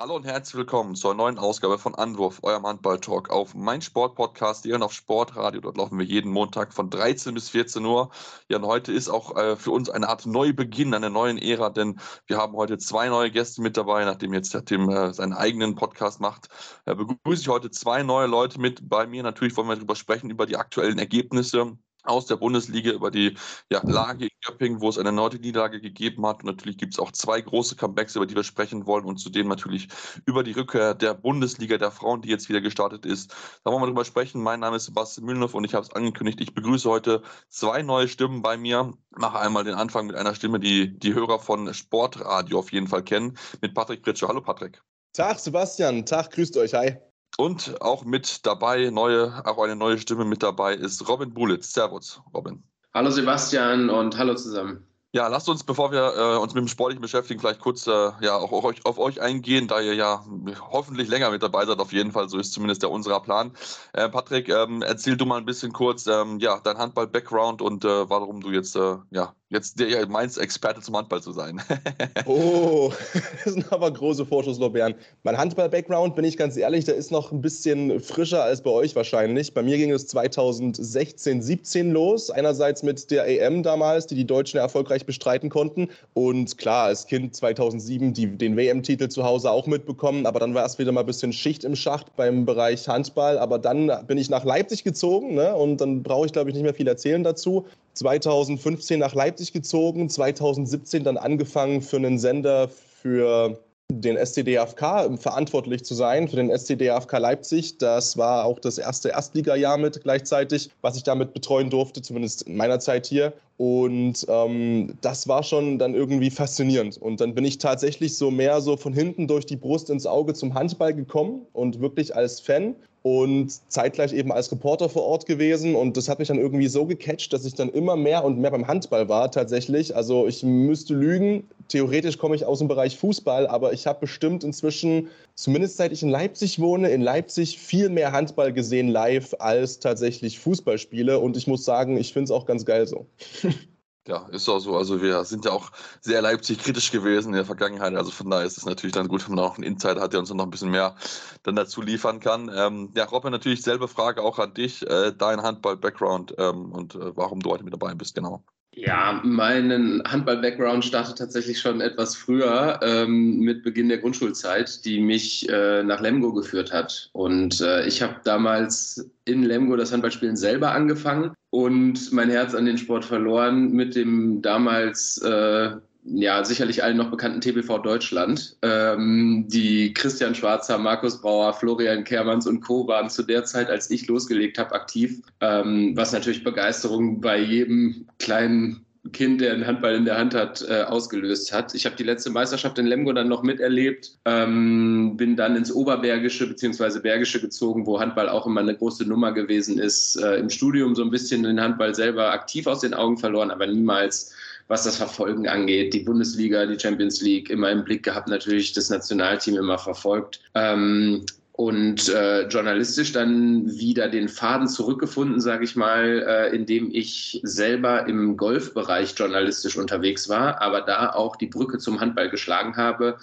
Hallo 0.00 0.14
und 0.14 0.24
herzlich 0.26 0.54
willkommen 0.54 0.94
zur 0.94 1.12
neuen 1.12 1.38
Ausgabe 1.40 1.76
von 1.76 1.96
Anwurf, 1.96 2.38
eurem 2.44 2.64
Handball-Talk 2.64 3.30
auf 3.30 3.56
mein 3.56 3.82
Sportpodcast 3.82 4.62
hier 4.62 4.76
und 4.76 4.84
auf 4.84 4.92
Sportradio. 4.92 5.60
Dort 5.60 5.76
laufen 5.76 5.98
wir 5.98 6.06
jeden 6.06 6.30
Montag 6.30 6.72
von 6.72 6.88
13 6.88 7.34
bis 7.34 7.48
14 7.48 7.84
Uhr. 7.84 8.10
Ja, 8.48 8.58
und 8.58 8.66
heute 8.66 8.92
ist 8.92 9.08
auch 9.08 9.36
äh, 9.36 9.56
für 9.56 9.72
uns 9.72 9.90
eine 9.90 10.08
Art 10.08 10.24
Neubeginn 10.24 10.94
einer 10.94 11.10
neuen 11.10 11.36
Ära, 11.36 11.70
denn 11.70 11.98
wir 12.28 12.36
haben 12.36 12.54
heute 12.54 12.78
zwei 12.78 13.08
neue 13.08 13.32
Gäste 13.32 13.60
mit 13.60 13.76
dabei. 13.76 14.04
Nachdem 14.04 14.32
jetzt 14.34 14.54
der 14.54 14.64
Tim 14.64 14.88
äh, 14.88 15.12
seinen 15.12 15.32
eigenen 15.32 15.74
Podcast 15.74 16.20
macht, 16.20 16.48
äh, 16.86 16.94
begrüße 16.94 17.42
ich 17.42 17.48
heute 17.48 17.72
zwei 17.72 18.04
neue 18.04 18.28
Leute 18.28 18.60
mit 18.60 18.88
bei 18.88 19.04
mir. 19.04 19.24
Natürlich 19.24 19.56
wollen 19.56 19.66
wir 19.66 19.74
darüber 19.74 19.96
sprechen, 19.96 20.30
über 20.30 20.46
die 20.46 20.58
aktuellen 20.58 21.00
Ergebnisse 21.00 21.76
aus 22.08 22.26
der 22.26 22.36
Bundesliga 22.36 22.92
über 22.92 23.10
die 23.10 23.36
ja, 23.70 23.80
Lage 23.84 24.24
in 24.24 24.30
Göppingen, 24.44 24.80
wo 24.80 24.88
es 24.88 24.98
eine 24.98 25.12
neue 25.12 25.36
Niederlage 25.36 25.80
gegeben 25.80 26.26
hat. 26.26 26.40
Und 26.40 26.46
natürlich 26.46 26.78
gibt 26.78 26.94
es 26.94 26.98
auch 26.98 27.12
zwei 27.12 27.40
große 27.40 27.76
Comebacks, 27.76 28.16
über 28.16 28.26
die 28.26 28.34
wir 28.34 28.44
sprechen 28.44 28.86
wollen 28.86 29.04
und 29.04 29.18
zudem 29.18 29.48
natürlich 29.48 29.88
über 30.26 30.42
die 30.42 30.52
Rückkehr 30.52 30.94
der 30.94 31.14
Bundesliga 31.14 31.78
der 31.78 31.90
Frauen, 31.90 32.22
die 32.22 32.28
jetzt 32.28 32.48
wieder 32.48 32.60
gestartet 32.60 33.06
ist. 33.06 33.34
Da 33.64 33.70
wollen 33.70 33.82
wir 33.82 33.86
drüber 33.86 34.04
sprechen. 34.04 34.42
Mein 34.42 34.60
Name 34.60 34.76
ist 34.76 34.86
Sebastian 34.86 35.26
Mühlenhoff 35.26 35.54
und 35.54 35.64
ich 35.64 35.74
habe 35.74 35.84
es 35.84 35.92
angekündigt. 35.92 36.40
Ich 36.40 36.54
begrüße 36.54 36.88
heute 36.88 37.22
zwei 37.48 37.82
neue 37.82 38.08
Stimmen 38.08 38.42
bei 38.42 38.56
mir. 38.56 38.92
Mache 39.10 39.38
einmal 39.38 39.64
den 39.64 39.74
Anfang 39.74 40.06
mit 40.06 40.16
einer 40.16 40.34
Stimme, 40.34 40.60
die 40.60 40.98
die 40.98 41.14
Hörer 41.14 41.38
von 41.38 41.72
Sportradio 41.74 42.58
auf 42.58 42.72
jeden 42.72 42.88
Fall 42.88 43.02
kennen, 43.02 43.36
mit 43.60 43.74
Patrick 43.74 44.02
Pritsche. 44.02 44.28
Hallo 44.28 44.40
Patrick. 44.40 44.82
Tag 45.12 45.38
Sebastian, 45.40 46.06
Tag, 46.06 46.30
grüßt 46.30 46.56
euch, 46.58 46.74
hi. 46.74 46.96
Und 47.40 47.80
auch 47.80 48.04
mit 48.04 48.44
dabei, 48.46 48.90
neue, 48.90 49.46
auch 49.46 49.62
eine 49.62 49.76
neue 49.76 49.96
Stimme 49.98 50.24
mit 50.24 50.42
dabei 50.42 50.74
ist 50.74 51.08
Robin 51.08 51.32
Bulitz. 51.32 51.72
Servus, 51.72 52.20
Robin. 52.34 52.64
Hallo 52.94 53.10
Sebastian 53.10 53.90
und 53.90 54.18
hallo 54.18 54.34
zusammen. 54.34 54.84
Ja, 55.12 55.28
lasst 55.28 55.48
uns, 55.48 55.62
bevor 55.62 55.92
wir 55.92 56.14
äh, 56.16 56.36
uns 56.36 56.52
mit 56.52 56.62
dem 56.62 56.68
Sportlichen 56.68 57.00
beschäftigen, 57.00 57.38
vielleicht 57.38 57.60
kurz 57.60 57.86
äh, 57.86 58.10
ja, 58.20 58.36
auch 58.36 58.50
auf 58.50 58.64
euch, 58.64 58.84
auf 58.84 58.98
euch, 58.98 59.22
eingehen, 59.22 59.68
da 59.68 59.80
ihr 59.80 59.94
ja 59.94 60.24
hoffentlich 60.70 61.08
länger 61.08 61.30
mit 61.30 61.42
dabei 61.42 61.64
seid, 61.64 61.78
auf 61.78 61.92
jeden 61.92 62.10
Fall, 62.10 62.28
so 62.28 62.38
ist 62.38 62.52
zumindest 62.52 62.82
der 62.82 62.90
unserer 62.90 63.20
Plan. 63.20 63.52
Äh, 63.92 64.08
Patrick, 64.08 64.48
ähm, 64.48 64.82
erzähl 64.82 65.16
du 65.16 65.24
mal 65.24 65.38
ein 65.38 65.46
bisschen 65.46 65.72
kurz 65.72 66.08
ähm, 66.08 66.40
ja, 66.40 66.60
dein 66.62 66.76
Handball-Background 66.76 67.62
und 67.62 67.84
äh, 67.84 68.10
warum 68.10 68.40
du 68.40 68.50
jetzt 68.50 68.74
äh, 68.74 68.96
ja, 69.10 69.32
jetzt 69.50 69.80
der, 69.80 70.06
meinst, 70.08 70.38
Experte 70.38 70.80
zum 70.80 70.96
Handball 70.96 71.22
zu 71.22 71.32
sein. 71.32 71.60
oh, 72.26 72.92
das 73.44 73.54
sind 73.54 73.72
aber 73.72 73.90
große 73.90 74.26
Vorschusslorbeeren. 74.26 74.94
Mein 75.22 75.38
Handball-Background, 75.38 76.14
bin 76.14 76.24
ich 76.24 76.36
ganz 76.36 76.56
ehrlich, 76.56 76.84
der 76.84 76.96
ist 76.96 77.10
noch 77.10 77.32
ein 77.32 77.40
bisschen 77.40 78.00
frischer 78.00 78.42
als 78.42 78.62
bei 78.62 78.70
euch 78.70 78.94
wahrscheinlich. 78.94 79.54
Bei 79.54 79.62
mir 79.62 79.78
ging 79.78 79.90
es 79.90 80.06
2016, 80.08 81.42
17 81.42 81.90
los. 81.90 82.30
Einerseits 82.30 82.82
mit 82.82 83.10
der 83.10 83.26
EM 83.26 83.62
damals, 83.62 84.06
die 84.06 84.14
die 84.14 84.26
Deutschen 84.26 84.58
erfolgreich 84.60 85.06
bestreiten 85.06 85.48
konnten. 85.48 85.88
Und 86.12 86.58
klar, 86.58 86.86
als 86.86 87.06
Kind 87.06 87.34
2007 87.34 88.12
die, 88.12 88.26
den 88.26 88.56
WM-Titel 88.56 89.08
zu 89.08 89.24
Hause 89.24 89.50
auch 89.50 89.66
mitbekommen. 89.66 90.26
Aber 90.26 90.40
dann 90.40 90.54
war 90.54 90.62
erst 90.62 90.78
wieder 90.78 90.92
mal 90.92 91.00
ein 91.00 91.06
bisschen 91.06 91.32
Schicht 91.32 91.64
im 91.64 91.74
Schacht 91.74 92.14
beim 92.16 92.44
Bereich 92.44 92.86
Handball. 92.86 93.38
Aber 93.38 93.58
dann 93.58 93.90
bin 94.06 94.18
ich 94.18 94.28
nach 94.28 94.44
Leipzig 94.44 94.84
gezogen 94.84 95.34
ne? 95.34 95.54
und 95.54 95.80
dann 95.80 96.02
brauche 96.02 96.26
ich, 96.26 96.32
glaube 96.32 96.50
ich, 96.50 96.54
nicht 96.54 96.64
mehr 96.64 96.74
viel 96.74 96.88
erzählen 96.88 97.24
dazu. 97.24 97.66
2015 97.98 98.98
nach 98.98 99.14
Leipzig 99.14 99.52
gezogen, 99.52 100.08
2017 100.08 101.04
dann 101.04 101.16
angefangen 101.16 101.82
für 101.82 101.96
einen 101.96 102.18
Sender 102.18 102.68
für 102.68 103.58
den 103.90 104.16
SCDFK 104.18 105.18
verantwortlich 105.18 105.82
zu 105.82 105.94
sein, 105.94 106.28
für 106.28 106.36
den 106.36 106.50
SCDFK 106.50 107.18
Leipzig. 107.18 107.78
Das 107.78 108.18
war 108.18 108.44
auch 108.44 108.58
das 108.58 108.76
erste 108.76 109.08
Erstligajahr 109.08 109.78
mit 109.78 110.02
gleichzeitig, 110.02 110.70
was 110.82 110.96
ich 110.96 111.04
damit 111.04 111.32
betreuen 111.32 111.70
durfte, 111.70 112.02
zumindest 112.02 112.42
in 112.42 112.56
meiner 112.56 112.80
Zeit 112.80 113.06
hier. 113.06 113.32
Und 113.56 114.26
ähm, 114.28 114.94
das 115.00 115.26
war 115.26 115.42
schon 115.42 115.78
dann 115.78 115.94
irgendwie 115.94 116.30
faszinierend. 116.30 116.98
Und 116.98 117.20
dann 117.20 117.34
bin 117.34 117.46
ich 117.46 117.58
tatsächlich 117.58 118.16
so 118.16 118.30
mehr 118.30 118.60
so 118.60 118.76
von 118.76 118.92
hinten 118.92 119.26
durch 119.26 119.46
die 119.46 119.56
Brust 119.56 119.88
ins 119.88 120.06
Auge 120.06 120.34
zum 120.34 120.52
Handball 120.52 120.92
gekommen 120.92 121.46
und 121.54 121.80
wirklich 121.80 122.14
als 122.14 122.40
Fan 122.40 122.76
und 123.08 123.50
zeitgleich 123.68 124.12
eben 124.12 124.30
als 124.32 124.52
Reporter 124.52 124.90
vor 124.90 125.02
Ort 125.02 125.24
gewesen. 125.24 125.74
Und 125.74 125.96
das 125.96 126.08
hat 126.08 126.18
mich 126.18 126.28
dann 126.28 126.38
irgendwie 126.38 126.68
so 126.68 126.84
gecatcht, 126.84 127.32
dass 127.32 127.46
ich 127.46 127.54
dann 127.54 127.70
immer 127.70 127.96
mehr 127.96 128.22
und 128.22 128.38
mehr 128.38 128.50
beim 128.50 128.68
Handball 128.68 129.08
war 129.08 129.30
tatsächlich. 129.30 129.96
Also 129.96 130.26
ich 130.26 130.42
müsste 130.42 130.94
lügen. 130.94 131.48
Theoretisch 131.68 132.18
komme 132.18 132.36
ich 132.36 132.44
aus 132.44 132.58
dem 132.58 132.68
Bereich 132.68 132.98
Fußball, 132.98 133.46
aber 133.46 133.72
ich 133.72 133.86
habe 133.86 134.00
bestimmt 134.00 134.44
inzwischen, 134.44 135.08
zumindest 135.34 135.78
seit 135.78 135.92
ich 135.92 136.02
in 136.02 136.10
Leipzig 136.10 136.60
wohne, 136.60 136.90
in 136.90 137.00
Leipzig 137.00 137.58
viel 137.58 137.88
mehr 137.88 138.12
Handball 138.12 138.52
gesehen 138.52 138.88
live 138.88 139.34
als 139.38 139.78
tatsächlich 139.78 140.38
Fußballspiele. 140.38 141.18
Und 141.18 141.36
ich 141.36 141.46
muss 141.46 141.64
sagen, 141.64 141.96
ich 141.96 142.12
finde 142.12 142.24
es 142.24 142.30
auch 142.30 142.44
ganz 142.44 142.66
geil 142.66 142.86
so. 142.86 143.06
Ja, 144.08 144.26
ist 144.30 144.48
auch 144.48 144.58
so. 144.58 144.74
Also 144.74 145.02
wir 145.02 145.22
sind 145.24 145.44
ja 145.44 145.50
auch 145.50 145.70
sehr 146.00 146.22
Leipzig 146.22 146.58
kritisch 146.60 146.90
gewesen 146.90 147.28
in 147.28 147.34
der 147.34 147.44
Vergangenheit. 147.44 147.94
Also 147.94 148.10
von 148.10 148.30
daher 148.30 148.46
ist 148.46 148.56
es 148.56 148.64
natürlich 148.64 148.94
dann 148.94 149.06
gut, 149.06 149.28
wenn 149.28 149.34
man 149.34 149.44
auch 149.44 149.56
einen 149.56 149.64
Insider 149.64 150.00
hat, 150.00 150.14
der 150.14 150.20
uns 150.20 150.32
noch 150.32 150.44
ein 150.44 150.50
bisschen 150.50 150.70
mehr 150.70 150.94
dann 151.42 151.56
dazu 151.56 151.82
liefern 151.82 152.18
kann. 152.18 152.50
Ähm, 152.54 152.90
ja, 152.96 153.04
Robin, 153.04 153.32
natürlich 153.32 153.60
selbe 153.60 153.86
Frage 153.86 154.22
auch 154.22 154.38
an 154.38 154.54
dich. 154.54 154.80
Äh, 154.88 155.12
dein 155.12 155.42
Handball-Background 155.42 156.34
ähm, 156.38 156.72
und 156.72 156.94
äh, 156.94 157.14
warum 157.16 157.40
du 157.40 157.50
heute 157.50 157.64
mit 157.64 157.74
dabei 157.74 157.94
bist, 157.94 158.14
genau. 158.14 158.42
Ja, 158.80 159.20
mein 159.24 160.02
Handball-Background 160.06 160.84
startet 160.84 161.18
tatsächlich 161.18 161.58
schon 161.58 161.80
etwas 161.80 162.14
früher 162.14 162.78
ähm, 162.80 163.40
mit 163.40 163.64
Beginn 163.64 163.88
der 163.88 163.98
Grundschulzeit, 163.98 164.84
die 164.84 165.00
mich 165.00 165.48
äh, 165.48 165.82
nach 165.82 166.00
Lemgo 166.00 166.32
geführt 166.32 166.72
hat. 166.72 167.10
Und 167.12 167.60
äh, 167.60 167.84
ich 167.88 168.02
habe 168.02 168.20
damals 168.22 169.10
in 169.24 169.42
Lemgo 169.42 169.74
das 169.74 169.90
Handballspielen 169.90 170.36
selber 170.36 170.70
angefangen 170.70 171.32
und 171.50 172.12
mein 172.12 172.30
Herz 172.30 172.54
an 172.54 172.66
den 172.66 172.78
Sport 172.78 173.04
verloren 173.04 173.72
mit 173.72 173.96
dem 173.96 174.42
damals 174.42 175.20
äh, 175.22 175.72
ja, 176.14 176.44
sicherlich 176.44 176.82
allen 176.82 176.96
noch 176.96 177.10
bekannten 177.10 177.40
TBV 177.40 177.78
Deutschland. 177.78 178.56
Ähm, 178.62 179.44
die 179.48 179.92
Christian 179.92 180.34
Schwarzer, 180.34 180.78
Markus 180.78 181.20
Brauer, 181.20 181.52
Florian 181.52 182.04
Kermanns 182.04 182.46
und 182.46 182.60
Co. 182.60 182.86
waren 182.86 183.10
zu 183.10 183.22
der 183.22 183.44
Zeit, 183.44 183.68
als 183.68 183.90
ich 183.90 184.06
losgelegt 184.06 184.58
habe, 184.58 184.74
aktiv, 184.74 185.20
ähm, 185.40 185.92
was 185.96 186.12
natürlich 186.12 186.44
Begeisterung 186.44 187.20
bei 187.20 187.38
jedem 187.38 188.06
kleinen 188.18 188.84
Kind, 189.12 189.40
der 189.40 189.52
einen 189.52 189.66
Handball 189.66 189.94
in 189.94 190.04
der 190.04 190.18
Hand 190.18 190.34
hat, 190.34 190.64
äh, 190.68 190.82
ausgelöst 190.82 191.52
hat. 191.52 191.74
Ich 191.74 191.86
habe 191.86 191.96
die 191.96 192.02
letzte 192.04 192.30
Meisterschaft 192.30 192.78
in 192.78 192.86
Lemgo 192.86 193.12
dann 193.12 193.28
noch 193.28 193.42
miterlebt, 193.42 194.18
ähm, 194.24 195.16
bin 195.16 195.36
dann 195.36 195.56
ins 195.56 195.72
Oberbergische 195.72 196.46
bzw. 196.46 197.00
Bergische 197.00 197.40
gezogen, 197.40 197.86
wo 197.86 198.00
Handball 198.00 198.28
auch 198.28 198.46
immer 198.46 198.60
eine 198.60 198.76
große 198.76 199.04
Nummer 199.04 199.32
gewesen 199.32 199.78
ist. 199.78 200.16
Äh, 200.16 200.36
Im 200.36 200.50
Studium 200.50 200.94
so 200.94 201.02
ein 201.02 201.10
bisschen 201.10 201.42
den 201.42 201.60
Handball 201.60 201.94
selber 201.94 202.32
aktiv 202.32 202.66
aus 202.66 202.80
den 202.80 202.92
Augen 202.92 203.18
verloren, 203.18 203.50
aber 203.50 203.66
niemals 203.66 204.34
was 204.68 204.84
das 204.84 204.96
Verfolgen 204.96 205.48
angeht. 205.48 205.94
Die 205.94 206.00
Bundesliga, 206.00 206.66
die 206.66 206.78
Champions 206.78 207.20
League 207.20 207.50
immer 207.50 207.70
im 207.70 207.84
Blick 207.84 208.02
gehabt, 208.02 208.28
natürlich 208.28 208.72
das 208.72 208.90
Nationalteam 208.90 209.56
immer 209.56 209.78
verfolgt. 209.78 210.40
Ähm, 210.54 211.24
und 211.58 212.08
äh, 212.08 212.46
journalistisch 212.46 213.10
dann 213.10 213.66
wieder 213.66 214.08
den 214.08 214.28
Faden 214.28 214.68
zurückgefunden, 214.68 215.40
sage 215.40 215.64
ich 215.64 215.74
mal, 215.74 216.24
äh, 216.24 216.54
indem 216.54 216.88
ich 216.92 217.40
selber 217.42 218.06
im 218.06 218.36
Golfbereich 218.36 219.12
journalistisch 219.16 219.76
unterwegs 219.76 220.28
war, 220.28 220.62
aber 220.62 220.82
da 220.82 221.10
auch 221.10 221.34
die 221.34 221.48
Brücke 221.48 221.78
zum 221.78 222.00
Handball 222.00 222.30
geschlagen 222.30 222.76
habe 222.76 223.18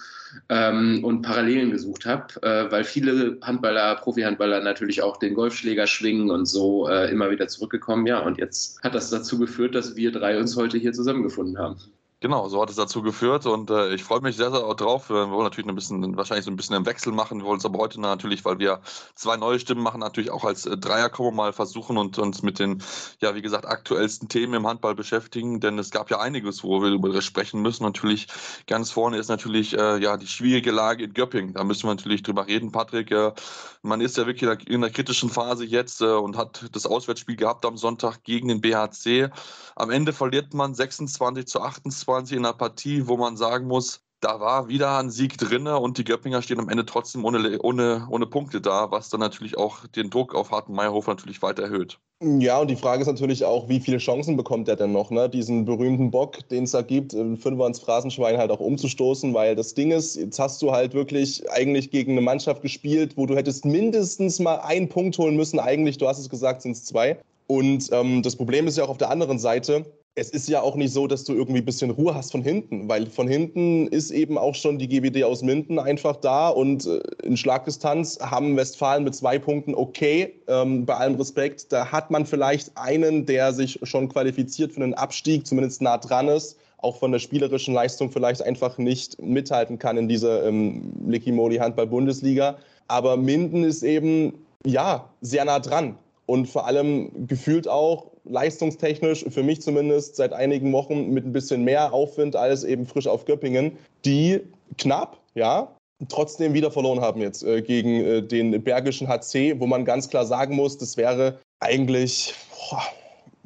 ähm, 0.49 1.01
und 1.05 1.21
Parallelen 1.21 1.71
gesucht 1.71 2.05
habe, 2.05 2.25
äh, 2.41 2.69
weil 2.69 2.83
viele 2.83 3.37
Handballer, 3.41 3.95
Profi-Handballer 3.95 4.59
natürlich 4.59 5.01
auch 5.01 5.15
den 5.15 5.33
Golfschläger 5.33 5.87
schwingen 5.87 6.29
und 6.29 6.45
so 6.45 6.89
äh, 6.89 7.09
immer 7.09 7.31
wieder 7.31 7.47
zurückgekommen. 7.47 8.05
Ja, 8.05 8.19
und 8.19 8.37
jetzt 8.37 8.83
hat 8.83 8.95
das 8.95 9.09
dazu 9.09 9.39
geführt, 9.39 9.75
dass 9.75 9.95
wir 9.95 10.11
drei 10.11 10.37
uns 10.37 10.57
heute 10.57 10.77
hier 10.77 10.91
zusammengefunden 10.91 11.57
haben. 11.57 11.77
Genau, 12.21 12.47
so 12.47 12.61
hat 12.61 12.69
es 12.69 12.77
dazu 12.77 13.01
geführt 13.01 13.45
und 13.45 13.69
äh, 13.69 13.93
ich 13.93 14.03
freue 14.03 14.21
mich 14.21 14.37
sehr, 14.37 14.49
sehr 14.49 14.61
drauf. 14.75 15.09
Wir 15.09 15.29
wollen 15.29 15.43
natürlich 15.43 15.67
ein 15.67 15.75
bisschen, 15.75 16.15
wahrscheinlich 16.15 16.45
so 16.45 16.51
ein 16.51 16.55
bisschen 16.55 16.75
einen 16.75 16.85
Wechsel 16.85 17.11
machen. 17.11 17.39
Wir 17.39 17.45
wollen 17.45 17.59
es 17.59 17.65
aber 17.65 17.77
heute 17.77 17.99
natürlich, 17.99 18.45
weil 18.45 18.57
wir 18.57 18.79
zwei 19.15 19.35
neue 19.35 19.59
Stimmen 19.59 19.83
machen, 19.83 19.99
natürlich 19.99 20.31
auch 20.31 20.45
als 20.45 20.65
äh, 20.65 20.77
Dreierkombo 20.77 21.31
mal 21.31 21.51
versuchen 21.51 21.97
und 21.97 22.17
uns 22.17 22.41
mit 22.41 22.57
den, 22.57 22.81
ja, 23.19 23.35
wie 23.35 23.41
gesagt, 23.41 23.65
aktuellsten 23.65 24.29
Themen 24.29 24.53
im 24.53 24.65
Handball 24.65 24.95
beschäftigen, 24.95 25.59
denn 25.59 25.77
es 25.77 25.91
gab 25.91 26.09
ja 26.09 26.19
einiges, 26.19 26.63
wo 26.63 26.81
wir 26.81 26.89
über 26.89 27.09
das 27.09 27.25
sprechen 27.25 27.61
müssen. 27.61 27.83
Natürlich 27.83 28.27
ganz 28.65 28.91
vorne 28.91 29.17
ist 29.17 29.27
natürlich, 29.27 29.77
äh, 29.77 29.97
ja, 29.97 30.15
die 30.15 30.27
schwierige 30.27 30.71
Lage 30.71 31.03
in 31.03 31.13
Göppingen. 31.13 31.53
Da 31.53 31.65
müssen 31.65 31.83
wir 31.83 31.95
natürlich 31.95 32.23
drüber 32.23 32.47
reden, 32.47 32.71
Patrick. 32.71 33.11
Äh, 33.11 33.33
man 33.81 33.99
ist 33.99 34.17
ja 34.17 34.25
wirklich 34.25 34.49
in 34.67 34.83
einer 34.83 34.89
kritischen 34.89 35.29
Phase 35.29 35.65
jetzt 35.65 36.01
äh, 36.01 36.05
und 36.05 36.37
hat 36.37 36.65
das 36.71 36.85
Auswärtsspiel 36.85 37.35
gehabt 37.35 37.65
am 37.65 37.77
Sonntag 37.77 38.23
gegen 38.23 38.47
den 38.47 38.61
BHC. 38.61 39.29
Am 39.75 39.91
Ende 39.91 40.13
verliert 40.13 40.53
man 40.53 40.73
26 40.73 41.45
zu 41.45 41.61
28 41.61 42.04
20 42.05 42.37
in 42.37 42.45
einer 42.45 42.53
Partie, 42.53 43.07
wo 43.07 43.17
man 43.17 43.35
sagen 43.35 43.67
muss, 43.67 44.01
da 44.21 44.39
war 44.39 44.67
wieder 44.67 44.97
ein 44.97 45.09
Sieg 45.11 45.37
drin 45.37 45.67
und 45.67 45.97
die 45.97 46.03
Göppinger 46.03 46.41
stehen 46.41 46.59
am 46.59 46.69
Ende 46.69 46.85
trotzdem 46.85 47.25
ohne, 47.25 47.59
ohne, 47.61 48.07
ohne 48.09 48.25
Punkte 48.25 48.61
da, 48.61 48.89
was 48.89 49.09
dann 49.09 49.19
natürlich 49.19 49.57
auch 49.57 49.85
den 49.87 50.09
Druck 50.09 50.33
auf 50.33 50.51
Harten 50.51 50.73
Meyerhofer 50.73 51.11
natürlich 51.11 51.41
weiter 51.41 51.63
erhöht. 51.63 51.99
Ja, 52.23 52.59
und 52.59 52.69
die 52.69 52.75
Frage 52.75 53.01
ist 53.01 53.07
natürlich 53.07 53.43
auch, 53.43 53.67
wie 53.67 53.79
viele 53.79 53.97
Chancen 53.97 54.37
bekommt 54.37 54.69
er 54.69 54.77
denn 54.77 54.93
noch, 54.93 55.11
ne? 55.11 55.29
diesen 55.29 55.65
berühmten 55.65 56.11
Bock, 56.11 56.47
den 56.49 56.63
es 56.63 56.71
da 56.71 56.81
gibt, 56.81 57.11
Fünfer 57.11 57.67
ins 57.67 57.79
Phrasenschwein 57.79 58.37
halt 58.37 58.51
auch 58.51 58.61
umzustoßen, 58.61 59.33
weil 59.33 59.55
das 59.55 59.73
Ding 59.73 59.91
ist, 59.91 60.15
jetzt 60.15 60.39
hast 60.39 60.61
du 60.61 60.71
halt 60.71 60.93
wirklich 60.93 61.43
eigentlich 61.51 61.91
gegen 61.91 62.13
eine 62.13 62.21
Mannschaft 62.21 62.61
gespielt, 62.61 63.17
wo 63.17 63.25
du 63.25 63.35
hättest 63.35 63.65
mindestens 63.65 64.39
mal 64.39 64.55
einen 64.61 64.87
Punkt 64.87 65.17
holen 65.17 65.35
müssen. 65.35 65.59
Eigentlich, 65.59 65.97
du 65.97 66.07
hast 66.07 66.19
es 66.19 66.29
gesagt, 66.29 66.61
sind 66.61 66.71
es 66.71 66.85
zwei. 66.85 67.19
Und 67.47 67.89
ähm, 67.91 68.23
das 68.23 68.35
Problem 68.35 68.65
ist 68.65 68.77
ja 68.77 68.85
auch 68.85 68.89
auf 68.89 68.97
der 68.97 69.11
anderen 69.11 69.37
Seite, 69.37 69.85
es 70.17 70.29
ist 70.29 70.47
ja 70.47 70.61
auch 70.61 70.75
nicht 70.75 70.93
so, 70.93 71.07
dass 71.07 71.25
du 71.25 71.33
irgendwie 71.33 71.59
ein 71.59 71.65
bisschen 71.65 71.91
Ruhe 71.91 72.15
hast 72.15 72.31
von 72.31 72.41
hinten, 72.41 72.87
weil 72.87 73.07
von 73.07 73.27
hinten 73.27 73.87
ist 73.87 74.11
eben 74.11 74.37
auch 74.37 74.55
schon 74.55 74.79
die 74.79 74.87
GWD 74.87 75.25
aus 75.25 75.41
Minden 75.41 75.77
einfach 75.77 76.15
da 76.15 76.47
und 76.47 76.85
äh, 76.85 77.01
in 77.23 77.35
Schlagdistanz 77.35 78.17
haben 78.21 78.55
Westfalen 78.55 79.03
mit 79.03 79.13
zwei 79.13 79.37
Punkten 79.37 79.75
okay, 79.75 80.33
ähm, 80.47 80.85
bei 80.85 80.95
allem 80.95 81.15
Respekt. 81.15 81.71
Da 81.73 81.91
hat 81.91 82.11
man 82.11 82.25
vielleicht 82.25 82.71
einen, 82.77 83.25
der 83.25 83.51
sich 83.51 83.77
schon 83.83 84.07
qualifiziert 84.07 84.71
für 84.71 84.83
einen 84.83 84.93
Abstieg, 84.93 85.45
zumindest 85.45 85.81
nah 85.81 85.97
dran 85.97 86.29
ist, 86.29 86.57
auch 86.77 86.95
von 86.97 87.11
der 87.11 87.19
spielerischen 87.19 87.73
Leistung 87.73 88.09
vielleicht 88.09 88.41
einfach 88.41 88.77
nicht 88.77 89.21
mithalten 89.21 89.77
kann 89.79 89.97
in 89.97 90.07
dieser 90.07 90.45
ähm, 90.45 90.93
Lickimoli 91.05 91.57
Handball-Bundesliga. 91.57 92.57
Aber 92.87 93.17
Minden 93.17 93.65
ist 93.65 93.83
eben, 93.83 94.33
ja, 94.65 95.09
sehr 95.19 95.43
nah 95.43 95.59
dran 95.59 95.97
und 96.25 96.47
vor 96.47 96.67
allem 96.67 97.27
gefühlt 97.27 97.67
auch 97.67 98.14
leistungstechnisch, 98.27 99.25
für 99.29 99.43
mich 99.43 99.61
zumindest, 99.61 100.15
seit 100.15 100.33
einigen 100.33 100.71
Wochen 100.73 101.11
mit 101.11 101.25
ein 101.25 101.33
bisschen 101.33 101.63
mehr 101.63 101.93
Aufwind 101.93 102.35
als 102.35 102.63
eben 102.63 102.85
frisch 102.85 103.07
auf 103.07 103.25
Göppingen, 103.25 103.77
die 104.03 104.41
knapp, 104.77 105.17
ja, 105.35 105.75
trotzdem 106.09 106.53
wieder 106.53 106.71
verloren 106.71 107.01
haben 107.01 107.21
jetzt 107.21 107.43
äh, 107.43 107.61
gegen 107.61 108.01
äh, 108.03 108.21
den 108.21 108.63
Bergischen 108.63 109.07
HC, 109.07 109.59
wo 109.59 109.67
man 109.67 109.85
ganz 109.85 110.09
klar 110.09 110.25
sagen 110.25 110.55
muss, 110.55 110.77
das 110.77 110.97
wäre 110.97 111.39
eigentlich, 111.59 112.33
boah, 112.69 112.83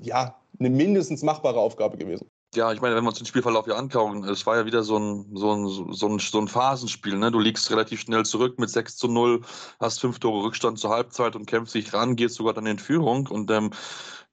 ja, 0.02 0.36
eine 0.60 0.70
mindestens 0.70 1.24
machbare 1.24 1.60
Aufgabe 1.60 1.98
gewesen. 1.98 2.28
Ja, 2.56 2.74
ich 2.74 2.82
meine, 2.82 2.96
wenn 2.96 3.04
wir 3.04 3.10
uns 3.10 3.20
den 3.20 3.28
Spielverlauf 3.28 3.66
hier 3.66 3.78
anschauen, 3.78 4.24
es 4.24 4.44
war 4.48 4.58
ja 4.58 4.66
wieder 4.66 4.82
so 4.82 4.98
ein, 4.98 5.26
so 5.36 5.54
ein, 5.54 5.68
so 5.94 6.08
ein, 6.08 6.18
so 6.18 6.40
ein 6.40 6.48
Phasenspiel. 6.48 7.16
Ne? 7.16 7.30
Du 7.30 7.40
liegst 7.40 7.70
relativ 7.70 8.02
schnell 8.02 8.26
zurück 8.26 8.58
mit 8.58 8.72
6 8.72 8.98
zu 8.98 9.08
0, 9.08 9.42
hast 9.80 10.00
fünf 10.00 10.18
Tore 10.18 10.44
Rückstand 10.44 10.80
zur 10.80 10.90
Halbzeit 10.90 11.36
und 11.36 11.46
kämpfst 11.46 11.76
dich 11.76 11.94
ran, 11.94 12.16
gehst 12.16 12.36
sogar 12.36 12.56
dann 12.56 12.66
in 12.66 12.80
Führung. 12.80 13.28
Und 13.28 13.52
ähm, 13.52 13.70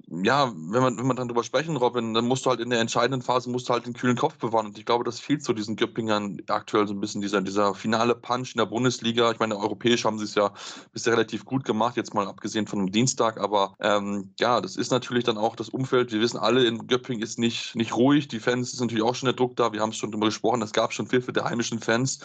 ja, 0.08 0.52
wenn 0.54 0.82
man, 0.82 0.98
wenn 0.98 1.06
man 1.06 1.16
dann 1.16 1.26
drüber 1.26 1.42
sprechen, 1.42 1.76
Robin, 1.76 2.14
dann 2.14 2.26
musst 2.26 2.46
du 2.46 2.50
halt 2.50 2.60
in 2.60 2.70
der 2.70 2.78
entscheidenden 2.80 3.22
Phase 3.22 3.50
musst 3.50 3.68
du 3.68 3.72
halt 3.72 3.86
den 3.86 3.92
kühlen 3.92 4.16
Kopf 4.16 4.38
bewahren. 4.38 4.66
Und 4.66 4.78
ich 4.78 4.84
glaube, 4.84 5.02
das 5.02 5.18
fehlt 5.18 5.42
zu 5.42 5.52
diesen 5.52 5.74
Göppingern 5.74 6.38
aktuell 6.46 6.86
so 6.86 6.94
ein 6.94 7.00
bisschen 7.00 7.22
dieser, 7.22 7.42
dieser 7.42 7.74
finale 7.74 8.14
Punch 8.14 8.52
in 8.54 8.58
der 8.58 8.66
Bundesliga. 8.66 9.32
Ich 9.32 9.40
meine, 9.40 9.56
europäisch 9.56 10.04
haben 10.04 10.18
sie 10.18 10.24
es 10.24 10.36
ja 10.36 10.52
bisher 10.92 11.14
relativ 11.14 11.44
gut 11.44 11.64
gemacht, 11.64 11.96
jetzt 11.96 12.14
mal 12.14 12.28
abgesehen 12.28 12.68
von 12.68 12.78
dem 12.78 12.92
Dienstag. 12.92 13.40
Aber 13.40 13.74
ähm, 13.80 14.32
ja, 14.38 14.60
das 14.60 14.76
ist 14.76 14.92
natürlich 14.92 15.24
dann 15.24 15.38
auch 15.38 15.56
das 15.56 15.70
Umfeld. 15.70 16.12
Wir 16.12 16.20
wissen 16.20 16.38
alle, 16.38 16.64
in 16.64 16.86
Göppingen 16.86 17.22
ist 17.22 17.40
nicht, 17.40 17.74
nicht 17.74 17.96
ruhig. 17.96 18.28
Die 18.28 18.38
Fans 18.38 18.72
ist 18.72 18.80
natürlich 18.80 19.02
auch 19.02 19.16
schon 19.16 19.26
der 19.26 19.34
Druck 19.34 19.56
da. 19.56 19.72
Wir 19.72 19.80
haben 19.80 19.90
es 19.90 19.96
schon 19.96 20.12
drüber 20.12 20.26
gesprochen. 20.26 20.62
Es 20.62 20.72
gab 20.72 20.92
schon 20.92 21.08
Pfiffe 21.08 21.32
der 21.32 21.44
heimischen 21.44 21.80
Fans. 21.80 22.20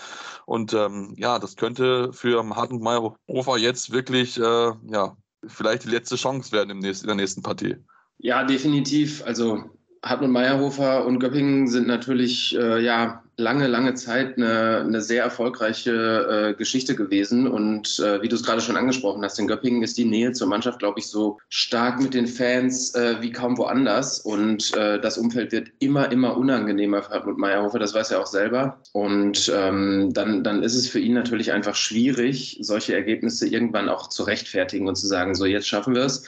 Und 0.46 0.74
ähm, 0.74 1.16
ja, 1.18 1.40
das 1.40 1.56
könnte 1.56 2.14
für 2.14 2.48
Hartmut 2.56 2.84
Meyerhofer 2.84 3.58
jetzt 3.58 3.92
wirklich 3.92 4.38
äh, 4.38 4.72
ja, 4.92 5.16
vielleicht 5.48 5.86
die 5.86 5.90
letzte 5.90 6.16
Chance 6.16 6.52
werden 6.52 6.70
im 6.70 6.80
nächsten, 6.80 7.06
in 7.06 7.08
der 7.08 7.16
nächsten 7.16 7.42
Partie. 7.42 7.76
Ja, 8.18 8.44
definitiv. 8.44 9.24
Also 9.26 9.64
Hartmut 10.04 10.32
Meyerhofer 10.32 11.06
und 11.06 11.20
Göppingen 11.20 11.68
sind 11.68 11.88
natürlich 11.88 12.56
äh, 12.58 12.80
ja 12.84 13.21
lange, 13.38 13.68
lange 13.68 13.94
Zeit 13.96 14.38
eine, 14.38 14.82
eine 14.82 15.02
sehr 15.02 15.24
erfolgreiche 15.24 16.52
äh, 16.52 16.54
Geschichte 16.54 16.96
gewesen. 16.96 17.48
Und 17.48 18.00
äh, 18.00 18.22
wie 18.22 18.28
du 18.28 18.36
es 18.36 18.44
gerade 18.44 18.62
schon 18.62 18.78
angesprochen 18.78 19.24
hast, 19.24 19.40
in 19.40 19.48
Göppingen 19.48 19.84
ist 19.84 19.98
die 19.98 20.06
Nähe 20.06 20.32
zur 20.34 20.48
Mannschaft, 20.48 20.80
glaube 20.80 21.00
ich, 21.00 21.08
so 21.08 21.40
stark 21.50 22.02
mit 22.02 22.14
den 22.14 22.28
Fans 22.28 22.94
äh, 22.96 23.16
wie 23.22 23.32
kaum 23.32 23.58
woanders. 23.58 24.20
Und 24.20 24.76
äh, 24.76 25.00
das 25.00 25.18
Umfeld 25.18 25.52
wird 25.52 25.70
immer, 25.80 26.12
immer 26.12 26.38
unangenehmer 26.38 27.02
für 27.02 27.12
Hartmut 27.12 27.38
Meyerhofer. 27.38 27.80
Das 27.80 27.94
weiß 27.94 28.12
er 28.12 28.22
auch 28.22 28.28
selber. 28.28 28.80
Und 28.92 29.52
ähm, 29.56 30.12
dann, 30.14 30.44
dann 30.44 30.64
ist 30.64 30.76
es 30.76 30.88
für 30.88 31.00
ihn 31.00 31.14
natürlich 31.14 31.52
einfach 31.52 31.76
schwierig, 31.76 32.58
solche 32.62 32.94
Ergebnisse 32.94 33.48
irgendwann 33.48 33.90
auch 33.90 34.10
zu 34.10 34.24
rechtfertigen 34.24 34.88
und 34.88 34.96
zu 34.96 35.08
sagen, 35.08 35.36
so 35.36 35.46
jetzt 35.46 35.68
schaffen 35.68 35.96
wir 35.96 36.04
es. 36.04 36.24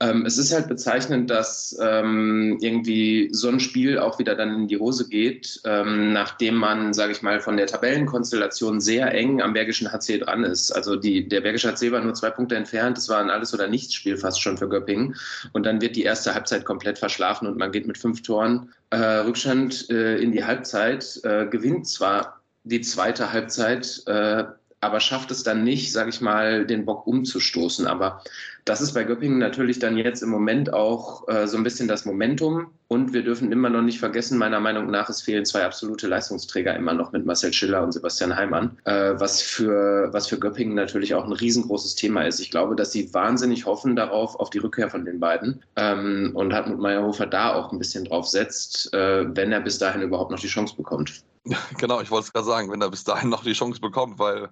Ähm, 0.00 0.26
es 0.26 0.38
ist 0.38 0.52
halt 0.52 0.68
bezeichnend, 0.68 1.30
dass 1.30 1.76
ähm, 1.80 2.58
irgendwie 2.60 3.28
so 3.32 3.48
ein 3.48 3.60
Spiel 3.60 3.98
auch 3.98 4.18
wieder 4.18 4.34
dann 4.34 4.54
in 4.54 4.68
die 4.68 4.78
Hose 4.78 5.08
geht, 5.08 5.60
ähm, 5.64 6.12
nachdem 6.48 6.60
man, 6.60 6.94
sage 6.94 7.12
ich 7.12 7.22
mal, 7.22 7.40
von 7.40 7.56
der 7.56 7.66
Tabellenkonstellation 7.66 8.80
sehr 8.80 9.12
eng 9.12 9.42
am 9.42 9.52
Bergischen 9.52 9.92
HC 9.92 10.18
dran 10.18 10.44
ist. 10.44 10.72
Also 10.72 10.96
die, 10.96 11.28
der 11.28 11.42
Bergische 11.42 11.70
HC 11.70 11.92
war 11.92 12.00
nur 12.00 12.14
zwei 12.14 12.30
Punkte 12.30 12.56
entfernt. 12.56 12.96
Das 12.96 13.08
war 13.08 13.20
ein 13.20 13.30
Alles- 13.30 13.52
oder 13.52 13.68
Nichts-Spiel 13.68 14.16
fast 14.16 14.40
schon 14.40 14.56
für 14.56 14.68
Göppingen. 14.68 15.14
Und 15.52 15.66
dann 15.66 15.80
wird 15.80 15.96
die 15.96 16.04
erste 16.04 16.34
Halbzeit 16.34 16.64
komplett 16.64 16.98
verschlafen 16.98 17.46
und 17.46 17.58
man 17.58 17.70
geht 17.70 17.86
mit 17.86 17.98
fünf 17.98 18.22
Toren 18.22 18.72
äh, 18.90 18.96
Rückstand 18.96 19.90
äh, 19.90 20.16
in 20.16 20.32
die 20.32 20.44
Halbzeit, 20.44 21.20
äh, 21.24 21.46
gewinnt 21.46 21.86
zwar 21.86 22.40
die 22.64 22.80
zweite 22.80 23.32
Halbzeit, 23.32 24.02
äh, 24.06 24.44
aber 24.80 25.00
schafft 25.00 25.30
es 25.30 25.42
dann 25.42 25.64
nicht, 25.64 25.92
sage 25.92 26.10
ich 26.10 26.20
mal, 26.20 26.64
den 26.64 26.84
Bock 26.84 27.06
umzustoßen. 27.06 27.86
Aber 27.86 28.22
das 28.64 28.80
ist 28.80 28.92
bei 28.92 29.02
Göppingen 29.02 29.38
natürlich 29.38 29.78
dann 29.78 29.96
jetzt 29.96 30.22
im 30.22 30.28
Moment 30.28 30.72
auch 30.72 31.26
äh, 31.28 31.46
so 31.48 31.56
ein 31.56 31.64
bisschen 31.64 31.88
das 31.88 32.04
Momentum. 32.04 32.68
Und 32.86 33.12
wir 33.12 33.22
dürfen 33.22 33.50
immer 33.50 33.70
noch 33.70 33.82
nicht 33.82 33.98
vergessen, 33.98 34.38
meiner 34.38 34.60
Meinung 34.60 34.90
nach, 34.90 35.08
es 35.08 35.20
fehlen 35.20 35.44
zwei 35.44 35.64
absolute 35.64 36.06
Leistungsträger 36.06 36.76
immer 36.76 36.94
noch 36.94 37.12
mit 37.12 37.26
Marcel 37.26 37.52
Schiller 37.52 37.82
und 37.82 37.92
Sebastian 37.92 38.36
Heimann, 38.36 38.78
äh, 38.84 39.14
was, 39.16 39.42
für, 39.42 40.12
was 40.12 40.28
für 40.28 40.38
Göppingen 40.38 40.74
natürlich 40.74 41.14
auch 41.14 41.24
ein 41.24 41.32
riesengroßes 41.32 41.96
Thema 41.96 42.22
ist. 42.22 42.40
Ich 42.40 42.50
glaube, 42.50 42.76
dass 42.76 42.92
sie 42.92 43.12
wahnsinnig 43.12 43.66
hoffen 43.66 43.96
darauf, 43.96 44.38
auf 44.38 44.50
die 44.50 44.58
Rückkehr 44.58 44.88
von 44.90 45.04
den 45.04 45.18
beiden. 45.18 45.62
Ähm, 45.76 46.30
und 46.34 46.52
Hartmut 46.52 46.78
Meyerhofer 46.78 47.26
da 47.26 47.54
auch 47.54 47.72
ein 47.72 47.78
bisschen 47.78 48.04
drauf 48.04 48.28
setzt, 48.28 48.92
äh, 48.94 49.24
wenn 49.36 49.50
er 49.50 49.60
bis 49.60 49.78
dahin 49.78 50.02
überhaupt 50.02 50.30
noch 50.30 50.40
die 50.40 50.46
Chance 50.46 50.76
bekommt. 50.76 51.24
Genau, 51.78 52.00
ich 52.00 52.10
wollte 52.10 52.26
es 52.26 52.32
gerade 52.32 52.46
sagen, 52.46 52.70
wenn 52.70 52.80
er 52.80 52.90
bis 52.90 53.04
dahin 53.04 53.28
noch 53.28 53.42
die 53.42 53.52
Chance 53.52 53.80
bekommt, 53.80 54.18
weil, 54.18 54.50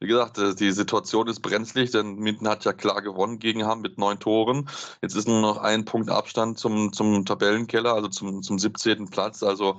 wie 0.00 0.06
gesagt, 0.06 0.38
äh, 0.38 0.54
die 0.54 0.70
Situation 0.72 1.26
ist 1.28 1.40
brenzlig, 1.40 1.90
denn 1.90 2.16
Minden 2.16 2.48
hat 2.48 2.64
ja 2.64 2.72
klar 2.72 3.02
gewonnen 3.02 3.38
gegen 3.38 3.66
Ham 3.66 3.80
mit 3.80 3.98
neun 3.98 4.18
Toren. 4.18 4.68
Jetzt 5.02 5.16
ist 5.16 5.28
nur 5.28 5.40
noch 5.40 5.58
ein 5.58 5.84
Punkt 5.84 6.10
Abstand 6.10 6.58
zum, 6.58 6.92
zum 6.92 7.24
Tabellenkeller, 7.24 7.94
also 7.94 8.08
zum, 8.08 8.42
zum 8.42 8.58
17. 8.58 9.08
Platz. 9.08 9.42
Also 9.42 9.76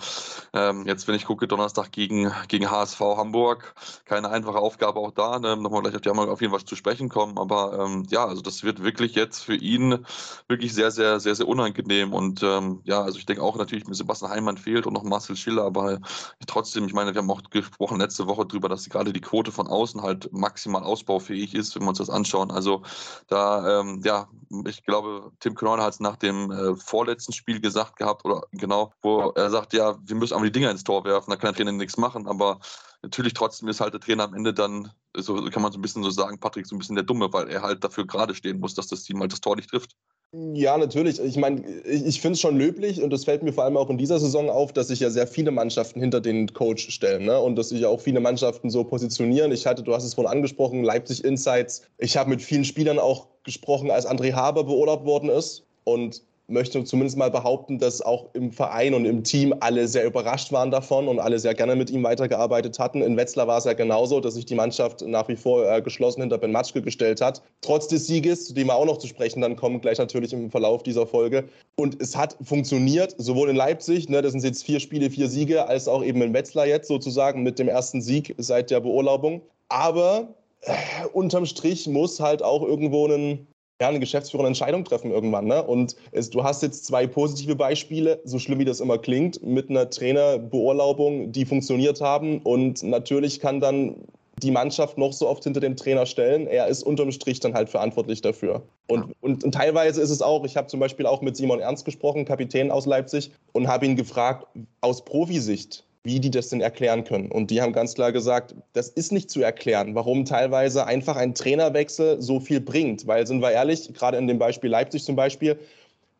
ähm, 0.53 0.85
jetzt, 0.85 1.07
wenn 1.07 1.15
ich 1.15 1.25
gucke, 1.25 1.47
Donnerstag 1.47 1.91
gegen, 1.91 2.31
gegen 2.47 2.69
HSV 2.69 2.99
Hamburg, 2.99 3.75
keine 4.05 4.29
einfache 4.29 4.59
Aufgabe 4.59 4.99
auch 4.99 5.11
da. 5.11 5.39
Ne? 5.39 5.57
Nochmal 5.57 5.81
gleich 5.81 5.95
auf 5.95 6.01
die 6.01 6.09
Hamburg 6.09 6.29
auf 6.29 6.41
jeden 6.41 6.51
Fall 6.51 6.63
zu 6.63 6.75
sprechen 6.75 7.09
kommen. 7.09 7.37
Aber 7.37 7.77
ähm, 7.79 8.05
ja, 8.09 8.25
also 8.25 8.41
das 8.41 8.63
wird 8.63 8.83
wirklich 8.83 9.15
jetzt 9.15 9.43
für 9.43 9.55
ihn 9.55 10.05
wirklich 10.47 10.73
sehr, 10.73 10.91
sehr, 10.91 11.19
sehr, 11.19 11.35
sehr 11.35 11.47
unangenehm. 11.47 12.13
Und 12.13 12.43
ähm, 12.43 12.81
ja, 12.83 13.01
also 13.01 13.19
ich 13.19 13.25
denke 13.25 13.43
auch 13.43 13.57
natürlich, 13.57 13.87
mit 13.87 13.95
Sebastian 13.95 14.31
Heimann 14.31 14.57
fehlt 14.57 14.85
und 14.87 14.93
noch 14.93 15.03
Marcel 15.03 15.35
Schiller, 15.35 15.63
aber 15.63 15.99
ich 16.39 16.47
trotzdem, 16.57 16.87
ich 16.87 16.93
meine, 16.93 17.13
wir 17.13 17.21
haben 17.21 17.29
auch 17.29 17.43
gesprochen 17.51 17.99
letzte 17.99 18.25
Woche 18.25 18.43
darüber, 18.43 18.67
dass 18.67 18.89
gerade 18.89 19.13
die 19.13 19.21
Quote 19.21 19.51
von 19.51 19.67
außen 19.67 20.01
halt 20.01 20.33
maximal 20.33 20.83
ausbaufähig 20.83 21.53
ist, 21.53 21.75
wenn 21.75 21.83
wir 21.83 21.89
uns 21.89 21.99
das 21.99 22.09
anschauen. 22.09 22.49
Also 22.49 22.81
da, 23.27 23.81
ähm, 23.81 24.01
ja, 24.03 24.27
ich 24.65 24.83
glaube, 24.83 25.31
Tim 25.39 25.53
Knoll 25.53 25.79
hat 25.79 25.93
es 25.93 25.99
nach 25.99 26.15
dem 26.15 26.49
äh, 26.49 26.75
vorletzten 26.75 27.31
Spiel 27.31 27.61
gesagt 27.61 27.97
gehabt, 27.97 28.25
oder 28.25 28.41
genau, 28.53 28.91
wo 29.03 29.29
er 29.35 29.51
sagt, 29.51 29.73
ja, 29.73 29.99
wir 30.01 30.15
müssen 30.15 30.33
aber 30.33 30.45
die 30.45 30.51
Dinger 30.51 30.71
ins 30.71 30.83
Tor 30.83 31.03
werfen, 31.05 31.29
da 31.29 31.35
kann 31.35 31.49
der 31.49 31.57
Trainer 31.57 31.73
nichts 31.73 31.97
machen, 31.97 32.25
aber 32.25 32.59
natürlich 33.03 33.33
trotzdem 33.33 33.69
ist 33.69 33.79
halt 33.79 33.93
der 33.93 34.01
Trainer 34.01 34.23
am 34.23 34.33
Ende 34.33 34.51
dann, 34.51 34.91
so 35.15 35.35
kann 35.51 35.61
man 35.61 35.71
so 35.71 35.77
ein 35.77 35.83
bisschen 35.83 36.03
so 36.03 36.09
sagen, 36.09 36.39
Patrick, 36.39 36.65
so 36.65 36.75
ein 36.75 36.79
bisschen 36.79 36.95
der 36.95 37.05
Dumme, 37.05 37.31
weil 37.33 37.49
er 37.49 37.61
halt 37.61 37.83
dafür 37.83 38.07
gerade 38.07 38.33
stehen 38.33 38.59
muss, 38.59 38.73
dass 38.73 38.87
das 38.87 39.03
Team 39.03 39.19
halt 39.19 39.31
das 39.31 39.41
Tor 39.41 39.55
nicht 39.55 39.69
trifft. 39.69 39.95
Ja, 40.33 40.77
natürlich. 40.77 41.19
Ich 41.21 41.37
meine, 41.37 41.63
ich, 41.85 42.05
ich 42.05 42.21
finde 42.21 42.33
es 42.33 42.41
schon 42.41 42.57
löblich 42.57 43.01
und 43.01 43.13
es 43.13 43.23
fällt 43.23 43.43
mir 43.43 43.53
vor 43.53 43.63
allem 43.63 43.77
auch 43.77 43.89
in 43.89 43.97
dieser 43.97 44.19
Saison 44.19 44.49
auf, 44.49 44.73
dass 44.73 44.89
sich 44.89 44.99
ja 44.99 45.09
sehr 45.09 45.25
viele 45.25 45.51
Mannschaften 45.51 46.01
hinter 46.01 46.19
den 46.19 46.53
Coach 46.53 46.89
stellen 46.89 47.25
ne? 47.25 47.39
und 47.39 47.55
dass 47.55 47.69
sich 47.69 47.79
ja 47.79 47.87
auch 47.87 48.01
viele 48.01 48.19
Mannschaften 48.19 48.69
so 48.69 48.83
positionieren. 48.83 49.53
Ich 49.53 49.65
hatte, 49.65 49.83
du 49.83 49.93
hast 49.93 50.03
es 50.03 50.15
vorhin 50.15 50.31
angesprochen, 50.31 50.83
Leipzig 50.83 51.23
Insights. 51.23 51.83
Ich 51.97 52.17
habe 52.17 52.29
mit 52.29 52.41
vielen 52.41 52.65
Spielern 52.65 52.99
auch 52.99 53.27
gesprochen, 53.43 53.89
als 53.89 54.05
André 54.05 54.33
Haber 54.33 54.65
beurlaubt 54.65 55.05
worden 55.05 55.29
ist 55.29 55.65
und 55.85 56.23
möchte 56.47 56.83
zumindest 56.83 57.17
mal 57.17 57.29
behaupten, 57.29 57.77
dass 57.77 58.01
auch 58.01 58.29
im 58.33 58.51
Verein 58.51 58.93
und 58.93 59.05
im 59.05 59.23
Team 59.23 59.53
alle 59.59 59.87
sehr 59.87 60.05
überrascht 60.05 60.51
waren 60.51 60.71
davon 60.71 61.07
und 61.07 61.19
alle 61.19 61.39
sehr 61.39 61.53
gerne 61.53 61.75
mit 61.75 61.89
ihm 61.89 62.03
weitergearbeitet 62.03 62.79
hatten. 62.79 63.01
In 63.01 63.17
Wetzlar 63.17 63.47
war 63.47 63.57
es 63.57 63.65
ja 63.65 63.73
genauso, 63.73 64.21
dass 64.21 64.35
sich 64.35 64.45
die 64.45 64.55
Mannschaft 64.55 65.01
nach 65.01 65.27
wie 65.27 65.35
vor 65.35 65.69
äh, 65.69 65.81
geschlossen 65.81 66.21
hinter 66.21 66.37
Ben 66.37 66.51
Matschke 66.51 66.81
gestellt 66.81 67.19
hat. 67.21 67.41
Trotz 67.61 67.87
des 67.87 68.07
Sieges, 68.07 68.47
zu 68.47 68.53
dem 68.53 68.67
wir 68.67 68.75
auch 68.75 68.85
noch 68.85 68.97
zu 68.97 69.07
sprechen 69.07 69.41
dann 69.41 69.57
kommen, 69.57 69.81
gleich 69.81 69.97
natürlich 69.97 70.31
im 70.31 70.49
Verlauf 70.49 70.83
dieser 70.83 71.05
Folge. 71.05 71.43
Und 71.75 72.01
es 72.01 72.15
hat 72.15 72.37
funktioniert, 72.41 73.13
sowohl 73.17 73.49
in 73.49 73.55
Leipzig, 73.55 74.07
ne, 74.07 74.21
das 74.21 74.31
sind 74.31 74.43
jetzt 74.43 74.63
vier 74.63 74.79
Spiele, 74.79 75.09
vier 75.09 75.27
Siege, 75.27 75.67
als 75.67 75.87
auch 75.87 76.03
eben 76.03 76.21
in 76.21 76.33
Wetzlar 76.33 76.65
jetzt 76.65 76.87
sozusagen 76.87 77.43
mit 77.43 77.59
dem 77.59 77.67
ersten 77.67 78.01
Sieg 78.01 78.33
seit 78.37 78.71
der 78.71 78.79
Beurlaubung. 78.79 79.41
Aber 79.67 80.29
äh, 80.61 80.73
unterm 81.11 81.45
Strich 81.45 81.87
muss 81.87 82.21
halt 82.21 82.41
auch 82.41 82.63
irgendwo 82.63 83.07
ein 83.07 83.47
ja, 83.81 83.89
eine 83.89 83.99
Geschäftsführer 83.99 84.41
eine 84.41 84.49
Entscheidung 84.49 84.83
treffen 84.83 85.11
irgendwann. 85.11 85.45
Ne? 85.45 85.63
Und 85.63 85.95
es, 86.11 86.29
du 86.29 86.43
hast 86.43 86.63
jetzt 86.63 86.85
zwei 86.85 87.05
positive 87.05 87.55
Beispiele, 87.55 88.19
so 88.23 88.39
schlimm 88.39 88.59
wie 88.59 88.65
das 88.65 88.79
immer 88.79 88.97
klingt, 88.97 89.43
mit 89.43 89.69
einer 89.69 89.89
Trainerbeurlaubung, 89.89 91.31
die 91.31 91.45
funktioniert 91.45 92.01
haben. 92.01 92.39
Und 92.39 92.81
natürlich 92.83 93.39
kann 93.39 93.59
dann 93.59 93.95
die 94.41 94.51
Mannschaft 94.51 94.97
noch 94.97 95.13
so 95.13 95.27
oft 95.27 95.43
hinter 95.43 95.59
dem 95.59 95.75
Trainer 95.75 96.05
stellen. 96.05 96.47
Er 96.47 96.67
ist 96.67 96.83
unterm 96.83 97.11
Strich 97.11 97.39
dann 97.39 97.53
halt 97.53 97.69
verantwortlich 97.69 98.21
dafür. 98.21 98.61
Und, 98.87 99.13
und, 99.21 99.43
und 99.43 99.51
teilweise 99.51 100.01
ist 100.01 100.11
es 100.11 100.21
auch, 100.21 100.43
ich 100.45 100.55
habe 100.57 100.67
zum 100.67 100.79
Beispiel 100.79 101.05
auch 101.05 101.21
mit 101.21 101.35
Simon 101.35 101.59
Ernst 101.59 101.85
gesprochen, 101.85 102.25
Kapitän 102.25 102.71
aus 102.71 102.85
Leipzig, 102.85 103.31
und 103.53 103.67
habe 103.67 103.85
ihn 103.85 103.95
gefragt, 103.95 104.47
aus 104.81 105.03
Profisicht, 105.03 105.86
wie 106.07 106.21
die 106.21 106.31
das 106.31 106.47
denn 106.47 106.61
erklären 106.61 107.03
können. 107.03 107.29
Und 107.29 107.51
die 107.51 107.61
haben 107.61 107.73
ganz 107.73 107.93
klar 107.93 108.13
gesagt, 108.13 108.55
das 108.71 108.87
ist 108.87 109.11
nicht 109.11 109.29
zu 109.29 109.41
erklären, 109.41 109.93
warum 109.93 110.23
teilweise 110.23 110.87
einfach 110.87 111.17
ein 111.17 111.35
Trainerwechsel 111.35 112.21
so 112.21 112.39
viel 112.39 112.61
bringt. 112.61 113.05
Weil, 113.05 113.27
sind 113.27 113.41
wir 113.41 113.51
ehrlich, 113.51 113.93
gerade 113.93 114.17
in 114.17 114.25
dem 114.25 114.39
Beispiel 114.39 114.69
Leipzig 114.69 115.03
zum 115.03 115.17
Beispiel, 115.17 115.59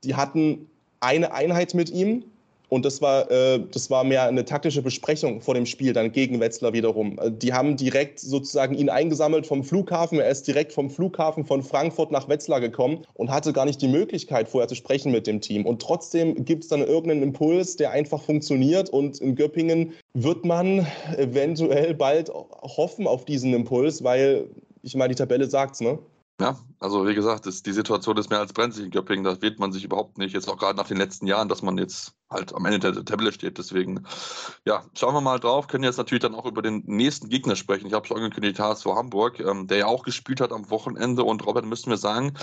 die 0.04 0.16
hatten 0.16 0.70
eine 1.00 1.32
Einheit 1.32 1.74
mit 1.74 1.90
ihm, 1.90 2.26
und 2.70 2.84
das 2.84 3.02
war, 3.02 3.32
äh, 3.32 3.64
das 3.72 3.90
war 3.90 4.04
mehr 4.04 4.24
eine 4.24 4.44
taktische 4.44 4.82
Besprechung 4.82 5.42
vor 5.42 5.54
dem 5.54 5.66
Spiel, 5.66 5.94
dann 5.94 6.12
gegen 6.12 6.40
Wetzlar 6.40 6.74
wiederum. 6.74 7.18
Äh, 7.20 7.32
die 7.32 7.54
haben 7.54 7.78
direkt 7.78 8.20
sozusagen 8.20 8.76
ihn 8.76 8.90
eingesammelt 8.90 9.48
vom 9.48 9.64
Flughafen. 9.64 10.20
Er 10.20 10.30
ist 10.30 10.48
direkt 10.48 10.74
vom 10.74 10.90
Flughafen 10.90 11.46
von 11.46 11.64
Frankfurt 11.64 12.12
nach 12.12 12.28
Wetzlar 12.28 12.60
gekommen 12.60 13.06
und 13.14 13.32
hatte 13.32 13.54
gar 13.54 13.66
nicht 13.66 13.82
die 13.82 13.88
Möglichkeit, 13.88 14.50
vorher 14.50 14.68
zu 14.68 14.76
sprechen 14.76 15.12
mit 15.14 15.28
dem 15.28 15.40
Team. 15.40 15.66
Und 15.66 15.82
trotzdem 15.82 16.44
gibt 16.44 16.64
es 16.64 16.70
dann 16.70 16.82
irgendeinen 16.82 17.24
Impuls, 17.24 17.78
der 17.78 17.92
einfach 17.92 18.22
funktioniert. 18.22 18.90
Und 18.90 19.20
in 19.20 19.36
Göppingen 19.36 19.94
wird 20.14 20.44
man 20.44 20.86
eventuell 21.16 21.94
bald 21.94 22.30
hoffen 22.30 23.08
auf 23.08 23.24
diesen 23.24 23.54
Impuls, 23.54 24.04
weil 24.04 24.50
ich 24.82 24.96
meine, 24.96 25.10
die 25.10 25.18
Tabelle 25.18 25.50
sagt's, 25.50 25.80
ne? 25.80 26.00
Ja, 26.40 26.58
also 26.80 27.08
wie 27.08 27.16
gesagt, 27.16 27.48
ist, 27.48 27.66
die 27.66 27.72
Situation 27.72 28.16
ist 28.18 28.30
mehr 28.30 28.40
als 28.40 28.54
brenzlig 28.54 28.86
in 28.86 28.92
Göppingen. 28.92 29.24
Da 29.24 29.42
wird 29.42 29.58
man 29.58 29.72
sich 29.72 29.84
überhaupt 29.84 30.18
nicht, 30.18 30.34
jetzt 30.34 30.48
auch 30.48 30.58
gerade 30.58 30.78
nach 30.78 30.88
den 30.88 30.98
letzten 30.98 31.26
Jahren, 31.26 31.50
dass 31.50 31.64
man 31.64 31.78
jetzt 31.78 32.14
halt 32.30 32.54
am 32.54 32.66
Ende 32.66 32.80
der 32.80 33.06
Tabelle 33.06 33.32
steht. 33.32 33.58
Deswegen, 33.58 34.06
ja, 34.66 34.84
schauen 34.94 35.14
wir 35.14 35.22
mal 35.22 35.40
drauf. 35.40 35.68
Können 35.68 35.84
jetzt 35.84 35.98
natürlich 35.98 36.22
dann 36.22 36.36
auch 36.36 36.46
über 36.46 36.62
den 36.62 36.84
nächsten 36.86 37.30
Gegner 37.30 37.56
sprechen. 37.56 37.88
Ich 37.88 37.94
habe 37.94 38.08
schon 38.08 38.18
angekündigt, 38.18 38.60
HSV 38.60 38.86
Hamburg, 38.86 39.40
ähm, 39.40 39.68
der 39.68 39.78
ja 39.78 39.86
auch 39.88 40.04
gespielt 40.04 40.42
hat 40.42 40.52
am 40.52 40.70
Wochenende. 40.70 41.24
Und 41.24 41.46
Robert, 41.46 41.66
müssen 41.66 41.90
wir 41.90 41.98
sagen, 41.98 42.34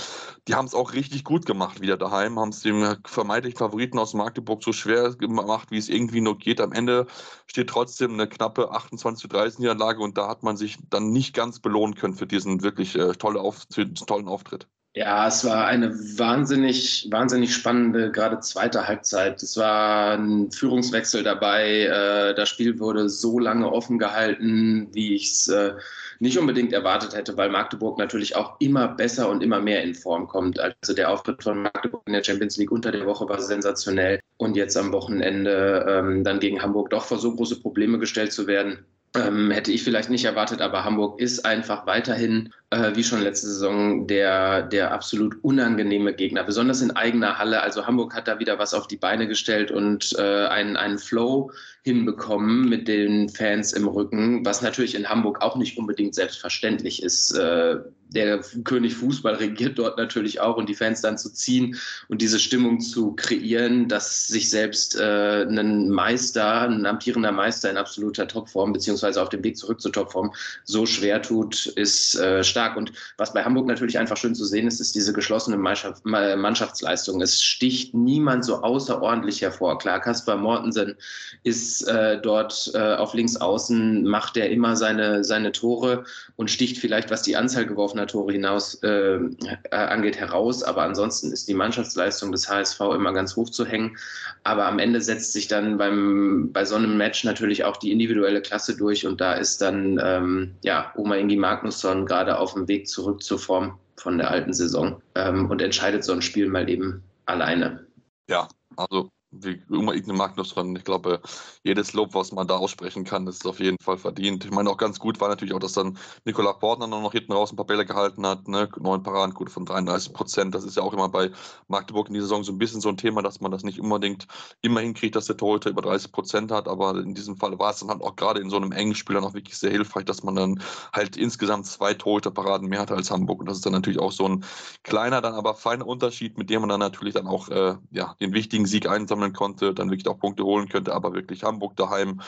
die 0.48 0.54
haben 0.54 0.66
es 0.66 0.74
auch 0.74 0.92
richtig 0.92 1.24
gut 1.24 1.46
gemacht 1.46 1.80
wieder 1.80 1.96
daheim, 1.96 2.38
haben 2.38 2.50
es 2.50 2.60
dem 2.60 2.96
vermeintlichen 3.04 3.58
Favoriten 3.58 3.98
aus 3.98 4.14
Magdeburg 4.14 4.62
so 4.62 4.72
schwer 4.72 5.14
gemacht, 5.14 5.70
wie 5.70 5.78
es 5.78 5.88
irgendwie 5.88 6.20
nur 6.20 6.38
geht. 6.38 6.60
Am 6.60 6.72
Ende 6.72 7.06
steht 7.46 7.68
trotzdem 7.68 8.14
eine 8.14 8.28
knappe 8.28 8.70
28 8.70 9.20
zu 9.22 9.28
30 9.28 9.58
Niederlage 9.60 10.02
und 10.02 10.16
da 10.16 10.28
hat 10.28 10.42
man 10.42 10.56
sich 10.56 10.78
dann 10.90 11.10
nicht 11.10 11.34
ganz 11.34 11.60
belohnen 11.60 11.94
können 11.94 12.14
für 12.14 12.26
diesen 12.26 12.62
wirklich 12.62 12.96
äh, 12.96 13.12
tolle 13.12 13.40
Auf 13.40 13.66
tollen 14.06 14.28
Auftritt. 14.28 14.68
Ja, 14.96 15.26
es 15.26 15.44
war 15.44 15.66
eine 15.66 15.92
wahnsinnig, 16.18 17.08
wahnsinnig 17.10 17.52
spannende, 17.52 18.12
gerade 18.12 18.38
zweite 18.38 18.86
Halbzeit. 18.86 19.42
Es 19.42 19.56
war 19.56 20.12
ein 20.16 20.52
Führungswechsel 20.52 21.24
dabei. 21.24 21.86
Äh, 21.86 22.34
das 22.34 22.48
Spiel 22.48 22.78
wurde 22.78 23.08
so 23.08 23.40
lange 23.40 23.72
offen 23.72 23.98
gehalten, 23.98 24.88
wie 24.92 25.14
ich 25.16 25.32
es 25.32 25.48
äh, 25.48 25.72
nicht 26.20 26.38
unbedingt 26.38 26.72
erwartet 26.72 27.12
hätte, 27.12 27.36
weil 27.36 27.50
Magdeburg 27.50 27.98
natürlich 27.98 28.36
auch 28.36 28.54
immer 28.60 28.86
besser 28.86 29.28
und 29.30 29.42
immer 29.42 29.60
mehr 29.60 29.82
in 29.82 29.96
Form 29.96 30.28
kommt. 30.28 30.60
Also 30.60 30.94
der 30.94 31.10
Auftritt 31.10 31.42
von 31.42 31.62
Magdeburg 31.62 32.04
in 32.06 32.12
der 32.12 32.22
Champions 32.22 32.56
League 32.56 32.70
unter 32.70 32.92
der 32.92 33.04
Woche 33.04 33.28
war 33.28 33.40
sensationell. 33.40 34.20
Und 34.36 34.54
jetzt 34.54 34.76
am 34.76 34.92
Wochenende 34.92 35.86
ähm, 35.88 36.22
dann 36.22 36.38
gegen 36.38 36.62
Hamburg 36.62 36.90
doch 36.90 37.04
vor 37.04 37.18
so 37.18 37.34
große 37.34 37.60
Probleme 37.60 37.98
gestellt 37.98 38.32
zu 38.32 38.46
werden, 38.46 38.86
ähm, 39.14 39.50
hätte 39.50 39.71
ich 39.71 39.85
vielleicht 39.85 40.11
nicht 40.11 40.25
erwartet, 40.25 40.61
aber 40.61 40.85
Hamburg 40.85 41.21
ist 41.21 41.44
einfach 41.44 41.87
weiterhin 41.87 42.52
äh, 42.71 42.97
wie 42.97 43.04
schon 43.04 43.23
letzte 43.23 43.47
Saison, 43.47 44.09
der, 44.09 44.62
der 44.62 44.92
absolut 44.92 45.37
unangenehme 45.42 46.12
Gegner, 46.14 46.42
besonders 46.42 46.80
in 46.80 46.90
eigener 46.90 47.38
Halle. 47.38 47.62
Also 47.62 47.87
Hamburg 47.87 48.14
hat 48.14 48.26
da 48.26 48.40
wieder 48.40 48.59
was 48.59 48.75
auf 48.75 48.88
die 48.88 48.97
Beine 48.97 49.28
gestellt 49.28 49.71
und 49.71 50.16
äh, 50.18 50.47
einen, 50.47 50.76
einen 50.76 50.99
Flow 50.99 51.52
hinbekommen 51.85 52.68
mit 52.68 52.88
den 52.88 53.28
Fans 53.28 53.73
im 53.73 53.87
Rücken, 53.87 54.44
was 54.44 54.62
natürlich 54.62 54.97
in 54.97 55.09
Hamburg 55.09 55.42
auch 55.42 55.56
nicht 55.56 55.78
unbedingt 55.78 56.14
selbstverständlich 56.16 57.02
ist. 57.02 57.33
Äh, 57.37 57.76
der 58.14 58.40
König 58.64 58.94
Fußball 58.94 59.35
regiert 59.35 59.78
dort 59.78 59.99
natürlich 59.99 60.40
auch 60.40 60.56
und 60.56 60.68
die 60.68 60.75
Fans 60.75 61.00
dann 61.00 61.18
zu 61.18 61.33
ziehen 61.33 61.76
und 62.09 62.23
diese 62.23 62.38
Stimmung 62.38 62.80
zu 62.80 63.12
kreieren, 63.12 63.88
dass 63.88 64.26
sich 64.26 64.50
selbst 64.50 64.99
äh, 64.99 65.42
ein 65.42 65.90
Meister, 65.90 66.62
ein 66.62 66.87
amtierender 66.87 67.33
Meister 67.33 67.71
in 67.71 67.76
absoluter 67.76 68.26
Topform, 68.26 68.73
beziehungsweise 68.73 69.21
auf 69.21 69.28
dem 69.28 69.42
Weg 69.44 69.56
zurück 69.56 69.80
zur 69.80 69.92
Topform, 69.92 70.33
so 70.64 70.87
schwer 70.87 71.21
tut, 71.23 71.66
ist 71.66 72.14
äh, 72.16 72.42
stark. 72.44 72.76
Und 72.76 72.92
was 73.16 73.33
bei 73.33 73.44
Hamburg 73.44 73.66
natürlich 73.66 73.99
einfach 73.99 74.16
schön 74.16 74.35
zu 74.35 74.44
sehen 74.44 74.66
ist, 74.66 74.80
ist 74.80 74.94
diese 74.94 75.12
geschlossene 75.12 75.56
Mannschaft, 75.56 76.04
Mannschaftsleistung. 76.04 77.21
Es 77.21 77.42
sticht 77.42 77.94
niemand 77.94 78.44
so 78.44 78.62
außerordentlich 78.62 79.42
hervor. 79.42 79.78
Klar, 79.78 80.00
Kaspar 80.00 80.37
Mortensen 80.37 80.94
ist 81.42 81.83
äh, 81.88 82.21
dort 82.21 82.71
äh, 82.75 82.94
auf 82.94 83.14
links 83.14 83.37
außen, 83.37 84.04
macht 84.04 84.37
er 84.37 84.50
immer 84.50 84.76
seine, 84.76 85.25
seine 85.25 85.52
Tore 85.52 86.04
und 86.37 86.50
sticht 86.50 86.78
vielleicht, 86.78 87.11
was 87.11 87.23
die 87.23 87.37
Anzahl 87.37 87.66
Tore 88.06 88.32
hinaus 88.32 88.75
äh, 88.82 89.16
äh 89.16 89.70
angeht, 89.70 90.18
heraus. 90.18 90.62
Aber 90.62 90.82
ansonsten 90.82 91.32
ist 91.32 91.49
die 91.49 91.54
Mannschaftsleistung 91.54 92.32
des 92.32 92.49
HSV 92.49 92.80
immer 92.94 93.12
ganz 93.12 93.37
hoch 93.37 93.50
zu 93.50 93.64
hängen. 93.66 93.96
Aber 94.42 94.66
am 94.66 94.78
Ende 94.78 95.00
setzt 95.00 95.32
sich 95.32 95.49
dann 95.49 95.78
beim, 95.78 96.50
bei 96.52 96.64
so 96.64 96.76
einem 96.76 96.96
Match 96.96 97.25
natürlich 97.25 97.64
auch 97.64 97.76
die 97.76 97.92
individuelle 97.92 98.42
Klasse 98.42 98.76
durch 98.76 99.06
und 99.06 99.20
da 99.20 99.34
ist 99.34 99.61
dann 99.61 100.00
ähm, 100.02 100.54
ja, 100.62 100.92
Oma 100.96 101.16
Ingi 101.16 101.37
Magnusson 101.37 102.06
gerade 102.06 102.38
auf 102.38 102.54
dem 102.54 102.68
Weg 102.68 102.88
zurück 102.88 103.23
zur 103.23 103.38
Form 103.38 103.78
von 103.96 104.18
der 104.18 104.30
alten 104.30 104.52
Saison 104.52 105.00
ähm, 105.14 105.50
und 105.50 105.62
entscheidet 105.62 106.04
so 106.04 106.12
ein 106.12 106.23
Spiel 106.23 106.49
mal 106.49 106.68
eben 106.68 107.02
alleine. 107.26 107.87
Ja, 108.28 108.49
also 108.76 109.11
wie 109.40 109.62
immer 109.70 109.94
Igne 109.94 110.12
Magnus 110.12 110.54
dran. 110.54 110.74
Ich 110.76 110.84
glaube, 110.84 111.20
jedes 111.62 111.92
Lob, 111.92 112.14
was 112.14 112.32
man 112.32 112.46
da 112.46 112.56
aussprechen 112.56 113.04
kann, 113.04 113.26
ist 113.26 113.46
auf 113.46 113.60
jeden 113.60 113.78
Fall 113.82 113.98
verdient. 113.98 114.44
Ich 114.44 114.50
meine, 114.50 114.70
auch 114.70 114.76
ganz 114.76 114.98
gut 114.98 115.20
war 115.20 115.28
natürlich 115.28 115.54
auch, 115.54 115.58
dass 115.58 115.72
dann 115.72 115.98
Nikola 116.24 116.52
Portner 116.52 116.86
noch 116.86 117.12
hinten 117.12 117.32
raus 117.32 117.52
ein 117.52 117.56
paar 117.56 117.66
Bälle 117.66 117.84
gehalten 117.84 118.26
hat. 118.26 118.48
Ne? 118.48 118.68
Neun 118.78 119.02
Paradenquote 119.02 119.50
von 119.50 119.64
33 119.64 120.12
Prozent. 120.12 120.54
Das 120.54 120.64
ist 120.64 120.76
ja 120.76 120.82
auch 120.82 120.92
immer 120.92 121.08
bei 121.08 121.30
Magdeburg 121.68 122.08
in 122.08 122.14
dieser 122.14 122.26
Saison 122.26 122.44
so 122.44 122.52
ein 122.52 122.58
bisschen 122.58 122.80
so 122.80 122.88
ein 122.88 122.96
Thema, 122.96 123.22
dass 123.22 123.40
man 123.40 123.50
das 123.50 123.64
nicht 123.64 123.80
unbedingt 123.80 124.26
immer 124.62 124.80
hinkriegt, 124.80 125.16
dass 125.16 125.26
der 125.26 125.36
Torhüter 125.36 125.70
über 125.70 125.82
30 125.82 126.12
Prozent 126.12 126.52
hat. 126.52 126.68
Aber 126.68 126.96
in 126.98 127.14
diesem 127.14 127.36
Fall 127.36 127.58
war 127.58 127.70
es 127.70 127.80
dann 127.80 127.88
halt 127.88 128.02
auch 128.02 128.16
gerade 128.16 128.40
in 128.40 128.50
so 128.50 128.56
einem 128.56 128.72
engen 128.72 128.94
Spiel 128.94 129.14
dann 129.14 129.24
auch 129.24 129.34
wirklich 129.34 129.58
sehr 129.58 129.70
hilfreich, 129.70 130.04
dass 130.04 130.22
man 130.22 130.36
dann 130.36 130.62
halt 130.92 131.16
insgesamt 131.16 131.66
zwei 131.66 131.94
Torhüterparaden 131.94 132.68
mehr 132.68 132.80
hatte 132.80 132.94
als 132.94 133.10
Hamburg. 133.10 133.40
Und 133.40 133.48
das 133.48 133.58
ist 133.58 133.66
dann 133.66 133.72
natürlich 133.72 133.98
auch 133.98 134.12
so 134.12 134.28
ein 134.28 134.44
kleiner, 134.82 135.20
dann 135.20 135.34
aber 135.34 135.54
feiner 135.54 135.86
Unterschied, 135.86 136.38
mit 136.38 136.50
dem 136.50 136.60
man 136.60 136.68
dann 136.68 136.80
natürlich 136.80 137.14
dann 137.14 137.26
auch 137.26 137.48
äh, 137.48 137.76
ja, 137.90 138.14
den 138.20 138.32
wichtigen 138.32 138.66
Sieg 138.66 138.88
einsammeln 138.88 139.23
sammeln 139.24 139.32
konnte, 139.32 139.74
dann 139.74 139.90
wirklich 139.90 140.08
auch 140.08 140.18
Punkte 140.18 140.44
holen 140.44 140.68
könnte, 140.68 140.94
aber 140.94 141.14
wirklich 141.14 141.44
Hamburg 141.44 141.76
daheim. 141.76 142.20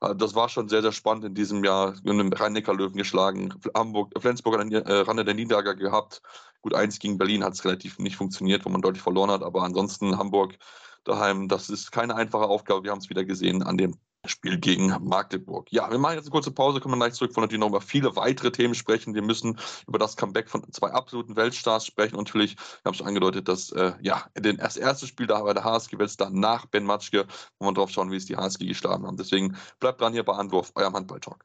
Äh, 0.00 0.14
das 0.16 0.34
war 0.34 0.48
schon 0.48 0.68
sehr, 0.68 0.82
sehr 0.82 0.92
spannend 0.92 1.24
in 1.24 1.34
diesem 1.34 1.64
Jahr. 1.64 1.94
In 2.04 2.10
einem 2.10 2.32
Rhein-Neckar-Löwen 2.32 2.96
geschlagen. 2.96 3.54
Hamburg, 3.74 4.12
Flensburg 4.18 4.58
an 4.58 4.70
der 4.70 4.86
äh, 4.86 5.00
Rande 5.00 5.24
der 5.24 5.34
Niederlage 5.34 5.76
gehabt. 5.76 6.22
Gut, 6.62 6.74
eins 6.74 6.98
gegen 6.98 7.18
Berlin 7.18 7.44
hat 7.44 7.54
es 7.54 7.64
relativ 7.64 7.98
nicht 7.98 8.16
funktioniert, 8.16 8.64
wo 8.64 8.70
man 8.70 8.82
deutlich 8.82 9.02
verloren 9.02 9.30
hat. 9.30 9.42
Aber 9.42 9.62
ansonsten 9.62 10.18
Hamburg 10.18 10.58
daheim, 11.04 11.48
das 11.48 11.70
ist 11.70 11.92
keine 11.92 12.14
einfache 12.16 12.44
Aufgabe. 12.44 12.84
Wir 12.84 12.90
haben 12.90 12.98
es 12.98 13.10
wieder 13.10 13.24
gesehen 13.24 13.62
an 13.62 13.78
dem 13.78 13.96
Spiel 14.26 14.58
gegen 14.58 14.88
Magdeburg. 15.00 15.70
Ja, 15.70 15.90
wir 15.90 15.98
machen 15.98 16.16
jetzt 16.16 16.24
eine 16.24 16.32
kurze 16.32 16.50
Pause, 16.50 16.80
kommen 16.80 16.98
gleich 16.98 17.14
zurück, 17.14 17.34
wollen 17.36 17.44
natürlich 17.44 17.60
noch 17.60 17.68
über 17.68 17.80
viele 17.80 18.16
weitere 18.16 18.50
Themen 18.50 18.74
sprechen. 18.74 19.14
Wir 19.14 19.22
müssen 19.22 19.58
über 19.86 19.98
das 19.98 20.16
Comeback 20.16 20.48
von 20.48 20.64
zwei 20.72 20.90
absoluten 20.90 21.36
Weltstars 21.36 21.86
sprechen. 21.86 22.16
Und 22.16 22.26
natürlich, 22.26 22.52
ich 22.54 22.84
habe 22.84 22.96
schon 22.96 23.06
angedeutet, 23.06 23.48
dass 23.48 23.70
äh, 23.72 23.92
ja, 24.00 24.26
das 24.34 24.76
erste 24.76 25.06
Spiel 25.06 25.26
da 25.26 25.42
bei 25.42 25.54
der 25.54 25.64
HSG 25.64 25.96
dann 26.18 26.34
nach 26.40 26.66
Ben 26.66 26.84
Matschke, 26.84 27.26
wo 27.58 27.66
wir 27.66 27.72
drauf 27.72 27.90
schauen, 27.90 28.10
wie 28.10 28.16
es 28.16 28.26
die 28.26 28.36
HSG 28.36 28.66
geschlagen 28.66 29.06
haben. 29.06 29.16
Deswegen 29.16 29.56
bleibt 29.80 30.00
dran 30.00 30.12
hier 30.12 30.24
bei 30.24 30.34
Anwurf, 30.34 30.72
eurem 30.74 30.94
Handball-Talk. 30.94 31.44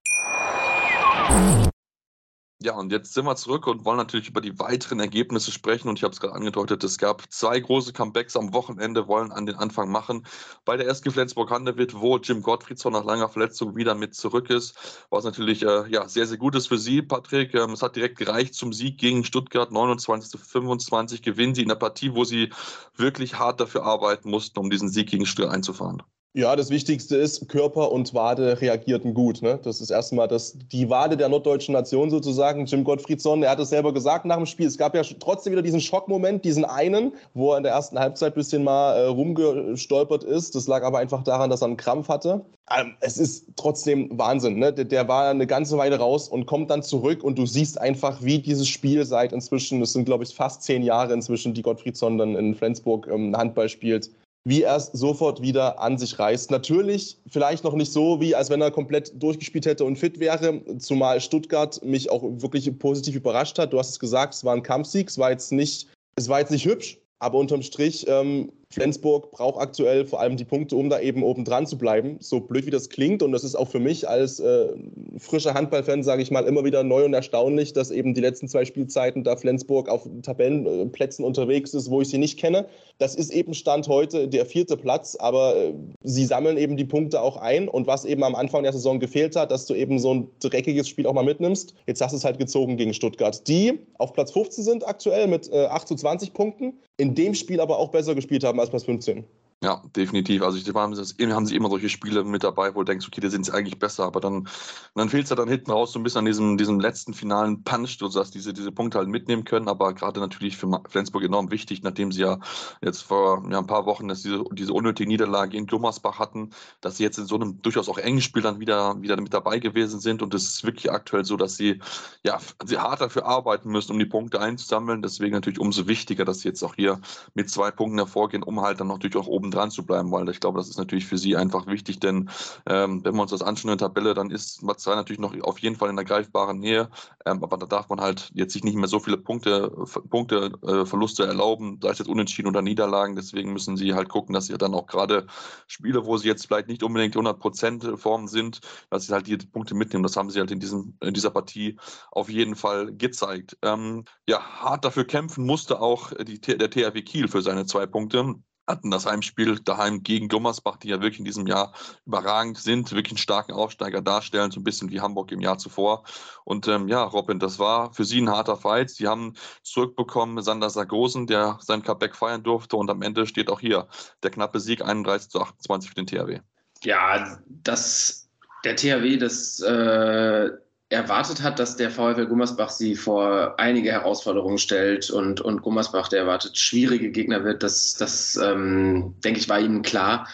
Ja, 2.63 2.75
und 2.75 2.91
jetzt 2.91 3.15
sind 3.15 3.25
wir 3.25 3.35
zurück 3.35 3.65
und 3.65 3.85
wollen 3.85 3.97
natürlich 3.97 4.29
über 4.29 4.39
die 4.39 4.59
weiteren 4.59 4.99
Ergebnisse 4.99 5.51
sprechen. 5.51 5.89
Und 5.89 5.97
ich 5.97 6.03
habe 6.03 6.13
es 6.13 6.19
gerade 6.19 6.35
angedeutet, 6.35 6.83
es 6.83 6.99
gab 6.99 7.23
zwei 7.31 7.59
große 7.59 7.91
Comebacks 7.91 8.35
am 8.35 8.53
Wochenende, 8.53 9.07
wollen 9.07 9.31
an 9.31 9.47
den 9.47 9.55
Anfang 9.55 9.89
machen. 9.89 10.27
Bei 10.63 10.77
der 10.77 10.87
SG 10.87 11.09
Flensburg-Handewitt, 11.09 11.99
wo 11.99 12.17
Jim 12.17 12.43
Gottfriedson 12.43 12.93
nach 12.93 13.03
langer 13.03 13.29
Verletzung 13.29 13.75
wieder 13.75 13.95
mit 13.95 14.13
zurück 14.13 14.51
ist, 14.51 14.77
was 15.09 15.23
natürlich 15.23 15.63
äh, 15.63 15.89
ja, 15.89 16.07
sehr, 16.07 16.27
sehr 16.27 16.37
gut 16.37 16.53
ist 16.53 16.67
für 16.67 16.77
Sie, 16.77 17.01
Patrick. 17.01 17.55
Ähm, 17.55 17.71
es 17.71 17.81
hat 17.81 17.95
direkt 17.95 18.19
gereicht 18.19 18.53
zum 18.53 18.73
Sieg 18.73 18.99
gegen 18.99 19.23
Stuttgart, 19.23 19.71
29 19.71 20.29
zu 20.29 20.37
25 20.37 21.23
gewinnen 21.23 21.55
Sie 21.55 21.63
in 21.63 21.69
der 21.69 21.75
Partie, 21.75 22.13
wo 22.13 22.25
Sie 22.25 22.51
wirklich 22.95 23.39
hart 23.39 23.59
dafür 23.59 23.85
arbeiten 23.85 24.29
mussten, 24.29 24.59
um 24.59 24.69
diesen 24.69 24.89
Sieg 24.89 25.09
gegen 25.09 25.25
Stuttgart 25.25 25.55
einzufahren. 25.55 26.03
Ja, 26.33 26.55
das 26.55 26.69
Wichtigste 26.69 27.17
ist, 27.17 27.49
Körper 27.49 27.91
und 27.91 28.13
Wade 28.13 28.61
reagierten 28.61 29.13
gut. 29.13 29.41
Ne? 29.41 29.59
Das 29.63 29.81
ist 29.81 29.89
erstmal 29.89 30.29
das, 30.29 30.57
die 30.71 30.89
Wade 30.89 31.17
der 31.17 31.27
norddeutschen 31.27 31.73
Nation 31.73 32.09
sozusagen. 32.09 32.65
Jim 32.65 32.85
Gottfriedson, 32.85 33.43
er 33.43 33.51
hat 33.51 33.59
es 33.59 33.67
selber 33.67 33.93
gesagt 33.93 34.23
nach 34.23 34.37
dem 34.37 34.45
Spiel. 34.45 34.67
Es 34.67 34.77
gab 34.77 34.95
ja 34.95 35.01
trotzdem 35.19 35.51
wieder 35.51 35.61
diesen 35.61 35.81
Schockmoment, 35.81 36.45
diesen 36.45 36.63
einen, 36.63 37.11
wo 37.33 37.51
er 37.51 37.57
in 37.57 37.63
der 37.63 37.73
ersten 37.73 37.99
Halbzeit 37.99 38.31
ein 38.31 38.35
bisschen 38.35 38.63
mal 38.63 38.93
äh, 38.93 39.07
rumgestolpert 39.07 40.23
ist. 40.23 40.55
Das 40.55 40.67
lag 40.67 40.83
aber 40.83 40.99
einfach 40.99 41.21
daran, 41.21 41.49
dass 41.49 41.63
er 41.63 41.67
einen 41.67 41.75
Krampf 41.75 42.07
hatte. 42.07 42.45
Ähm, 42.73 42.95
es 43.01 43.17
ist 43.17 43.47
trotzdem 43.57 44.17
Wahnsinn. 44.17 44.57
Ne? 44.57 44.71
Der, 44.71 44.85
der, 44.85 45.09
war 45.09 45.29
eine 45.29 45.47
ganze 45.47 45.77
Weile 45.77 45.99
raus 45.99 46.29
und 46.29 46.45
kommt 46.45 46.69
dann 46.69 46.81
zurück 46.81 47.25
und 47.25 47.37
du 47.37 47.45
siehst 47.45 47.77
einfach, 47.81 48.23
wie 48.23 48.39
dieses 48.39 48.69
Spiel 48.69 49.03
seit 49.03 49.33
inzwischen, 49.33 49.81
das 49.81 49.91
sind 49.91 50.05
glaube 50.05 50.23
ich 50.23 50.33
fast 50.33 50.63
zehn 50.63 50.81
Jahre 50.81 51.11
inzwischen, 51.11 51.53
die 51.53 51.61
Gottfriedson 51.61 52.17
dann 52.17 52.37
in 52.37 52.55
Flensburg 52.55 53.09
ähm, 53.11 53.35
Handball 53.35 53.67
spielt 53.67 54.11
wie 54.43 54.63
er 54.63 54.75
es 54.75 54.87
sofort 54.87 55.41
wieder 55.41 55.79
an 55.79 55.97
sich 55.97 56.17
reißt. 56.17 56.49
Natürlich 56.49 57.17
vielleicht 57.27 57.63
noch 57.63 57.73
nicht 57.73 57.91
so, 57.91 58.19
wie 58.19 58.35
als 58.35 58.49
wenn 58.49 58.61
er 58.61 58.71
komplett 58.71 59.11
durchgespielt 59.21 59.65
hätte 59.65 59.85
und 59.85 59.97
fit 59.97 60.19
wäre, 60.19 60.61
zumal 60.79 61.21
Stuttgart 61.21 61.83
mich 61.83 62.09
auch 62.09 62.23
wirklich 62.23 62.77
positiv 62.79 63.15
überrascht 63.15 63.59
hat. 63.59 63.73
Du 63.73 63.79
hast 63.79 63.89
es 63.89 63.99
gesagt, 63.99 64.33
es 64.33 64.43
war 64.43 64.55
ein 64.55 64.63
Kampfsieg, 64.63 65.09
es 65.09 65.17
war 65.17 65.31
jetzt 65.31 65.51
nicht, 65.51 65.87
es 66.15 66.27
war 66.27 66.39
jetzt 66.39 66.51
nicht 66.51 66.65
hübsch, 66.65 66.97
aber 67.19 67.37
unterm 67.37 67.61
Strich 67.61 68.05
ähm, 68.07 68.51
Flensburg 68.71 69.31
braucht 69.31 69.59
aktuell 69.59 70.05
vor 70.05 70.21
allem 70.21 70.37
die 70.37 70.45
Punkte, 70.45 70.75
um 70.75 70.89
da 70.89 70.99
eben 70.99 71.23
oben 71.23 71.43
dran 71.43 71.67
zu 71.67 71.77
bleiben. 71.77 72.17
So 72.19 72.39
blöd 72.39 72.65
wie 72.65 72.71
das 72.71 72.89
klingt. 72.89 73.21
Und 73.21 73.33
das 73.33 73.43
ist 73.43 73.55
auch 73.55 73.67
für 73.67 73.79
mich 73.79 74.07
als 74.07 74.39
äh, 74.39 74.69
frischer 75.17 75.53
Handballfan, 75.53 76.03
sage 76.03 76.21
ich 76.21 76.31
mal, 76.31 76.45
immer 76.45 76.63
wieder 76.63 76.83
neu 76.83 77.05
und 77.05 77.13
erstaunlich, 77.13 77.73
dass 77.73 77.91
eben 77.91 78.13
die 78.13 78.21
letzten 78.21 78.47
zwei 78.47 78.63
Spielzeiten 78.63 79.23
da 79.23 79.35
Flensburg 79.35 79.89
auf 79.89 80.07
Tabellenplätzen 80.23 81.25
unterwegs 81.25 81.73
ist, 81.73 81.89
wo 81.89 82.01
ich 82.01 82.09
sie 82.09 82.17
nicht 82.17 82.39
kenne. 82.39 82.65
Das 82.97 83.15
ist 83.15 83.31
eben 83.31 83.53
Stand 83.53 83.87
heute 83.87 84.27
der 84.27 84.45
vierte 84.45 84.77
Platz, 84.77 85.17
aber 85.19 85.55
äh, 85.55 85.73
sie 86.03 86.25
sammeln 86.25 86.57
eben 86.57 86.77
die 86.77 86.85
Punkte 86.85 87.21
auch 87.21 87.37
ein. 87.37 87.67
Und 87.67 87.87
was 87.87 88.05
eben 88.05 88.23
am 88.23 88.35
Anfang 88.35 88.63
der 88.63 88.71
Saison 88.71 88.99
gefehlt 88.99 89.35
hat, 89.35 89.51
dass 89.51 89.65
du 89.65 89.73
eben 89.73 89.99
so 89.99 90.13
ein 90.13 90.27
dreckiges 90.39 90.87
Spiel 90.87 91.07
auch 91.07 91.13
mal 91.13 91.23
mitnimmst. 91.23 91.73
Jetzt 91.87 92.01
hast 92.01 92.11
du 92.11 92.17
es 92.17 92.23
halt 92.23 92.37
gezogen 92.37 92.77
gegen 92.77 92.93
Stuttgart, 92.93 93.45
die 93.47 93.79
auf 93.97 94.13
Platz 94.13 94.31
15 94.31 94.63
sind 94.63 94.87
aktuell 94.87 95.27
mit 95.27 95.51
äh, 95.51 95.65
8 95.65 95.87
zu 95.87 95.95
20 95.95 96.33
Punkten, 96.33 96.73
in 96.97 97.15
dem 97.15 97.33
Spiel 97.33 97.59
aber 97.59 97.77
auch 97.79 97.89
besser 97.89 98.15
gespielt 98.15 98.43
haben 98.43 98.59
Platz 98.69 98.85
15. 98.85 99.23
Ja, 99.63 99.83
definitiv. 99.95 100.41
Also 100.41 100.57
ich, 100.57 100.67
haben, 100.73 100.95
haben 100.95 101.45
sie 101.45 101.55
immer 101.55 101.69
solche 101.69 101.87
Spiele 101.87 102.23
mit 102.23 102.43
dabei, 102.43 102.73
wo 102.73 102.79
du 102.79 102.85
denkst, 102.85 103.05
okay, 103.07 103.21
die 103.21 103.29
sind 103.29 103.47
eigentlich 103.53 103.77
besser, 103.77 104.05
aber 104.05 104.19
dann, 104.19 104.47
dann 104.95 105.07
fehlt 105.07 105.25
es 105.25 105.29
ja 105.29 105.35
dann 105.35 105.47
hinten 105.47 105.69
raus 105.69 105.91
so 105.91 105.99
ein 105.99 106.03
bisschen 106.03 106.17
an 106.19 106.25
diesem, 106.25 106.57
diesem 106.57 106.79
letzten 106.79 107.13
finalen 107.13 107.63
Punch, 107.63 107.99
sagst, 107.99 108.33
diese, 108.33 108.53
diese 108.53 108.71
Punkte 108.71 108.97
halt 108.97 109.07
mitnehmen 109.07 109.43
können, 109.43 109.67
aber 109.67 109.93
gerade 109.93 110.19
natürlich 110.19 110.57
für 110.57 110.81
Flensburg 110.89 111.23
enorm 111.23 111.51
wichtig, 111.51 111.83
nachdem 111.83 112.11
sie 112.11 112.21
ja 112.21 112.39
jetzt 112.81 113.01
vor 113.03 113.45
ja, 113.51 113.59
ein 113.59 113.67
paar 113.67 113.85
Wochen 113.85 114.07
dass 114.07 114.23
diese, 114.23 114.43
diese 114.51 114.73
unnötige 114.73 115.07
Niederlage 115.07 115.55
in 115.55 115.67
Gummersbach 115.67 116.17
hatten, 116.17 116.49
dass 116.81 116.97
sie 116.97 117.03
jetzt 117.03 117.19
in 117.19 117.27
so 117.27 117.35
einem 117.35 117.61
durchaus 117.61 117.87
auch 117.87 117.99
engen 117.99 118.21
Spiel 118.21 118.41
dann 118.41 118.59
wieder, 118.59 118.99
wieder 118.99 119.21
mit 119.21 119.31
dabei 119.31 119.59
gewesen 119.59 119.99
sind 119.99 120.23
und 120.23 120.33
es 120.33 120.43
ist 120.55 120.63
wirklich 120.63 120.91
aktuell 120.91 121.23
so, 121.23 121.37
dass 121.37 121.55
sie 121.55 121.79
ja 122.23 122.39
sie 122.65 122.79
hart 122.79 123.01
dafür 123.01 123.27
arbeiten 123.27 123.69
müssen, 123.69 123.91
um 123.91 123.99
die 123.99 124.05
Punkte 124.05 124.39
einzusammeln. 124.41 125.03
Deswegen 125.03 125.33
natürlich 125.33 125.59
umso 125.59 125.87
wichtiger, 125.87 126.25
dass 126.25 126.39
sie 126.39 126.47
jetzt 126.47 126.63
auch 126.63 126.73
hier 126.75 126.99
mit 127.35 127.49
zwei 127.51 127.69
Punkten 127.69 127.99
hervorgehen, 127.99 128.41
um 128.43 128.59
halt 128.61 128.79
dann 128.79 128.87
natürlich 128.87 129.15
auch 129.17 129.27
oben 129.27 129.50
dran 129.51 129.71
zu 129.71 129.85
bleiben, 129.85 130.11
weil 130.11 130.27
ich 130.29 130.39
glaube, 130.39 130.59
das 130.59 130.69
ist 130.69 130.77
natürlich 130.77 131.05
für 131.05 131.17
sie 131.17 131.35
einfach 131.35 131.67
wichtig, 131.67 131.99
denn 131.99 132.29
ähm, 132.67 133.03
wenn 133.03 133.15
wir 133.15 133.21
uns 133.21 133.31
das 133.31 133.41
anschauen 133.41 133.71
in 133.71 133.77
der 133.77 133.87
Tabelle, 133.87 134.13
dann 134.13 134.31
ist 134.31 134.63
Marzahn 134.63 134.95
natürlich 134.95 135.19
noch 135.19 135.39
auf 135.41 135.59
jeden 135.59 135.75
Fall 135.75 135.89
in 135.89 135.95
der 135.95 136.05
greifbaren 136.05 136.59
Nähe, 136.59 136.89
ähm, 137.25 137.43
aber 137.43 137.57
da 137.57 137.65
darf 137.65 137.89
man 137.89 138.01
halt 138.01 138.31
jetzt 138.33 138.53
sich 138.53 138.63
nicht 138.63 138.75
mehr 138.75 138.87
so 138.87 138.99
viele 138.99 139.17
Punkte, 139.17 139.71
Punkte 140.09 140.51
äh, 140.63 140.85
Verluste 140.85 141.25
erlauben, 141.25 141.79
sei 141.81 141.89
es 141.89 141.99
jetzt 141.99 142.07
Unentschieden 142.07 142.47
oder 142.47 142.61
Niederlagen, 142.61 143.15
deswegen 143.15 143.53
müssen 143.53 143.77
sie 143.77 143.93
halt 143.93 144.09
gucken, 144.09 144.33
dass 144.33 144.47
sie 144.47 144.57
dann 144.57 144.73
auch 144.73 144.87
gerade 144.87 145.27
Spiele, 145.67 146.05
wo 146.05 146.17
sie 146.17 146.27
jetzt 146.27 146.47
vielleicht 146.47 146.67
nicht 146.67 146.83
unbedingt 146.83 147.15
100% 147.15 147.97
Form 147.97 148.27
sind, 148.27 148.61
dass 148.89 149.07
sie 149.07 149.13
halt 149.13 149.27
die 149.27 149.37
Punkte 149.37 149.75
mitnehmen, 149.75 150.03
das 150.03 150.15
haben 150.15 150.29
sie 150.29 150.39
halt 150.39 150.51
in, 150.51 150.59
diesem, 150.59 150.97
in 151.01 151.13
dieser 151.13 151.31
Partie 151.31 151.77
auf 152.11 152.29
jeden 152.29 152.55
Fall 152.55 152.93
gezeigt. 152.93 153.57
Ähm, 153.61 154.05
ja, 154.27 154.41
hart 154.41 154.85
dafür 154.85 155.05
kämpfen 155.05 155.45
musste 155.45 155.81
auch 155.81 156.11
die, 156.23 156.39
der 156.39 156.69
THW 156.69 157.01
Kiel 157.01 157.27
für 157.27 157.41
seine 157.41 157.65
zwei 157.65 157.85
Punkte 157.85 158.35
hatten 158.67 158.91
das 158.91 159.05
Heimspiel 159.05 159.59
daheim 159.59 160.03
gegen 160.03 160.27
Gummersbach, 160.27 160.77
die 160.77 160.89
ja 160.89 161.01
wirklich 161.01 161.19
in 161.19 161.25
diesem 161.25 161.47
Jahr 161.47 161.73
überragend 162.05 162.57
sind, 162.57 162.91
wirklich 162.91 163.13
einen 163.13 163.17
starken 163.17 163.53
Aufsteiger 163.53 164.01
darstellen, 164.01 164.51
so 164.51 164.59
ein 164.59 164.63
bisschen 164.63 164.91
wie 164.91 165.01
Hamburg 165.01 165.31
im 165.31 165.41
Jahr 165.41 165.57
zuvor. 165.57 166.03
Und 166.45 166.67
ähm, 166.67 166.87
ja, 166.87 167.03
Robin, 167.03 167.39
das 167.39 167.59
war 167.59 167.93
für 167.93 168.05
sie 168.05 168.21
ein 168.21 168.29
harter 168.29 168.57
Fight. 168.57 168.89
Sie 168.89 169.07
haben 169.07 169.33
zurückbekommen 169.63 170.43
Sander 170.43 170.69
Sargosen, 170.69 171.27
der 171.27 171.57
sein 171.61 171.83
Comeback 171.83 172.15
feiern 172.15 172.43
durfte 172.43 172.77
und 172.77 172.89
am 172.89 173.01
Ende 173.01 173.25
steht 173.27 173.49
auch 173.49 173.59
hier 173.59 173.87
der 174.23 174.31
knappe 174.31 174.59
Sieg 174.59 174.81
31 174.83 175.29
zu 175.29 175.41
28 175.41 175.89
für 175.89 175.95
den 175.95 176.07
THW. 176.07 176.39
Ja, 176.83 177.39
das, 177.45 178.29
der 178.63 178.75
THW, 178.75 179.17
das 179.17 179.59
äh 179.59 180.49
erwartet 180.91 181.41
hat, 181.41 181.57
dass 181.57 181.77
der 181.77 181.89
VfL 181.89 182.25
Gummersbach 182.25 182.69
sie 182.69 182.95
vor 182.95 183.55
einige 183.57 183.91
Herausforderungen 183.91 184.57
stellt 184.57 185.09
und, 185.09 185.39
und 185.39 185.61
Gummersbach, 185.61 186.09
der 186.09 186.19
erwartet, 186.19 186.57
schwierige 186.57 187.11
Gegner 187.11 187.43
wird, 187.45 187.63
das, 187.63 187.95
das 187.95 188.35
ähm, 188.35 189.15
denke 189.23 189.39
ich, 189.39 189.47
war 189.47 189.59
ihnen 189.59 189.83
klar 189.83 190.27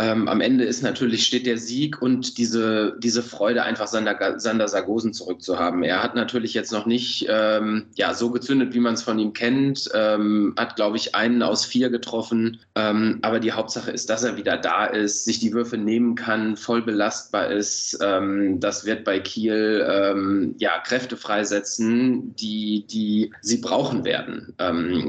ähm, 0.00 0.28
am 0.28 0.40
Ende 0.40 0.64
ist 0.64 0.82
natürlich, 0.82 1.26
steht 1.26 1.44
der 1.44 1.58
Sieg 1.58 2.00
und 2.00 2.38
diese, 2.38 2.96
diese 3.00 3.22
Freude, 3.22 3.64
einfach 3.64 3.86
Sander, 3.86 4.40
Sander 4.40 4.66
Sargosen 4.66 5.12
zurückzuhaben. 5.12 5.82
Er 5.82 6.02
hat 6.02 6.14
natürlich 6.14 6.54
jetzt 6.54 6.72
noch 6.72 6.86
nicht 6.86 7.26
ähm, 7.28 7.84
ja, 7.96 8.14
so 8.14 8.30
gezündet, 8.30 8.72
wie 8.72 8.80
man 8.80 8.94
es 8.94 9.02
von 9.02 9.18
ihm 9.18 9.34
kennt, 9.34 9.90
ähm, 9.92 10.54
hat, 10.58 10.76
glaube 10.76 10.96
ich, 10.96 11.14
einen 11.14 11.42
aus 11.42 11.66
vier 11.66 11.90
getroffen. 11.90 12.60
Ähm, 12.76 13.18
aber 13.20 13.40
die 13.40 13.52
Hauptsache 13.52 13.90
ist, 13.90 14.08
dass 14.08 14.24
er 14.24 14.38
wieder 14.38 14.56
da 14.56 14.86
ist, 14.86 15.26
sich 15.26 15.38
die 15.38 15.52
Würfe 15.52 15.76
nehmen 15.76 16.14
kann, 16.14 16.56
voll 16.56 16.80
belastbar 16.80 17.50
ist. 17.50 17.98
Ähm, 18.00 18.58
das 18.58 18.86
wird 18.86 19.04
bei 19.04 19.20
Kiel 19.20 19.86
ähm, 19.86 20.54
ja, 20.58 20.78
Kräfte 20.78 21.18
freisetzen, 21.18 22.34
die, 22.36 22.86
die 22.88 23.32
sie 23.42 23.58
brauchen 23.58 24.04
werden. 24.04 24.54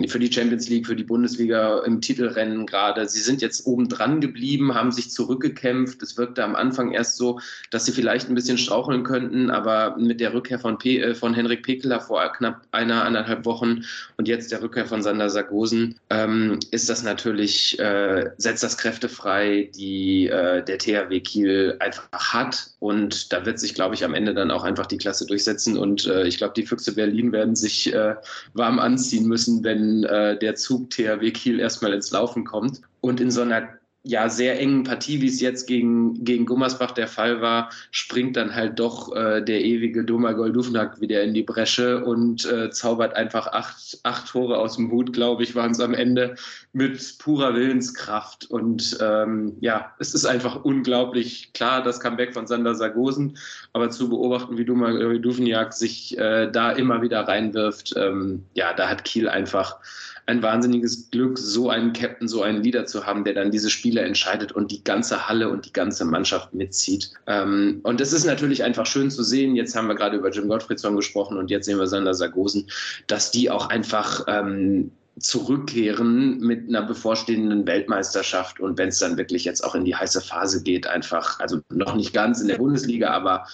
für 0.07 0.19
die 0.19 0.31
Champions 0.31 0.67
League, 0.67 0.87
für 0.87 0.95
die 0.95 1.03
Bundesliga 1.03 1.79
im 1.85 2.01
Titelrennen 2.01 2.65
gerade. 2.65 3.07
Sie 3.07 3.21
sind 3.21 3.41
jetzt 3.41 3.65
oben 3.65 3.87
dran 3.87 4.19
geblieben, 4.19 4.73
haben 4.80 4.80
sich 4.89 5.11
zurückgekämpft. 5.11 6.01
Es 6.01 6.17
wirkte 6.17 6.45
am 6.45 6.55
Anfang 6.55 6.93
erst 6.93 7.17
so, 7.17 7.41
dass 7.71 7.85
sie 7.85 7.91
vielleicht 7.91 8.29
ein 8.29 8.35
bisschen 8.35 8.57
straucheln 8.57 9.03
könnten, 9.03 9.51
aber 9.51 9.97
mit 9.97 10.21
der 10.21 10.33
Rückkehr 10.33 10.59
von, 10.59 10.77
P 10.77 10.99
äh, 10.99 11.13
von 11.13 11.33
Henrik 11.33 11.63
Pekeler 11.63 11.99
vor 11.99 12.21
knapp 12.31 12.61
einer, 12.71 13.03
anderthalb 13.03 13.43
Wochen 13.43 13.83
und 14.15 14.29
jetzt 14.29 14.51
der 14.51 14.61
Rückkehr 14.61 14.85
von 14.85 15.01
Sander 15.03 15.29
Sargosen, 15.29 15.95
ähm, 16.09 16.59
ist 16.71 16.89
das 16.89 17.03
natürlich, 17.03 17.77
äh, 17.79 18.29
setzt 18.37 18.63
das 18.63 18.77
Kräfte 18.77 19.09
frei, 19.09 19.69
die 19.75 20.27
äh, 20.27 20.63
der 20.63 20.77
THW 20.77 21.19
Kiel 21.19 21.75
einfach 21.79 22.07
hat. 22.11 22.71
Und 22.79 23.33
da 23.33 23.45
wird 23.45 23.59
sich, 23.59 23.73
glaube 23.73 23.95
ich, 23.95 24.05
am 24.05 24.13
Ende 24.13 24.33
dann 24.33 24.51
auch 24.51 24.63
einfach 24.63 24.85
die 24.85 24.97
Klasse 24.97 25.25
durchsetzen. 25.25 25.77
Und 25.77 26.05
äh, 26.07 26.25
ich 26.27 26.37
glaube, 26.37 26.53
die 26.55 26.65
Füchse 26.65 26.93
Berlin 26.93 27.31
werden 27.31 27.55
sich 27.55 27.93
äh, 27.93 28.15
warm 28.53 28.79
anziehen 28.79 29.27
müssen, 29.27 29.63
wenn 29.63 30.03
äh, 30.03 30.37
der 30.37 30.55
Zug 30.55 30.89
THW 30.89 31.31
Kiel 31.31 31.59
erstmal 31.59 31.93
ins 31.93 32.11
Laufen 32.11 32.45
kommt. 32.45 32.81
Und 33.01 33.19
in 33.19 33.31
so 33.31 33.41
einer 33.41 33.67
ja, 34.03 34.29
sehr 34.29 34.59
engen 34.59 34.83
Partie, 34.83 35.21
wie 35.21 35.27
es 35.27 35.41
jetzt 35.41 35.67
gegen, 35.67 36.23
gegen 36.23 36.47
Gummersbach 36.47 36.91
der 36.91 37.07
Fall 37.07 37.39
war, 37.39 37.69
springt 37.91 38.35
dann 38.35 38.55
halt 38.55 38.79
doch 38.79 39.15
äh, 39.15 39.41
der 39.41 39.63
ewige 39.63 40.03
Domagoj 40.03 40.51
Dufnak 40.51 40.99
wieder 41.01 41.21
in 41.21 41.35
die 41.35 41.43
Bresche 41.43 42.03
und 42.03 42.45
äh, 42.45 42.71
zaubert 42.71 43.15
einfach 43.15 43.45
acht, 43.47 43.99
acht 44.01 44.27
Tore 44.27 44.57
aus 44.57 44.77
dem 44.77 44.89
Hut, 44.89 45.13
glaube 45.13 45.43
ich, 45.43 45.53
waren 45.53 45.71
es 45.71 45.79
am 45.79 45.93
Ende, 45.93 46.35
mit 46.73 47.19
purer 47.19 47.53
Willenskraft. 47.53 48.49
Und 48.49 48.97
ähm, 49.01 49.57
ja, 49.59 49.93
es 49.99 50.15
ist 50.15 50.25
einfach 50.25 50.63
unglaublich 50.63 51.53
klar, 51.53 51.83
das 51.83 51.99
Comeback 51.99 52.33
von 52.33 52.47
Sander 52.47 52.73
Sargosen, 52.73 53.37
aber 53.73 53.91
zu 53.91 54.09
beobachten, 54.09 54.57
wie 54.57 54.65
Domagoj 54.65 55.19
Dufnak 55.19 55.73
sich 55.73 56.17
äh, 56.17 56.49
da 56.51 56.71
immer 56.71 57.03
wieder 57.03 57.27
reinwirft, 57.27 57.93
ähm, 57.95 58.45
ja, 58.55 58.73
da 58.73 58.89
hat 58.89 59.03
Kiel 59.03 59.29
einfach 59.29 59.77
ein 60.25 60.41
wahnsinniges 60.41 61.09
Glück, 61.09 61.37
so 61.37 61.69
einen 61.69 61.93
Captain, 61.93 62.27
so 62.27 62.41
einen 62.41 62.63
Leader 62.63 62.85
zu 62.85 63.05
haben, 63.05 63.23
der 63.23 63.33
dann 63.33 63.51
diese 63.51 63.69
Spiele 63.69 64.01
entscheidet 64.01 64.51
und 64.51 64.71
die 64.71 64.83
ganze 64.83 65.27
Halle 65.27 65.49
und 65.49 65.65
die 65.65 65.73
ganze 65.73 66.05
Mannschaft 66.05 66.53
mitzieht. 66.53 67.11
Ähm, 67.27 67.79
und 67.83 68.01
es 68.01 68.13
ist 68.13 68.25
natürlich 68.25 68.63
einfach 68.63 68.85
schön 68.85 69.11
zu 69.11 69.23
sehen, 69.23 69.55
jetzt 69.55 69.75
haben 69.75 69.87
wir 69.87 69.95
gerade 69.95 70.17
über 70.17 70.29
Jim 70.29 70.47
Gottfriedson 70.47 70.95
gesprochen 70.95 71.37
und 71.37 71.49
jetzt 71.49 71.65
sehen 71.65 71.79
wir 71.79 71.87
Sander 71.87 72.13
Sargosen, 72.13 72.67
dass 73.07 73.31
die 73.31 73.49
auch 73.49 73.69
einfach 73.69 74.25
ähm, 74.27 74.91
zurückkehren 75.19 76.39
mit 76.39 76.69
einer 76.69 76.81
bevorstehenden 76.81 77.67
Weltmeisterschaft 77.67 78.59
und 78.59 78.77
wenn 78.77 78.89
es 78.89 78.99
dann 78.99 79.17
wirklich 79.17 79.45
jetzt 79.45 79.63
auch 79.63 79.75
in 79.75 79.85
die 79.85 79.95
heiße 79.95 80.21
Phase 80.21 80.63
geht, 80.63 80.87
einfach, 80.87 81.39
also 81.39 81.59
noch 81.69 81.95
nicht 81.95 82.13
ganz 82.13 82.41
in 82.41 82.47
der 82.47 82.57
Bundesliga, 82.57 83.09
aber 83.09 83.45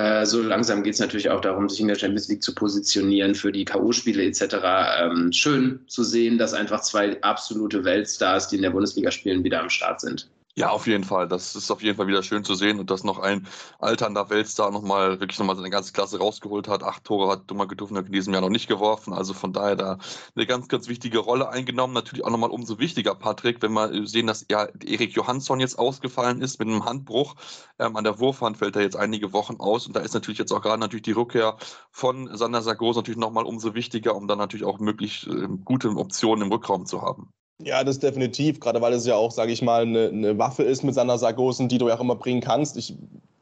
äh, 0.00 0.24
so 0.24 0.42
langsam 0.42 0.82
geht 0.82 0.94
es 0.94 1.00
natürlich 1.00 1.28
auch 1.28 1.40
darum, 1.40 1.68
sich 1.68 1.80
in 1.80 1.88
der 1.88 1.94
Champions 1.94 2.28
League 2.28 2.42
zu 2.42 2.54
positionieren 2.54 3.34
für 3.34 3.52
die 3.52 3.64
K.O.-Spiele 3.64 4.22
etc. 4.22 4.56
Ähm, 5.02 5.32
schön 5.32 5.80
zu 5.88 6.02
sehen, 6.02 6.38
dass 6.38 6.54
einfach 6.54 6.80
zwei 6.80 7.20
absolute 7.22 7.84
Weltstars, 7.84 8.48
die 8.48 8.56
in 8.56 8.62
der 8.62 8.70
Bundesliga 8.70 9.10
spielen, 9.10 9.44
wieder 9.44 9.60
am 9.60 9.68
Start 9.68 10.00
sind. 10.00 10.28
Ja, 10.56 10.70
auf 10.70 10.86
jeden 10.86 11.04
Fall. 11.04 11.28
Das 11.28 11.54
ist 11.54 11.70
auf 11.70 11.80
jeden 11.82 11.96
Fall 11.96 12.06
wieder 12.08 12.22
schön 12.24 12.44
zu 12.44 12.54
sehen 12.54 12.80
und 12.80 12.90
dass 12.90 13.04
noch 13.04 13.18
ein 13.18 13.46
alternder 13.78 14.30
Weltstar 14.30 14.70
nochmal 14.72 15.20
wirklich 15.20 15.38
nochmal 15.38 15.56
seine 15.56 15.70
ganze 15.70 15.92
Klasse 15.92 16.18
rausgeholt 16.18 16.66
hat. 16.68 16.82
Acht 16.82 17.04
Tore 17.04 17.30
hat 17.30 17.48
Dummer 17.50 17.66
Gedufner 17.66 18.00
in 18.00 18.12
diesem 18.12 18.32
Jahr 18.34 18.42
noch 18.42 18.50
nicht 18.50 18.66
geworfen. 18.66 19.12
Also 19.12 19.32
von 19.32 19.52
daher 19.52 19.76
da 19.76 19.98
eine 20.34 20.46
ganz, 20.46 20.68
ganz 20.68 20.88
wichtige 20.88 21.18
Rolle 21.18 21.48
eingenommen. 21.50 21.94
Natürlich 21.94 22.24
auch 22.24 22.30
nochmal 22.30 22.50
umso 22.50 22.78
wichtiger, 22.78 23.14
Patrick, 23.14 23.62
wenn 23.62 23.72
wir 23.72 24.06
sehen, 24.06 24.26
dass 24.26 24.44
ja 24.50 24.66
Erik 24.84 25.12
Johansson 25.12 25.60
jetzt 25.60 25.78
ausgefallen 25.78 26.42
ist 26.42 26.58
mit 26.58 26.68
einem 26.68 26.84
Handbruch. 26.84 27.36
Ähm, 27.78 27.96
an 27.96 28.04
der 28.04 28.18
Wurfhand 28.18 28.58
fällt 28.58 28.76
er 28.76 28.82
jetzt 28.82 28.96
einige 28.96 29.32
Wochen 29.32 29.56
aus 29.60 29.86
und 29.86 29.94
da 29.96 30.00
ist 30.00 30.14
natürlich 30.14 30.38
jetzt 30.38 30.52
auch 30.52 30.62
gerade 30.62 30.80
natürlich 30.80 31.04
die 31.04 31.12
Rückkehr 31.12 31.56
von 31.90 32.36
Sander 32.36 32.62
Sargos 32.62 32.96
natürlich 32.96 33.18
nochmal 33.18 33.44
umso 33.44 33.74
wichtiger, 33.74 34.16
um 34.16 34.26
dann 34.26 34.38
natürlich 34.38 34.64
auch 34.66 34.80
möglichst 34.80 35.26
äh, 35.28 35.48
gute 35.64 35.90
Optionen 35.90 36.46
im 36.46 36.52
Rückraum 36.52 36.86
zu 36.86 37.02
haben. 37.02 37.32
Ja, 37.62 37.84
das 37.84 37.98
definitiv, 37.98 38.58
gerade 38.58 38.80
weil 38.80 38.94
es 38.94 39.06
ja 39.06 39.16
auch, 39.16 39.30
sage 39.30 39.52
ich 39.52 39.60
mal, 39.60 39.82
eine, 39.82 40.08
eine, 40.08 40.38
Waffe 40.38 40.62
ist 40.62 40.82
mit 40.82 40.94
Sander 40.94 41.18
Sargosen, 41.18 41.68
die 41.68 41.78
du 41.78 41.88
ja 41.88 41.96
auch 41.96 42.00
immer 42.00 42.16
bringen 42.16 42.40
kannst. 42.40 42.76
Ich, 42.76 42.94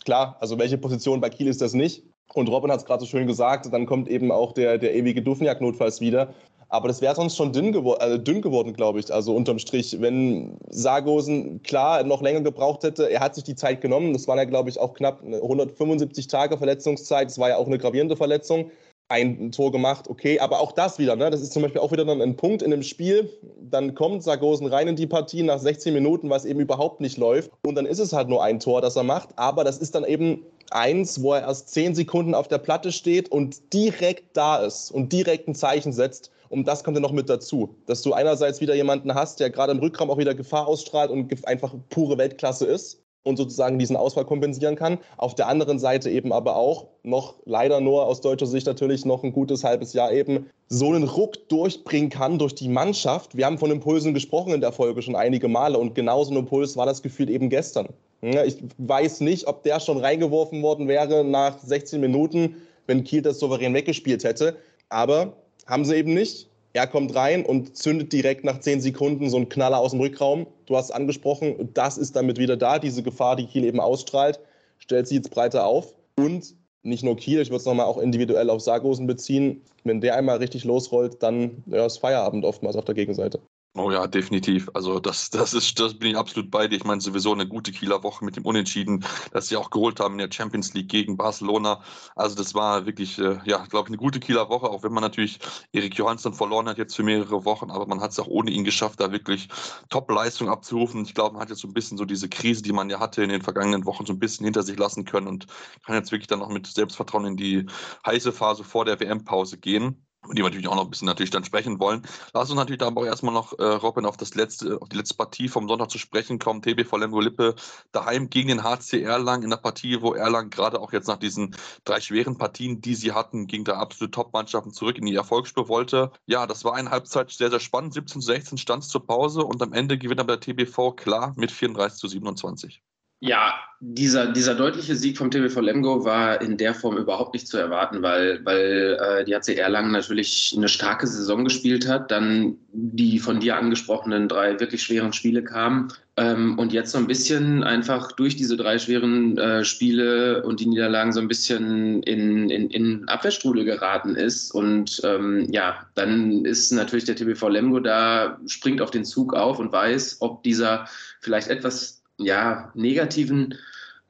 klar, 0.04 0.36
also 0.40 0.58
welche 0.58 0.78
Position 0.78 1.20
bei 1.20 1.30
Kiel 1.30 1.46
ist 1.46 1.62
das 1.62 1.72
nicht? 1.72 2.02
Und 2.34 2.48
Robin 2.48 2.70
hat 2.70 2.80
es 2.80 2.84
gerade 2.84 3.00
so 3.00 3.06
schön 3.06 3.26
gesagt, 3.26 3.72
dann 3.72 3.86
kommt 3.86 4.08
eben 4.08 4.32
auch 4.32 4.52
der, 4.52 4.78
der 4.78 4.94
ewige 4.94 5.22
Dufniak 5.22 5.60
notfalls 5.60 6.00
wieder. 6.00 6.34
Aber 6.70 6.88
das 6.88 7.00
wäre 7.00 7.14
sonst 7.14 7.36
schon 7.36 7.52
dünn, 7.52 7.72
gewor 7.72 8.02
äh, 8.02 8.18
dünn 8.18 8.42
geworden, 8.42 8.74
glaube 8.74 9.00
ich. 9.00 9.12
Also 9.12 9.34
unterm 9.34 9.58
Strich, 9.58 10.00
wenn 10.00 10.58
Sargosen 10.68 11.62
klar 11.62 12.02
noch 12.04 12.20
länger 12.20 12.42
gebraucht 12.42 12.82
hätte, 12.82 13.10
er 13.10 13.20
hat 13.20 13.34
sich 13.34 13.44
die 13.44 13.54
Zeit 13.54 13.80
genommen. 13.80 14.12
Das 14.12 14.28
waren 14.28 14.36
ja, 14.36 14.44
glaube 14.44 14.68
ich, 14.68 14.78
auch 14.78 14.92
knapp 14.92 15.22
175 15.22 16.26
Tage 16.26 16.58
Verletzungszeit. 16.58 17.28
Das 17.28 17.38
war 17.38 17.48
ja 17.48 17.56
auch 17.56 17.66
eine 17.66 17.78
gravierende 17.78 18.16
Verletzung 18.16 18.70
ein 19.08 19.52
Tor 19.52 19.72
gemacht, 19.72 20.08
okay, 20.08 20.38
aber 20.38 20.60
auch 20.60 20.72
das 20.72 20.98
wieder, 20.98 21.16
ne? 21.16 21.30
das 21.30 21.40
ist 21.40 21.52
zum 21.52 21.62
Beispiel 21.62 21.80
auch 21.80 21.92
wieder 21.92 22.04
dann 22.04 22.20
ein 22.20 22.36
Punkt 22.36 22.60
in 22.60 22.70
dem 22.70 22.82
Spiel, 22.82 23.30
dann 23.58 23.94
kommt 23.94 24.22
Sargosen 24.22 24.66
rein 24.66 24.86
in 24.86 24.96
die 24.96 25.06
Partie 25.06 25.42
nach 25.42 25.58
16 25.58 25.94
Minuten, 25.94 26.28
was 26.28 26.44
eben 26.44 26.60
überhaupt 26.60 27.00
nicht 27.00 27.16
läuft. 27.16 27.50
Und 27.66 27.74
dann 27.74 27.86
ist 27.86 27.98
es 27.98 28.12
halt 28.12 28.28
nur 28.28 28.44
ein 28.44 28.60
Tor, 28.60 28.82
das 28.82 28.96
er 28.96 29.04
macht, 29.04 29.30
aber 29.36 29.64
das 29.64 29.78
ist 29.78 29.94
dann 29.94 30.04
eben 30.04 30.44
eins, 30.70 31.22
wo 31.22 31.32
er 31.32 31.42
erst 31.42 31.70
10 31.70 31.94
Sekunden 31.94 32.34
auf 32.34 32.48
der 32.48 32.58
Platte 32.58 32.92
steht 32.92 33.30
und 33.30 33.72
direkt 33.72 34.36
da 34.36 34.58
ist 34.58 34.90
und 34.90 35.10
direkt 35.12 35.48
ein 35.48 35.54
Zeichen 35.54 35.92
setzt. 35.92 36.30
Und 36.50 36.66
das 36.66 36.84
kommt 36.84 36.96
ja 36.96 37.00
noch 37.00 37.12
mit 37.12 37.28
dazu, 37.28 37.74
dass 37.86 38.02
du 38.02 38.12
einerseits 38.12 38.60
wieder 38.60 38.74
jemanden 38.74 39.14
hast, 39.14 39.40
der 39.40 39.50
gerade 39.50 39.72
im 39.72 39.78
Rückraum 39.78 40.10
auch 40.10 40.18
wieder 40.18 40.34
Gefahr 40.34 40.66
ausstrahlt 40.66 41.10
und 41.10 41.46
einfach 41.46 41.74
pure 41.90 42.16
Weltklasse 42.18 42.66
ist 42.66 43.02
und 43.22 43.36
sozusagen 43.36 43.78
diesen 43.78 43.96
Ausfall 43.96 44.24
kompensieren 44.24 44.76
kann. 44.76 44.98
Auf 45.16 45.34
der 45.34 45.48
anderen 45.48 45.78
Seite 45.78 46.10
eben 46.10 46.32
aber 46.32 46.56
auch 46.56 46.86
noch 47.02 47.34
leider 47.44 47.80
nur 47.80 48.06
aus 48.06 48.20
deutscher 48.20 48.46
Sicht 48.46 48.66
natürlich 48.66 49.04
noch 49.04 49.22
ein 49.22 49.32
gutes 49.32 49.64
halbes 49.64 49.92
Jahr 49.92 50.12
eben 50.12 50.48
so 50.68 50.92
einen 50.92 51.04
Ruck 51.04 51.48
durchbringen 51.48 52.10
kann 52.10 52.38
durch 52.38 52.54
die 52.54 52.68
Mannschaft. 52.68 53.36
Wir 53.36 53.46
haben 53.46 53.58
von 53.58 53.70
Impulsen 53.70 54.14
gesprochen 54.14 54.52
in 54.52 54.60
der 54.60 54.72
Folge 54.72 55.02
schon 55.02 55.16
einige 55.16 55.48
Male 55.48 55.78
und 55.78 55.94
genauso 55.94 56.32
ein 56.32 56.38
Impuls 56.38 56.76
war 56.76 56.86
das 56.86 57.02
Gefühl 57.02 57.30
eben 57.30 57.48
gestern. 57.48 57.88
Ich 58.20 58.58
weiß 58.78 59.20
nicht, 59.20 59.46
ob 59.46 59.62
der 59.62 59.78
schon 59.78 59.98
reingeworfen 59.98 60.62
worden 60.62 60.88
wäre 60.88 61.24
nach 61.24 61.58
16 61.58 62.00
Minuten, 62.00 62.56
wenn 62.86 63.04
Kiel 63.04 63.22
das 63.22 63.38
souverän 63.38 63.74
weggespielt 63.74 64.24
hätte. 64.24 64.56
Aber 64.88 65.34
haben 65.66 65.84
sie 65.84 65.96
eben 65.96 66.14
nicht. 66.14 66.48
Er 66.72 66.86
kommt 66.86 67.14
rein 67.14 67.44
und 67.44 67.76
zündet 67.76 68.12
direkt 68.12 68.44
nach 68.44 68.60
zehn 68.60 68.80
Sekunden 68.80 69.30
so 69.30 69.36
einen 69.36 69.48
Knaller 69.48 69.78
aus 69.78 69.92
dem 69.92 70.00
Rückraum. 70.00 70.46
Du 70.68 70.76
hast 70.76 70.86
es 70.86 70.90
angesprochen, 70.90 71.70
das 71.72 71.96
ist 71.96 72.14
damit 72.14 72.38
wieder 72.38 72.58
da, 72.58 72.78
diese 72.78 73.02
Gefahr, 73.02 73.36
die 73.36 73.46
Kiel 73.46 73.64
eben 73.64 73.80
ausstrahlt, 73.80 74.38
stellt 74.78 75.08
sie 75.08 75.14
jetzt 75.14 75.30
breiter 75.30 75.64
auf. 75.64 75.94
Und 76.16 76.54
nicht 76.82 77.02
nur 77.02 77.16
Kiel, 77.16 77.40
ich 77.40 77.48
würde 77.48 77.56
es 77.56 77.64
nochmal 77.64 77.86
auch 77.86 77.96
individuell 77.96 78.50
auf 78.50 78.60
Sargosen 78.60 79.06
beziehen. 79.06 79.62
Wenn 79.84 80.02
der 80.02 80.14
einmal 80.14 80.36
richtig 80.36 80.64
losrollt, 80.64 81.22
dann 81.22 81.64
ja, 81.66 81.86
ist 81.86 81.98
Feierabend 81.98 82.44
oftmals 82.44 82.76
auf 82.76 82.84
der 82.84 82.94
Gegenseite. 82.94 83.40
Oh 83.80 83.92
ja, 83.92 84.08
definitiv. 84.08 84.68
Also 84.74 84.98
das, 84.98 85.30
das 85.30 85.54
ist, 85.54 85.78
das 85.78 85.96
bin 85.96 86.10
ich 86.10 86.16
absolut 86.16 86.50
bei 86.50 86.66
dir. 86.66 86.74
Ich 86.76 86.84
meine 86.84 87.00
sowieso 87.00 87.32
eine 87.32 87.46
gute 87.46 87.70
Kieler 87.70 88.02
Woche 88.02 88.24
mit 88.24 88.34
dem 88.34 88.44
Unentschieden, 88.44 89.04
das 89.30 89.46
sie 89.46 89.56
auch 89.56 89.70
geholt 89.70 90.00
haben 90.00 90.14
in 90.14 90.18
der 90.18 90.32
Champions 90.32 90.74
League 90.74 90.88
gegen 90.88 91.16
Barcelona. 91.16 91.80
Also 92.16 92.34
das 92.34 92.54
war 92.54 92.86
wirklich, 92.86 93.18
äh, 93.20 93.38
ja, 93.44 93.64
glaube 93.66 93.86
ich, 93.86 93.90
eine 93.90 93.96
gute 93.98 94.18
Kieler 94.18 94.48
Woche, 94.48 94.68
auch 94.68 94.82
wenn 94.82 94.92
man 94.92 95.02
natürlich 95.02 95.38
Erik 95.70 95.96
Johansson 95.96 96.34
verloren 96.34 96.68
hat 96.68 96.76
jetzt 96.78 96.96
für 96.96 97.04
mehrere 97.04 97.44
Wochen, 97.44 97.70
aber 97.70 97.86
man 97.86 98.00
hat 98.00 98.10
es 98.10 98.18
auch 98.18 98.26
ohne 98.26 98.50
ihn 98.50 98.64
geschafft, 98.64 98.98
da 99.00 99.12
wirklich 99.12 99.48
Top-Leistung 99.90 100.48
abzurufen. 100.48 101.04
Ich 101.04 101.14
glaube, 101.14 101.34
man 101.34 101.42
hat 101.42 101.50
jetzt 101.50 101.60
so 101.60 101.68
ein 101.68 101.74
bisschen 101.74 101.98
so 101.98 102.04
diese 102.04 102.28
Krise, 102.28 102.62
die 102.62 102.72
man 102.72 102.90
ja 102.90 102.98
hatte 102.98 103.22
in 103.22 103.28
den 103.28 103.42
vergangenen 103.42 103.84
Wochen, 103.86 104.06
so 104.06 104.12
ein 104.12 104.18
bisschen 104.18 104.44
hinter 104.44 104.64
sich 104.64 104.76
lassen 104.76 105.04
können 105.04 105.28
und 105.28 105.46
kann 105.86 105.94
jetzt 105.94 106.10
wirklich 106.10 106.26
dann 106.26 106.40
noch 106.40 106.48
mit 106.48 106.66
Selbstvertrauen 106.66 107.26
in 107.26 107.36
die 107.36 107.66
heiße 108.04 108.32
Phase 108.32 108.64
vor 108.64 108.84
der 108.84 108.98
WM-Pause 108.98 109.56
gehen 109.58 110.07
die 110.26 110.38
wir 110.38 110.44
natürlich 110.44 110.68
auch 110.68 110.74
noch 110.74 110.84
ein 110.84 110.90
bisschen 110.90 111.06
natürlich 111.06 111.30
dann 111.30 111.44
sprechen 111.44 111.78
wollen. 111.78 112.02
Lass 112.34 112.50
uns 112.50 112.58
natürlich 112.58 112.82
aber 112.82 113.00
auch 113.00 113.06
erstmal 113.06 113.34
noch, 113.34 113.58
äh, 113.58 113.64
Robin, 113.64 114.04
auf, 114.04 114.16
das 114.16 114.34
letzte, 114.34 114.80
auf 114.80 114.88
die 114.88 114.96
letzte 114.96 115.16
Partie 115.16 115.48
vom 115.48 115.68
Sonntag 115.68 115.90
zu 115.90 115.98
sprechen 115.98 116.38
kommen. 116.38 116.62
TBV 116.62 116.96
Lemgo 116.96 117.20
Lippe 117.20 117.54
daheim 117.92 118.28
gegen 118.28 118.48
den 118.48 118.62
HC 118.62 119.02
Erlangen 119.02 119.44
in 119.44 119.50
der 119.50 119.56
Partie, 119.56 120.02
wo 120.02 120.14
Erlangen 120.14 120.50
gerade 120.50 120.80
auch 120.80 120.92
jetzt 120.92 121.08
nach 121.08 121.18
diesen 121.18 121.56
drei 121.84 122.00
schweren 122.00 122.36
Partien, 122.36 122.80
die 122.80 122.94
sie 122.94 123.12
hatten, 123.12 123.46
gegen 123.46 123.64
der 123.64 123.78
absolute 123.78 124.10
Top-Mannschaften 124.10 124.72
zurück 124.72 124.98
in 124.98 125.06
die 125.06 125.14
Erfolgsspur 125.14 125.68
wollte. 125.68 126.10
Ja, 126.26 126.46
das 126.46 126.64
war 126.64 126.74
eine 126.74 126.90
Halbzeit 126.90 127.30
sehr, 127.30 127.50
sehr 127.50 127.60
spannend. 127.60 127.94
17 127.94 128.20
zu 128.20 128.26
16 128.26 128.58
stand 128.58 128.82
es 128.82 128.88
zur 128.88 129.06
Pause 129.06 129.44
und 129.44 129.62
am 129.62 129.72
Ende 129.72 129.98
gewinnt 129.98 130.20
aber 130.20 130.36
der 130.36 130.40
TBV 130.40 130.92
klar 130.92 131.32
mit 131.36 131.50
34 131.50 131.98
zu 131.98 132.08
27. 132.08 132.82
Ja, 133.20 133.54
dieser, 133.80 134.32
dieser 134.32 134.54
deutliche 134.54 134.94
Sieg 134.94 135.18
vom 135.18 135.30
TBV 135.30 135.60
Lemgo 135.60 136.04
war 136.04 136.40
in 136.40 136.56
der 136.56 136.72
Form 136.72 136.96
überhaupt 136.96 137.34
nicht 137.34 137.48
zu 137.48 137.58
erwarten, 137.58 138.00
weil, 138.02 138.44
weil 138.44 138.96
äh, 139.00 139.24
die 139.24 139.34
HC 139.34 139.54
Erlangen 139.56 139.90
natürlich 139.90 140.54
eine 140.56 140.68
starke 140.68 141.06
Saison 141.06 141.44
gespielt 141.44 141.88
hat, 141.88 142.12
dann 142.12 142.58
die 142.72 143.18
von 143.18 143.40
dir 143.40 143.56
angesprochenen 143.56 144.28
drei 144.28 144.60
wirklich 144.60 144.82
schweren 144.84 145.12
Spiele 145.12 145.42
kamen 145.42 145.88
ähm, 146.16 146.58
und 146.58 146.72
jetzt 146.72 146.92
so 146.92 146.98
ein 146.98 147.08
bisschen 147.08 147.64
einfach 147.64 148.12
durch 148.12 148.36
diese 148.36 148.56
drei 148.56 148.78
schweren 148.78 149.36
äh, 149.38 149.64
Spiele 149.64 150.44
und 150.44 150.60
die 150.60 150.66
Niederlagen 150.66 151.12
so 151.12 151.20
ein 151.20 151.28
bisschen 151.28 152.02
in, 152.04 152.50
in, 152.50 152.70
in 152.70 153.08
Abwehrstrudel 153.08 153.64
geraten 153.64 154.16
ist. 154.16 154.52
Und 154.52 155.00
ähm, 155.04 155.46
ja, 155.52 155.86
dann 155.94 156.44
ist 156.44 156.72
natürlich 156.72 157.04
der 157.04 157.16
TBV 157.16 157.48
Lemgo 157.48 157.80
da, 157.80 158.38
springt 158.46 158.80
auf 158.80 158.90
den 158.90 159.04
Zug 159.04 159.34
auf 159.34 159.58
und 159.58 159.72
weiß, 159.72 160.18
ob 160.20 160.42
dieser 160.42 160.86
vielleicht 161.20 161.48
etwas 161.48 161.97
ja, 162.18 162.70
negativen, 162.74 163.54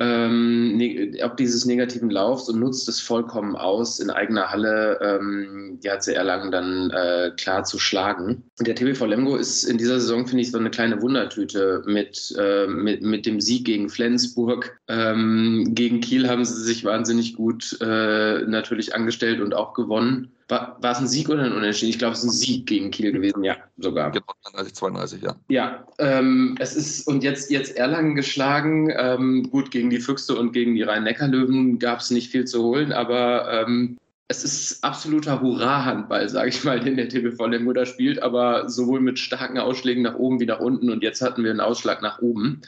ähm, 0.01 0.77
ne, 0.77 1.13
ob 1.25 1.37
dieses 1.37 1.65
negativen 1.65 2.11
Laufs 2.11 2.49
und 2.49 2.61
nutzt 2.61 2.89
es 2.89 3.01
vollkommen 3.01 3.57
aus, 3.57 3.99
in 3.99 4.11
eigener 4.11 4.51
Halle 4.51 4.99
ähm, 5.03 5.81
die 5.83 5.91
HC 5.91 6.13
Erlangen 6.13 6.53
dann 6.53 6.91
äh, 6.91 7.33
klar 7.37 7.65
zu 7.65 7.81
schlagen. 7.81 8.45
Der 8.61 8.77
TBV 8.77 9.07
Lemgo 9.07 9.37
ist 9.37 9.65
in 9.65 9.77
dieser 9.77 9.99
Saison, 9.99 10.27
finde 10.27 10.43
ich, 10.43 10.53
so 10.53 10.59
eine 10.59 10.71
kleine 10.71 11.03
Wundertüte 11.03 11.83
mit, 11.87 12.33
äh, 12.39 12.69
mit, 12.69 13.03
mit 13.03 13.27
dem 13.27 13.41
Sieg 13.41 13.65
gegen 13.65 13.89
Flensburg. 13.89 14.79
Ähm, 14.87 15.71
gegen 15.71 16.01
Kiel 16.01 16.29
haben 16.29 16.45
sie 16.45 16.63
sich 16.63 16.85
wahnsinnig 16.85 17.35
gut 17.35 17.77
äh, 17.81 18.43
natürlich 18.43 18.95
angestellt 18.95 19.41
und 19.41 19.55
auch 19.55 19.75
gewonnen. 19.75 20.33
War, 20.49 20.79
war 20.81 20.93
es 20.93 20.99
ein 20.99 21.09
Sieg 21.09 21.29
oder 21.29 21.43
ein 21.43 21.53
Unentschieden? 21.53 21.91
Ich 21.91 21.99
glaube, 21.99 22.15
es 22.15 22.21
ist 22.21 22.31
ein 22.31 22.33
Sieg 22.33 22.67
gegen 22.67 22.91
Kiel 22.91 23.13
gewesen, 23.13 23.45
ja, 23.45 23.57
sogar. 23.77 24.11
Genau, 24.11 24.33
32, 24.43 24.75
32, 24.75 25.23
ja. 25.23 25.37
Ja, 25.49 25.87
ähm, 25.99 26.57
es 26.59 26.75
ist, 26.75 27.07
und 27.07 27.23
jetzt, 27.23 27.51
jetzt 27.51 27.77
Erlangen 27.77 28.15
geschlagen. 28.15 28.91
Ähm, 28.97 29.49
gut, 29.51 29.71
gegen 29.71 29.91
die 29.91 30.01
Füchse 30.01 30.37
und 30.37 30.53
gegen 30.53 30.75
die 30.75 30.83
Rhein-Neckar-Löwen 30.83 31.79
gab 31.79 32.01
es 32.01 32.11
nicht 32.11 32.31
viel 32.31 32.47
zu 32.47 32.63
holen, 32.63 32.93
aber 32.93 33.53
ähm, 33.53 33.99
es 34.29 34.45
ist 34.45 34.85
absoluter 34.85 35.41
Hurra-Handball, 35.41 36.29
sage 36.29 36.51
ich 36.51 36.63
mal, 36.63 36.79
den 36.81 36.97
der 36.97 37.09
TBV 37.09 37.47
Lemgo 37.47 37.85
spielt, 37.87 38.23
aber 38.23 38.69
sowohl 38.69 39.01
mit 39.01 39.19
starken 39.19 39.59
Ausschlägen 39.59 40.03
nach 40.03 40.17
oben 40.17 40.39
wie 40.39 40.47
nach 40.47 40.61
unten. 40.61 40.91
Und 40.91 41.03
jetzt 41.03 41.23
hatten 41.23 41.45
wir 41.45 41.51
einen 41.51 41.61
Ausschlag 41.61 42.03
nach 42.03 42.21
oben 42.21 42.61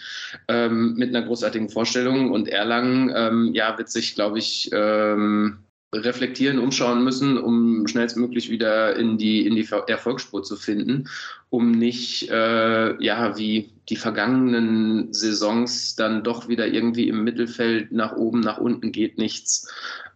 ähm, 0.48 0.94
mit 0.94 1.14
einer 1.14 1.26
großartigen 1.26 1.68
Vorstellung. 1.68 2.30
Und 2.30 2.48
Erlangen, 2.48 3.12
ähm, 3.14 3.50
ja, 3.52 3.76
wird 3.76 3.90
sich, 3.90 4.14
glaube 4.14 4.38
ich, 4.38 4.70
ähm, 4.72 5.58
reflektieren, 5.94 6.58
umschauen 6.58 7.02
müssen, 7.02 7.36
um 7.36 7.86
schnellstmöglich 7.88 8.48
wieder 8.48 8.96
in 8.96 9.18
die, 9.18 9.46
in 9.46 9.56
die 9.56 9.68
Erfolgsspur 9.88 10.42
zu 10.42 10.56
finden, 10.56 11.08
um 11.48 11.72
nicht, 11.72 12.30
äh, 12.30 13.02
ja, 13.02 13.36
wie 13.36 13.72
die 13.88 13.96
vergangenen 13.96 15.12
Saisons 15.12 15.96
dann 15.96 16.22
doch 16.22 16.48
wieder 16.48 16.68
irgendwie 16.68 17.08
im 17.08 17.24
Mittelfeld 17.24 17.90
nach 17.90 18.14
oben, 18.16 18.40
nach 18.40 18.58
unten 18.58 18.92
geht 18.92 19.18
nichts. 19.18 19.68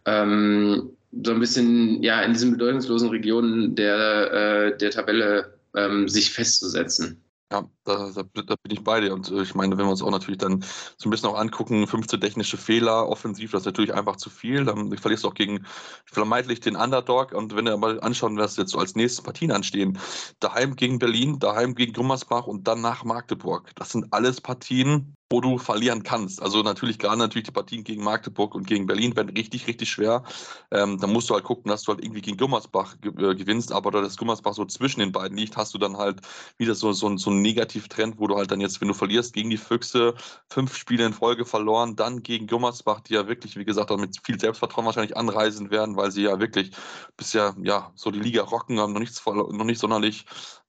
Ähm, 0.05 0.91
so 1.23 1.31
ein 1.31 1.39
bisschen 1.39 2.01
ja 2.03 2.21
in 2.21 2.33
diesen 2.33 2.51
bedeutungslosen 2.51 3.09
Regionen 3.09 3.75
der, 3.75 4.31
äh, 4.31 4.77
der 4.77 4.91
Tabelle 4.91 5.57
ähm, 5.75 6.07
sich 6.07 6.31
festzusetzen. 6.31 7.24
Ja, 7.51 7.69
da, 7.83 8.11
da, 8.11 8.23
da, 8.23 8.55
bin 8.55 8.71
ich 8.71 8.83
bei 8.83 9.01
dir. 9.01 9.13
Und 9.13 9.29
äh, 9.29 9.43
ich 9.43 9.53
meine, 9.53 9.77
wenn 9.77 9.85
wir 9.85 9.91
uns 9.91 10.01
auch 10.01 10.09
natürlich 10.09 10.39
dann 10.39 10.61
so 10.97 11.07
ein 11.07 11.11
bisschen 11.11 11.29
auch 11.29 11.37
angucken, 11.37 11.85
15 11.85 12.19
technische 12.19 12.57
Fehler 12.57 13.07
offensiv, 13.07 13.51
das 13.51 13.61
ist 13.61 13.65
natürlich 13.67 13.93
einfach 13.93 14.15
zu 14.15 14.31
viel. 14.31 14.65
Dann 14.65 14.97
verlierst 14.97 15.23
du 15.23 15.27
auch 15.27 15.35
gegen 15.35 15.63
vermeintlich 16.05 16.59
den 16.59 16.75
Underdog. 16.75 17.33
Und 17.33 17.55
wenn 17.55 17.65
wir 17.65 17.77
mal 17.77 17.99
anschauen, 18.01 18.37
was 18.37 18.57
jetzt 18.57 18.71
so 18.71 18.79
als 18.79 18.95
nächste 18.95 19.21
Partien 19.21 19.51
anstehen, 19.51 19.99
daheim 20.39 20.75
gegen 20.75 20.97
Berlin, 20.97 21.37
daheim 21.37 21.75
gegen 21.75 21.93
Gummersbach 21.93 22.47
und 22.47 22.67
dann 22.67 22.81
nach 22.81 23.03
Magdeburg. 23.03 23.71
Das 23.75 23.91
sind 23.91 24.11
alles 24.11 24.41
Partien, 24.41 25.15
wo 25.31 25.41
du 25.41 25.57
verlieren 25.57 26.03
kannst. 26.03 26.41
Also 26.41 26.61
natürlich 26.61 26.99
gerade 26.99 27.17
natürlich 27.17 27.45
die 27.45 27.51
Partien 27.51 27.83
gegen 27.83 28.03
Magdeburg 28.03 28.53
und 28.53 28.67
gegen 28.67 28.85
Berlin 28.85 29.15
werden 29.15 29.35
richtig, 29.35 29.67
richtig 29.67 29.89
schwer. 29.89 30.23
Ähm, 30.71 30.99
da 30.99 31.07
musst 31.07 31.29
du 31.29 31.33
halt 31.33 31.43
gucken, 31.43 31.69
dass 31.69 31.83
du 31.83 31.91
halt 31.91 32.03
irgendwie 32.03 32.21
gegen 32.21 32.37
Gummersbach 32.37 32.95
äh, 33.03 33.35
gewinnst, 33.35 33.71
aber 33.71 33.89
da 33.89 34.01
das 34.01 34.17
Gummersbach 34.17 34.53
so 34.53 34.65
zwischen 34.65 34.99
den 34.99 35.11
beiden 35.11 35.37
liegt, 35.37 35.57
hast 35.57 35.73
du 35.73 35.79
dann 35.79 35.97
halt 35.97 36.21
wieder 36.57 36.75
so, 36.75 36.91
so, 36.93 37.17
so 37.17 37.29
einen 37.31 37.41
Negativtrend, 37.41 38.19
wo 38.19 38.27
du 38.27 38.35
halt 38.35 38.51
dann 38.51 38.61
jetzt, 38.61 38.81
wenn 38.81 38.87
du 38.87 38.93
verlierst 38.93 39.33
gegen 39.33 39.49
die 39.49 39.57
Füchse, 39.57 40.13
fünf 40.49 40.75
Spiele 40.77 41.05
in 41.05 41.13
Folge 41.13 41.45
verloren, 41.45 41.95
dann 41.95 42.21
gegen 42.21 42.45
Gummersbach, 42.45 43.01
die 43.01 43.15
ja 43.15 43.27
wirklich, 43.27 43.57
wie 43.57 43.65
gesagt, 43.65 43.89
mit 43.97 44.17
viel 44.23 44.39
Selbstvertrauen 44.39 44.85
wahrscheinlich 44.85 45.17
anreisen 45.17 45.71
werden, 45.71 45.95
weil 45.95 46.11
sie 46.11 46.23
ja 46.23 46.39
wirklich 46.39 46.71
bisher 47.17 47.55
ja 47.63 47.91
so 47.95 48.11
die 48.11 48.19
Liga 48.19 48.43
rocken, 48.43 48.79
haben 48.79 48.93
noch 48.93 48.99
nichts 48.99 49.25
noch 49.25 49.63
nicht 49.65 49.79
sonderlich 49.79 50.25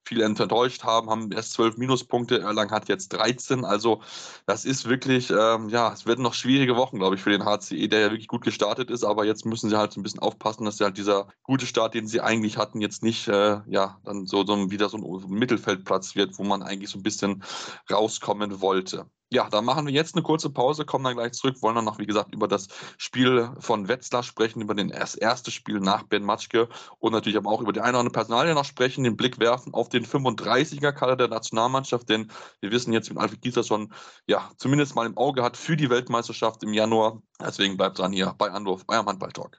viele 0.06 0.24
enttäuscht 0.24 0.84
haben, 0.84 1.10
haben 1.10 1.32
erst 1.32 1.52
zwölf 1.52 1.76
Minuspunkte. 1.76 2.40
Erlangen 2.40 2.70
hat 2.70 2.88
jetzt 2.88 3.08
13. 3.10 3.64
Also 3.64 4.00
das 4.46 4.64
ist 4.64 4.88
wirklich, 4.88 5.30
ähm, 5.30 5.68
ja, 5.68 5.92
es 5.92 6.06
werden 6.06 6.22
noch 6.22 6.34
schwierige 6.34 6.76
Wochen, 6.76 6.98
glaube 6.98 7.16
ich, 7.16 7.22
für 7.22 7.30
den 7.30 7.44
HCE, 7.44 7.88
der 7.88 8.00
ja 8.00 8.10
wirklich 8.10 8.28
gut 8.28 8.44
gestartet 8.44 8.90
ist. 8.90 9.04
Aber 9.04 9.24
jetzt 9.24 9.44
müssen 9.44 9.68
sie 9.70 9.76
halt 9.78 9.92
so 9.92 10.00
ein 10.00 10.02
bisschen 10.02 10.20
aufpassen, 10.20 10.64
dass 10.64 10.78
sie 10.78 10.84
halt 10.84 10.96
dieser 10.96 11.28
gute 11.42 11.66
Start, 11.66 11.94
den 11.94 12.06
sie 12.06 12.20
eigentlich 12.20 12.56
hatten, 12.56 12.80
jetzt 12.80 13.02
nicht, 13.02 13.28
äh, 13.28 13.60
ja, 13.66 14.00
dann 14.04 14.26
so, 14.26 14.44
so 14.46 14.70
wieder 14.70 14.88
so 14.88 14.96
ein 14.98 15.30
Mittelfeldplatz 15.30 16.14
wird, 16.16 16.38
wo 16.38 16.44
man 16.44 16.62
eigentlich 16.62 16.90
so 16.90 16.98
ein 16.98 17.02
bisschen 17.02 17.42
rauskommen 17.90 18.60
wollte. 18.60 19.10
Ja, 19.32 19.48
dann 19.50 19.64
machen 19.64 19.86
wir 19.86 19.92
jetzt 19.92 20.14
eine 20.14 20.22
kurze 20.22 20.50
Pause, 20.50 20.84
kommen 20.84 21.02
dann 21.02 21.16
gleich 21.16 21.32
zurück, 21.32 21.56
wollen 21.60 21.74
dann 21.74 21.84
noch, 21.84 21.98
wie 21.98 22.06
gesagt, 22.06 22.32
über 22.32 22.46
das 22.46 22.68
Spiel 22.96 23.50
von 23.58 23.88
Wetzlar 23.88 24.22
sprechen, 24.22 24.62
über 24.62 24.74
das 24.76 25.16
erste 25.16 25.50
Spiel 25.50 25.80
nach 25.80 26.04
Ben 26.04 26.22
Matschke 26.22 26.68
und 27.00 27.12
natürlich 27.12 27.36
aber 27.36 27.50
auch 27.50 27.60
über 27.60 27.72
die 27.72 27.80
eine 27.80 27.90
oder 27.90 27.98
andere 28.00 28.12
Personalie 28.12 28.54
noch 28.54 28.64
sprechen, 28.64 29.02
den 29.02 29.16
Blick 29.16 29.40
werfen 29.40 29.74
auf 29.74 29.88
den 29.88 30.06
35er-Kader 30.06 31.16
der 31.16 31.28
Nationalmannschaft, 31.28 32.08
denn 32.08 32.30
wir 32.60 32.70
wissen 32.70 32.92
jetzt, 32.92 33.08
mit 33.08 33.18
Alfred 33.18 33.42
Gieser 33.42 33.64
schon, 33.64 33.92
ja, 34.28 34.48
zumindest 34.58 34.94
mal 34.94 35.06
im 35.06 35.16
Auge 35.16 35.42
hat 35.42 35.56
für 35.56 35.76
die 35.76 35.90
Weltmeisterschaft 35.90 36.62
im 36.62 36.72
Januar. 36.72 37.20
Deswegen 37.40 37.76
bleibt 37.76 37.98
dran 37.98 38.12
hier 38.12 38.32
bei 38.38 38.52
Anruf, 38.52 38.84
eurem 38.86 39.06
Handball-Talk. 39.06 39.58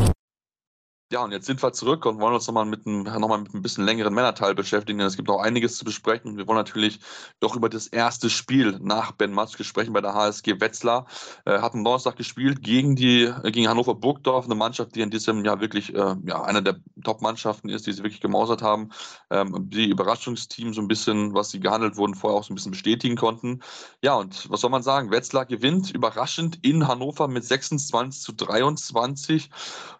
Ja, 1.11 1.25
und 1.25 1.33
jetzt 1.33 1.45
sind 1.45 1.61
wir 1.61 1.73
zurück 1.73 2.05
und 2.05 2.21
wollen 2.21 2.35
uns 2.35 2.47
nochmal 2.47 2.63
mit, 2.63 2.87
einem, 2.87 3.03
noch 3.03 3.37
mit 3.37 3.53
ein 3.53 3.61
bisschen 3.61 3.83
längeren 3.83 4.13
Männerteil 4.13 4.55
beschäftigen, 4.55 5.01
es 5.01 5.17
gibt 5.17 5.27
noch 5.27 5.41
einiges 5.41 5.75
zu 5.75 5.83
besprechen. 5.83 6.37
Wir 6.37 6.47
wollen 6.47 6.55
natürlich 6.55 7.01
doch 7.41 7.53
über 7.53 7.67
das 7.67 7.87
erste 7.87 8.29
Spiel 8.29 8.79
nach 8.81 9.11
Ben 9.11 9.33
Matschke 9.33 9.65
sprechen 9.65 9.91
bei 9.91 9.99
der 9.99 10.13
HSG 10.13 10.61
Wetzlar. 10.61 11.05
Äh, 11.43 11.59
hat 11.59 11.73
am 11.73 11.83
Donnerstag 11.83 12.15
gespielt 12.15 12.63
gegen, 12.63 12.95
die, 12.95 13.23
äh, 13.23 13.51
gegen 13.51 13.67
Hannover 13.67 13.93
Burgdorf, 13.93 14.45
eine 14.45 14.55
Mannschaft, 14.55 14.95
die 14.95 15.01
in 15.01 15.09
diesem 15.09 15.43
Jahr 15.43 15.59
wirklich 15.59 15.93
äh, 15.93 16.15
ja, 16.23 16.43
eine 16.43 16.63
der 16.63 16.77
Top-Mannschaften 17.03 17.67
ist, 17.67 17.87
die 17.87 17.91
sie 17.91 18.03
wirklich 18.03 18.21
gemausert 18.21 18.61
haben. 18.61 18.87
Ähm, 19.31 19.69
die 19.69 19.89
Überraschungsteam 19.89 20.73
so 20.73 20.79
ein 20.79 20.87
bisschen, 20.87 21.33
was 21.33 21.49
sie 21.49 21.59
gehandelt 21.59 21.97
wurden, 21.97 22.15
vorher 22.15 22.39
auch 22.39 22.45
so 22.45 22.53
ein 22.53 22.55
bisschen 22.55 22.71
bestätigen 22.71 23.17
konnten. 23.17 23.59
Ja, 24.01 24.15
und 24.15 24.49
was 24.49 24.61
soll 24.61 24.69
man 24.69 24.81
sagen? 24.81 25.11
Wetzlar 25.11 25.45
gewinnt 25.45 25.91
überraschend 25.91 26.59
in 26.61 26.87
Hannover 26.87 27.27
mit 27.27 27.43
26 27.43 28.21
zu 28.21 28.31
23 28.31 29.49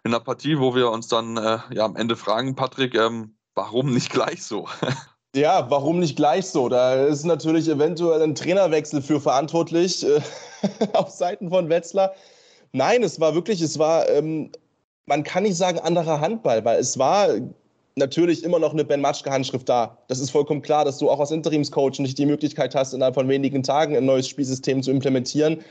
in 0.04 0.14
einer 0.14 0.24
Partie, 0.24 0.58
wo 0.58 0.74
wir 0.74 0.90
uns 0.90 1.01
uns 1.02 1.08
dann 1.08 1.36
äh, 1.36 1.58
ja, 1.74 1.84
am 1.84 1.96
Ende 1.96 2.16
fragen, 2.16 2.54
Patrick, 2.54 2.94
ähm, 2.94 3.34
warum 3.54 3.92
nicht 3.92 4.10
gleich 4.10 4.42
so? 4.42 4.68
Ja, 5.34 5.70
warum 5.70 5.98
nicht 5.98 6.16
gleich 6.16 6.44
so? 6.44 6.68
Da 6.68 7.06
ist 7.06 7.24
natürlich 7.24 7.66
eventuell 7.66 8.20
ein 8.20 8.34
Trainerwechsel 8.34 9.00
für 9.00 9.18
verantwortlich 9.18 10.04
äh, 10.06 10.20
auf 10.92 11.08
Seiten 11.08 11.48
von 11.48 11.70
Wetzlar. 11.70 12.12
Nein, 12.72 13.02
es 13.02 13.18
war 13.18 13.34
wirklich, 13.34 13.62
es 13.62 13.78
war, 13.78 14.06
ähm, 14.10 14.52
man 15.06 15.22
kann 15.22 15.44
nicht 15.44 15.56
sagen 15.56 15.78
anderer 15.78 16.20
Handball, 16.20 16.62
weil 16.66 16.78
es 16.78 16.98
war 16.98 17.28
natürlich 17.96 18.44
immer 18.44 18.58
noch 18.58 18.74
eine 18.74 18.84
Ben 18.84 19.00
Matschke-Handschrift 19.00 19.66
da. 19.66 19.96
Das 20.08 20.20
ist 20.20 20.28
vollkommen 20.28 20.60
klar, 20.60 20.84
dass 20.84 20.98
du 20.98 21.08
auch 21.08 21.18
als 21.18 21.30
Interimscoach 21.30 21.98
nicht 22.00 22.18
die 22.18 22.26
Möglichkeit 22.26 22.74
hast, 22.74 22.92
innerhalb 22.92 23.14
von 23.14 23.30
wenigen 23.30 23.62
Tagen 23.62 23.96
ein 23.96 24.04
neues 24.04 24.28
Spielsystem 24.28 24.82
zu 24.82 24.90
implementieren. 24.90 25.62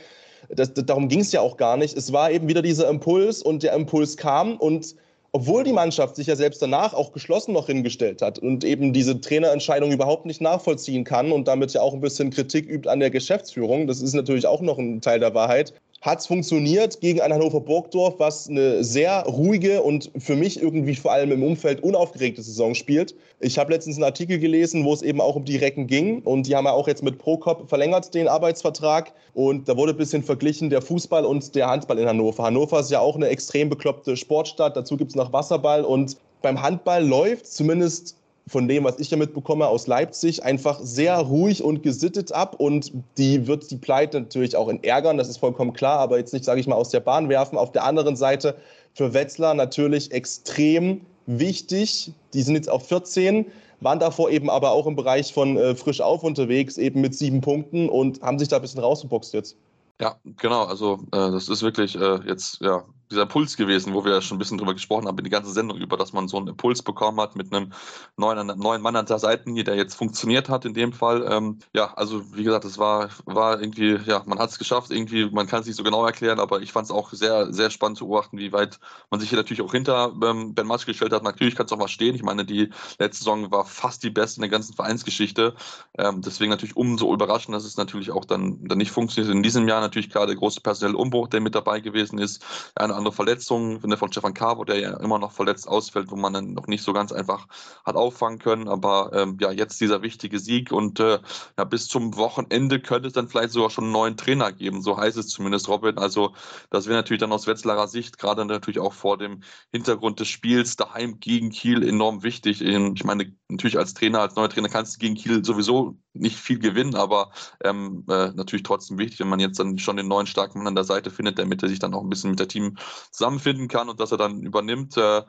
Das, 0.48 0.74
das, 0.74 0.86
darum 0.86 1.08
ging 1.08 1.20
es 1.20 1.30
ja 1.30 1.40
auch 1.40 1.56
gar 1.56 1.76
nicht. 1.76 1.96
Es 1.96 2.12
war 2.12 2.32
eben 2.32 2.48
wieder 2.48 2.62
dieser 2.62 2.88
Impuls 2.88 3.42
und 3.42 3.62
der 3.62 3.74
Impuls 3.74 4.16
kam 4.16 4.56
und 4.56 4.96
obwohl 5.34 5.64
die 5.64 5.72
Mannschaft 5.72 6.16
sich 6.16 6.26
ja 6.26 6.36
selbst 6.36 6.60
danach 6.60 6.92
auch 6.92 7.12
geschlossen 7.12 7.54
noch 7.54 7.66
hingestellt 7.66 8.20
hat 8.20 8.38
und 8.38 8.64
eben 8.64 8.92
diese 8.92 9.18
Trainerentscheidung 9.18 9.90
überhaupt 9.90 10.26
nicht 10.26 10.42
nachvollziehen 10.42 11.04
kann 11.04 11.32
und 11.32 11.48
damit 11.48 11.72
ja 11.72 11.80
auch 11.80 11.94
ein 11.94 12.00
bisschen 12.02 12.30
Kritik 12.30 12.68
übt 12.68 12.88
an 12.88 13.00
der 13.00 13.10
Geschäftsführung, 13.10 13.86
das 13.86 14.02
ist 14.02 14.12
natürlich 14.12 14.46
auch 14.46 14.60
noch 14.60 14.78
ein 14.78 15.00
Teil 15.00 15.20
der 15.20 15.34
Wahrheit, 15.34 15.72
hat 16.02 16.18
es 16.18 16.26
funktioniert 16.26 17.00
gegen 17.00 17.20
ein 17.20 17.32
Hannover 17.32 17.60
Burgdorf, 17.60 18.16
was 18.18 18.48
eine 18.48 18.82
sehr 18.82 19.22
ruhige 19.22 19.82
und 19.82 20.10
für 20.18 20.34
mich 20.34 20.60
irgendwie 20.60 20.96
vor 20.96 21.12
allem 21.12 21.30
im 21.30 21.44
Umfeld 21.44 21.80
unaufgeregte 21.80 22.42
Saison 22.42 22.74
spielt. 22.74 23.14
Ich 23.38 23.56
habe 23.56 23.72
letztens 23.72 23.96
einen 23.96 24.04
Artikel 24.04 24.40
gelesen, 24.40 24.84
wo 24.84 24.92
es 24.92 25.02
eben 25.02 25.20
auch 25.20 25.36
um 25.36 25.44
die 25.44 25.56
Recken 25.56 25.86
ging 25.86 26.20
und 26.22 26.48
die 26.48 26.56
haben 26.56 26.64
ja 26.64 26.72
auch 26.72 26.88
jetzt 26.88 27.04
mit 27.04 27.18
Prokop 27.18 27.68
verlängert 27.68 28.12
den 28.14 28.26
Arbeitsvertrag 28.26 29.12
und 29.32 29.68
da 29.68 29.76
wurde 29.76 29.92
ein 29.92 29.96
bisschen 29.96 30.24
verglichen 30.24 30.70
der 30.70 30.82
Fußball 30.82 31.24
und 31.24 31.54
der 31.54 31.68
Handball 31.68 32.00
in 32.00 32.08
Hannover. 32.08 32.42
Hannover 32.42 32.80
ist 32.80 32.90
ja 32.90 32.98
auch 32.98 33.14
eine 33.14 33.28
extrem 33.28 33.68
bekloppte 33.68 34.16
Sportstadt, 34.16 34.76
dazu 34.76 34.96
gibt 34.96 35.12
es 35.12 35.16
noch 35.16 35.32
Wasserball 35.32 35.84
und 35.84 36.16
beim 36.42 36.60
Handball 36.60 37.06
läuft 37.06 37.46
zumindest 37.46 38.16
von 38.46 38.68
dem, 38.68 38.84
was 38.84 38.98
ich 38.98 39.10
ja 39.10 39.16
mitbekomme 39.16 39.66
aus 39.66 39.86
Leipzig, 39.86 40.42
einfach 40.42 40.80
sehr 40.80 41.16
ruhig 41.18 41.62
und 41.62 41.82
gesittet 41.82 42.32
ab. 42.32 42.56
Und 42.58 42.92
die 43.16 43.46
wird 43.46 43.70
die 43.70 43.76
Pleite 43.76 44.20
natürlich 44.20 44.56
auch 44.56 44.68
in 44.68 44.82
ärgern, 44.82 45.18
das 45.18 45.28
ist 45.28 45.38
vollkommen 45.38 45.72
klar, 45.72 45.98
aber 45.98 46.18
jetzt 46.18 46.32
nicht, 46.32 46.44
sage 46.44 46.60
ich 46.60 46.66
mal, 46.66 46.76
aus 46.76 46.90
der 46.90 47.00
Bahn 47.00 47.28
werfen. 47.28 47.56
Auf 47.56 47.72
der 47.72 47.84
anderen 47.84 48.16
Seite 48.16 48.56
für 48.94 49.14
Wetzlar 49.14 49.54
natürlich 49.54 50.12
extrem 50.12 51.02
wichtig. 51.26 52.12
Die 52.34 52.42
sind 52.42 52.56
jetzt 52.56 52.68
auf 52.68 52.86
14, 52.88 53.46
waren 53.80 53.98
davor 53.98 54.30
eben 54.30 54.50
aber 54.50 54.72
auch 54.72 54.86
im 54.86 54.96
Bereich 54.96 55.32
von 55.32 55.56
äh, 55.56 55.74
frisch 55.74 56.00
auf 56.00 56.24
unterwegs, 56.24 56.78
eben 56.78 57.00
mit 57.00 57.14
sieben 57.14 57.40
Punkten 57.40 57.88
und 57.88 58.22
haben 58.22 58.38
sich 58.38 58.48
da 58.48 58.56
ein 58.56 58.62
bisschen 58.62 58.80
rausgeboxt 58.80 59.34
jetzt. 59.34 59.56
Ja, 60.00 60.16
genau. 60.36 60.64
Also 60.64 60.98
äh, 61.12 61.30
das 61.30 61.48
ist 61.48 61.62
wirklich 61.62 61.96
äh, 61.96 62.18
jetzt 62.26 62.60
ja 62.60 62.84
dieser 63.12 63.22
Impuls 63.22 63.56
gewesen, 63.56 63.94
wo 63.94 64.04
wir 64.04 64.12
ja 64.12 64.20
schon 64.20 64.36
ein 64.36 64.38
bisschen 64.38 64.58
drüber 64.58 64.74
gesprochen 64.74 65.06
haben, 65.06 65.16
die 65.22 65.30
ganze 65.30 65.52
Sendung 65.52 65.78
über, 65.78 65.96
dass 65.96 66.12
man 66.12 66.28
so 66.28 66.38
einen 66.38 66.48
Impuls 66.48 66.82
bekommen 66.82 67.20
hat 67.20 67.36
mit 67.36 67.52
einem 67.52 67.72
neuen, 68.16 68.46
neuen 68.58 68.82
Mann 68.82 68.96
an 68.96 69.06
der 69.06 69.18
Seitenlinie, 69.18 69.64
der 69.64 69.76
jetzt 69.76 69.94
funktioniert 69.94 70.48
hat 70.48 70.64
in 70.64 70.74
dem 70.74 70.92
Fall. 70.92 71.26
Ähm, 71.30 71.58
ja, 71.74 71.92
also 71.94 72.22
wie 72.34 72.42
gesagt, 72.42 72.64
es 72.64 72.78
war, 72.78 73.10
war 73.26 73.60
irgendwie, 73.60 73.98
ja, 74.06 74.22
man 74.26 74.38
hat 74.38 74.50
es 74.50 74.58
geschafft, 74.58 74.90
irgendwie, 74.90 75.30
man 75.30 75.46
kann 75.46 75.60
es 75.60 75.66
nicht 75.66 75.76
so 75.76 75.82
genau 75.82 76.04
erklären, 76.04 76.40
aber 76.40 76.62
ich 76.62 76.72
fand 76.72 76.86
es 76.86 76.90
auch 76.90 77.12
sehr, 77.12 77.52
sehr 77.52 77.70
spannend 77.70 77.98
zu 77.98 78.06
beobachten, 78.06 78.38
wie 78.38 78.52
weit 78.52 78.80
man 79.10 79.20
sich 79.20 79.28
hier 79.28 79.38
natürlich 79.38 79.62
auch 79.62 79.72
hinter 79.72 80.12
ähm, 80.24 80.54
Ben 80.54 80.66
Matsch 80.66 80.86
gestellt 80.86 81.12
hat. 81.12 81.22
Natürlich 81.22 81.54
kann 81.54 81.66
es 81.66 81.72
auch 81.72 81.78
mal 81.78 81.88
stehen. 81.88 82.14
Ich 82.14 82.22
meine, 82.22 82.44
die 82.44 82.70
letzte 82.98 83.18
Saison 83.18 83.50
war 83.50 83.64
fast 83.64 84.02
die 84.02 84.10
beste 84.10 84.38
in 84.38 84.42
der 84.42 84.50
ganzen 84.50 84.74
Vereinsgeschichte. 84.74 85.54
Ähm, 85.98 86.22
deswegen 86.22 86.50
natürlich 86.50 86.76
umso 86.76 87.12
überraschend, 87.12 87.54
dass 87.54 87.64
es 87.64 87.76
natürlich 87.76 88.10
auch 88.10 88.24
dann, 88.24 88.58
dann 88.66 88.78
nicht 88.78 88.90
funktioniert. 88.90 89.34
In 89.34 89.42
diesem 89.42 89.68
Jahr 89.68 89.80
natürlich 89.80 90.10
gerade 90.10 90.28
der 90.28 90.36
große 90.36 90.60
personelle 90.60 90.96
Umbruch, 90.96 91.28
der 91.28 91.40
mit 91.40 91.54
dabei 91.54 91.80
gewesen 91.80 92.18
ist. 92.18 92.44
Eine 92.74 92.94
andere 93.02 93.14
Verletzungen, 93.14 93.80
finde 93.80 93.96
von 93.96 94.10
Stefan 94.10 94.34
Cabo, 94.34 94.64
der 94.64 94.78
ja 94.78 94.96
immer 94.98 95.18
noch 95.18 95.32
verletzt 95.32 95.68
ausfällt, 95.68 96.10
wo 96.10 96.16
man 96.16 96.32
dann 96.32 96.52
noch 96.54 96.66
nicht 96.68 96.82
so 96.82 96.92
ganz 96.92 97.12
einfach 97.12 97.46
hat 97.84 97.96
auffangen 97.96 98.38
können. 98.38 98.68
Aber 98.68 99.10
ähm, 99.12 99.36
ja, 99.40 99.50
jetzt 99.50 99.80
dieser 99.80 100.02
wichtige 100.02 100.38
Sieg 100.38 100.72
und 100.72 101.00
äh, 101.00 101.18
ja, 101.58 101.64
bis 101.64 101.88
zum 101.88 102.16
Wochenende 102.16 102.80
könnte 102.80 103.08
es 103.08 103.14
dann 103.14 103.28
vielleicht 103.28 103.50
sogar 103.50 103.70
schon 103.70 103.84
einen 103.84 103.92
neuen 103.92 104.16
Trainer 104.16 104.52
geben. 104.52 104.82
So 104.82 104.96
heißt 104.96 105.16
es 105.16 105.28
zumindest, 105.28 105.68
Robin. 105.68 105.98
Also 105.98 106.34
das 106.70 106.86
wäre 106.86 106.96
natürlich 106.96 107.20
dann 107.20 107.32
aus 107.32 107.46
Wetzlarer 107.46 107.88
Sicht, 107.88 108.18
gerade 108.18 108.44
natürlich 108.44 108.78
auch 108.78 108.92
vor 108.92 109.18
dem 109.18 109.42
Hintergrund 109.72 110.20
des 110.20 110.28
Spiels 110.28 110.76
daheim 110.76 111.18
gegen 111.18 111.50
Kiel 111.50 111.82
enorm 111.82 112.22
wichtig. 112.22 112.62
Ich 112.62 113.04
meine, 113.04 113.34
natürlich 113.48 113.78
als 113.78 113.94
Trainer, 113.94 114.20
als 114.20 114.36
neuer 114.36 114.48
Trainer 114.48 114.68
kannst 114.68 114.96
du 114.96 114.98
gegen 115.00 115.14
Kiel 115.16 115.44
sowieso 115.44 115.96
nicht 116.14 116.38
viel 116.38 116.58
gewinnen, 116.58 116.94
aber 116.94 117.32
ähm, 117.64 118.04
äh, 118.08 118.30
natürlich 118.34 118.62
trotzdem 118.62 118.98
wichtig, 118.98 119.20
wenn 119.20 119.28
man 119.28 119.40
jetzt 119.40 119.58
dann 119.58 119.78
schon 119.78 119.96
den 119.96 120.08
neuen 120.08 120.26
starken 120.26 120.58
Mann 120.58 120.68
an 120.68 120.74
der 120.74 120.84
Seite 120.84 121.10
findet, 121.10 121.38
damit 121.38 121.62
er 121.62 121.68
sich 121.68 121.78
dann 121.78 121.94
auch 121.94 122.02
ein 122.02 122.10
bisschen 122.10 122.30
mit 122.30 122.40
der 122.40 122.48
Team 122.48 122.76
zusammenfinden 123.10 123.68
kann 123.68 123.88
und 123.88 124.00
dass 124.00 124.12
er 124.12 124.18
dann 124.18 124.42
übernimmt. 124.42 124.96
Äh, 124.96 125.22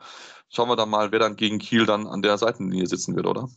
schauen 0.48 0.68
wir 0.68 0.76
dann 0.76 0.90
mal, 0.90 1.12
wer 1.12 1.18
dann 1.18 1.36
gegen 1.36 1.58
Kiel 1.58 1.86
dann 1.86 2.06
an 2.06 2.22
der 2.22 2.38
Seitenlinie 2.38 2.86
sitzen 2.86 3.16
wird, 3.16 3.26
oder? 3.26 3.48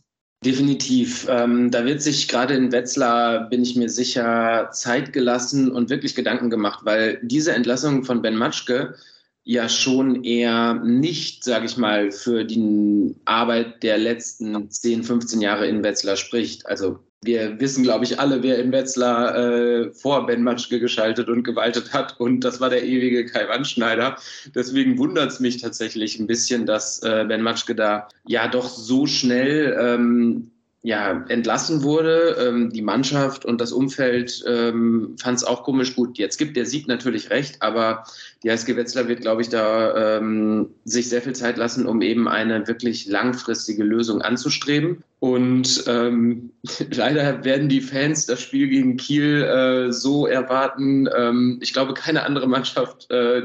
Definitiv. 0.44 1.26
Ähm, 1.28 1.70
da 1.70 1.84
wird 1.84 2.00
sich 2.00 2.28
gerade 2.28 2.54
in 2.54 2.70
Wetzlar, 2.70 3.48
bin 3.48 3.62
ich 3.62 3.74
mir 3.74 3.88
sicher, 3.88 4.70
Zeit 4.72 5.12
gelassen 5.12 5.70
und 5.72 5.90
wirklich 5.90 6.14
Gedanken 6.14 6.48
gemacht, 6.48 6.84
weil 6.84 7.18
diese 7.22 7.52
Entlassung 7.52 8.04
von 8.04 8.22
Ben 8.22 8.36
Matschke 8.36 8.94
ja 9.42 9.68
schon 9.68 10.22
eher 10.24 10.74
nicht, 10.74 11.42
sage 11.42 11.66
ich 11.66 11.76
mal, 11.76 12.12
für 12.12 12.44
die 12.44 13.16
Arbeit 13.24 13.82
der 13.82 13.98
letzten 13.98 14.70
10, 14.70 15.02
15 15.02 15.40
Jahre 15.40 15.66
in 15.66 15.82
Wetzlar 15.82 16.16
spricht. 16.16 16.66
Also 16.66 17.00
wir 17.22 17.58
wissen, 17.60 17.82
glaube 17.82 18.04
ich, 18.04 18.20
alle, 18.20 18.42
wer 18.42 18.58
in 18.58 18.70
Wetzlar 18.70 19.36
äh, 19.36 19.92
vor 19.92 20.26
Ben 20.26 20.42
Matschke 20.42 20.78
geschaltet 20.78 21.28
und 21.28 21.42
gewaltet 21.42 21.92
hat. 21.92 22.18
Und 22.20 22.40
das 22.40 22.60
war 22.60 22.70
der 22.70 22.84
ewige 22.84 23.26
Kai 23.26 23.48
Wandschneider. 23.48 24.16
Deswegen 24.54 24.98
wundert 24.98 25.32
es 25.32 25.40
mich 25.40 25.60
tatsächlich 25.60 26.18
ein 26.18 26.28
bisschen, 26.28 26.64
dass 26.64 27.02
äh, 27.02 27.24
Ben 27.26 27.42
Matschke 27.42 27.74
da 27.74 28.08
ja 28.26 28.46
doch 28.46 28.68
so 28.68 29.06
schnell 29.06 29.76
ähm, 29.80 30.52
ja, 30.82 31.24
entlassen 31.28 31.82
wurde. 31.82 32.36
Ähm, 32.38 32.70
die 32.70 32.82
Mannschaft 32.82 33.44
und 33.44 33.60
das 33.60 33.72
Umfeld 33.72 34.44
ähm, 34.46 35.16
fand 35.20 35.38
es 35.38 35.44
auch 35.44 35.64
komisch 35.64 35.96
gut. 35.96 36.18
Jetzt 36.18 36.38
gibt 36.38 36.56
der 36.56 36.66
Sieg 36.66 36.86
natürlich 36.86 37.30
recht, 37.30 37.62
aber 37.62 38.04
die 38.44 38.50
HSG 38.50 38.76
Wetzlar 38.76 39.08
wird, 39.08 39.22
glaube 39.22 39.42
ich, 39.42 39.48
da 39.48 40.18
ähm, 40.18 40.70
sich 40.84 41.08
sehr 41.08 41.22
viel 41.22 41.34
Zeit 41.34 41.56
lassen, 41.56 41.86
um 41.86 42.00
eben 42.00 42.28
eine 42.28 42.68
wirklich 42.68 43.06
langfristige 43.06 43.82
Lösung 43.82 44.22
anzustreben. 44.22 45.02
Und 45.20 45.82
ähm, 45.88 46.52
leider 46.90 47.44
werden 47.44 47.68
die 47.68 47.80
Fans 47.80 48.26
das 48.26 48.40
Spiel 48.40 48.68
gegen 48.68 48.96
Kiel 48.96 49.42
äh, 49.42 49.92
so 49.92 50.26
erwarten. 50.26 51.08
Ähm, 51.16 51.58
ich 51.60 51.72
glaube, 51.72 51.94
keine 51.94 52.22
andere 52.24 52.46
Mannschaft 52.46 53.10
äh, 53.10 53.42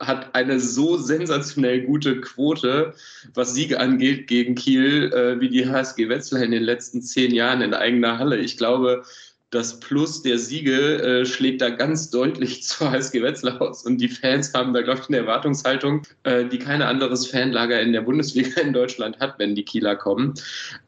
hat 0.00 0.34
eine 0.34 0.58
so 0.58 0.96
sensationell 0.96 1.82
gute 1.82 2.20
Quote, 2.20 2.94
was 3.34 3.54
Siege 3.54 3.78
angeht, 3.78 4.26
gegen 4.26 4.54
Kiel, 4.54 5.12
äh, 5.12 5.38
wie 5.40 5.50
die 5.50 5.68
HSG 5.68 6.08
Wetzlar 6.08 6.42
in 6.42 6.50
den 6.50 6.62
letzten 6.62 7.02
zehn 7.02 7.34
Jahren 7.34 7.60
in 7.60 7.74
eigener 7.74 8.18
Halle. 8.18 8.38
Ich 8.38 8.56
glaube, 8.56 9.04
das 9.52 9.78
Plus 9.80 10.22
der 10.22 10.38
Siege 10.38 11.02
äh, 11.02 11.26
schlägt 11.26 11.60
da 11.60 11.68
ganz 11.68 12.10
deutlich 12.10 12.62
zur 12.64 12.90
HSG 12.90 13.22
Wetzlar 13.22 13.62
aus. 13.62 13.84
Und 13.84 13.98
die 13.98 14.08
Fans 14.08 14.52
haben 14.54 14.72
da, 14.72 14.82
glaube 14.82 15.00
ich, 15.02 15.08
eine 15.08 15.18
Erwartungshaltung, 15.18 16.02
äh, 16.24 16.44
die 16.46 16.58
kein 16.58 16.82
anderes 16.82 17.26
Fanlager 17.28 17.80
in 17.80 17.92
der 17.92 18.00
Bundesliga 18.00 18.60
in 18.62 18.72
Deutschland 18.72 19.20
hat, 19.20 19.38
wenn 19.38 19.54
die 19.54 19.64
Kieler 19.64 19.94
kommen. 19.94 20.34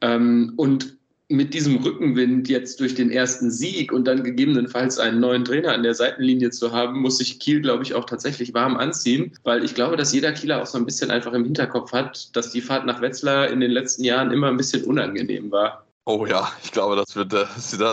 Ähm, 0.01 0.55
und 0.57 0.97
mit 1.29 1.55
diesem 1.55 1.77
Rückenwind 1.77 2.49
jetzt 2.49 2.81
durch 2.81 2.95
den 2.95 3.11
ersten 3.11 3.51
Sieg 3.51 3.93
und 3.93 4.07
dann 4.07 4.23
gegebenenfalls 4.23 4.99
einen 4.99 5.21
neuen 5.21 5.45
Trainer 5.45 5.73
an 5.73 5.83
der 5.83 5.95
Seitenlinie 5.95 6.51
zu 6.51 6.73
haben, 6.73 7.01
muss 7.01 7.19
sich 7.19 7.41
Kiel, 7.41 7.61
glaube 7.61 7.83
ich, 7.83 7.95
auch 7.95 8.05
tatsächlich 8.05 8.53
warm 8.53 8.77
anziehen, 8.77 9.33
weil 9.43 9.65
ich 9.65 9.75
glaube, 9.75 9.97
dass 9.97 10.13
jeder 10.13 10.33
Kieler 10.33 10.63
auch 10.63 10.67
so 10.67 10.77
ein 10.77 10.85
bisschen 10.85 11.11
einfach 11.11 11.33
im 11.33 11.45
Hinterkopf 11.45 11.93
hat, 11.93 12.35
dass 12.37 12.51
die 12.51 12.61
Fahrt 12.61 12.85
nach 12.85 13.01
Wetzlar 13.01 13.49
in 13.49 13.61
den 13.61 13.71
letzten 13.71 14.05
Jahren 14.05 14.33
immer 14.33 14.49
ein 14.49 14.59
bisschen 14.59 14.85
unangenehm 14.85 15.51
war. 15.51 15.84
Oh 16.07 16.27
ja, 16.27 16.53
ich 16.63 16.71
glaube, 16.71 16.97
das 16.97 17.17
wird, 17.17 17.33
äh, 17.33 17.47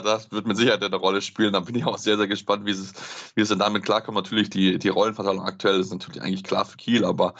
das 0.04 0.32
wird 0.32 0.46
mit 0.46 0.58
Sicherheit 0.58 0.84
eine 0.84 0.98
Rolle 0.98 1.22
spielen. 1.22 1.54
Da 1.54 1.62
bin 1.62 1.76
ich 1.76 1.86
auch 1.86 1.98
sehr, 1.98 2.18
sehr 2.18 2.28
gespannt, 2.28 2.66
wie 2.66 2.72
es, 2.72 2.94
wie 3.36 3.42
es 3.42 3.48
denn 3.50 3.60
damit 3.60 3.84
klarkommt. 3.86 4.18
Natürlich, 4.18 4.50
die, 4.50 4.78
die 4.78 4.90
Rollenverteilung 4.90 5.42
aktuell 5.42 5.80
ist 5.80 5.92
natürlich 5.94 6.22
eigentlich 6.22 6.44
klar 6.44 6.66
für 6.66 6.76
Kiel, 6.76 7.06
aber 7.06 7.34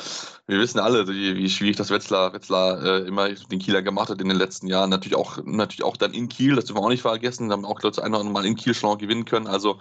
wir 0.52 0.60
wissen 0.60 0.80
alle, 0.80 1.08
wie, 1.08 1.34
wie 1.38 1.50
schwierig 1.50 1.78
das 1.78 1.92
Wetzlar, 1.92 2.34
Wetzlar 2.34 2.84
äh, 2.84 3.08
immer 3.08 3.30
den 3.30 3.60
Kieler 3.60 3.82
gemacht 3.82 4.10
hat 4.10 4.20
in 4.20 4.28
den 4.28 4.36
letzten 4.36 4.68
Jahren. 4.68 4.90
Natürlich 4.90 5.16
auch, 5.16 5.38
natürlich 5.46 5.86
auch 5.86 5.96
dann 5.96 6.14
in 6.14 6.28
Kiel, 6.28 6.56
das 6.56 6.66
dürfen 6.66 6.82
wir 6.82 6.86
auch 6.86 6.90
nicht 6.90 7.04
vergessen. 7.04 7.48
Da 7.48 7.54
haben 7.54 7.64
auch 7.64 7.82
Leute 7.82 8.04
ein 8.04 8.12
oder 8.12 8.20
andere 8.20 8.34
Mal 8.34 8.46
in 8.46 8.58
Kiel 8.58 8.74
schon 8.74 8.90
auch 8.90 8.98
gewinnen 8.98 9.24
können. 9.24 9.48
Also 9.48 9.78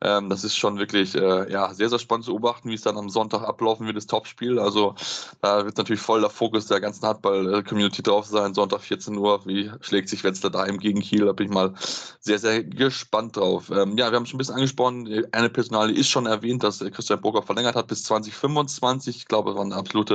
ähm, 0.00 0.30
das 0.30 0.42
ist 0.42 0.56
schon 0.56 0.78
wirklich 0.78 1.14
äh, 1.14 1.52
ja, 1.52 1.74
sehr, 1.74 1.90
sehr 1.90 1.98
spannend 1.98 2.24
zu 2.24 2.30
beobachten, 2.30 2.70
wie 2.70 2.74
es 2.74 2.80
dann 2.80 2.96
am 2.96 3.10
Sonntag 3.10 3.42
ablaufen 3.42 3.84
wird, 3.84 3.98
das 3.98 4.06
Topspiel. 4.06 4.58
Also 4.58 4.94
da 5.42 5.66
wird 5.66 5.76
natürlich 5.76 6.00
voll 6.00 6.22
der 6.22 6.30
Fokus 6.30 6.68
der 6.68 6.80
ganzen 6.80 7.06
Handball-Community 7.06 8.02
drauf 8.02 8.24
sein. 8.24 8.54
Sonntag 8.54 8.80
14 8.80 9.18
Uhr, 9.18 9.44
wie 9.44 9.70
schlägt 9.82 10.08
sich 10.08 10.24
Wetzlar 10.24 10.50
daheim 10.50 10.78
gegen 10.78 11.02
Kiel. 11.02 11.26
Da 11.26 11.32
bin 11.32 11.48
ich 11.48 11.52
mal 11.52 11.74
sehr, 12.20 12.38
sehr 12.38 12.64
gespannt 12.64 13.36
drauf. 13.36 13.70
Ähm, 13.70 13.98
ja, 13.98 14.10
wir 14.10 14.16
haben 14.16 14.24
schon 14.24 14.36
ein 14.36 14.38
bisschen 14.38 14.54
angesprochen, 14.54 15.26
eine 15.32 15.50
Personale 15.50 15.92
ist 15.92 16.08
schon 16.08 16.24
erwähnt, 16.24 16.62
dass 16.62 16.78
Christian 16.78 17.20
Burger 17.20 17.42
verlängert 17.42 17.76
hat 17.76 17.88
bis 17.88 18.04
2025. 18.04 19.16
Ich 19.16 19.28
glaube, 19.28 19.50
das 19.50 19.58
war 19.58 19.64
eine 19.64 19.76
absolute 19.76 20.13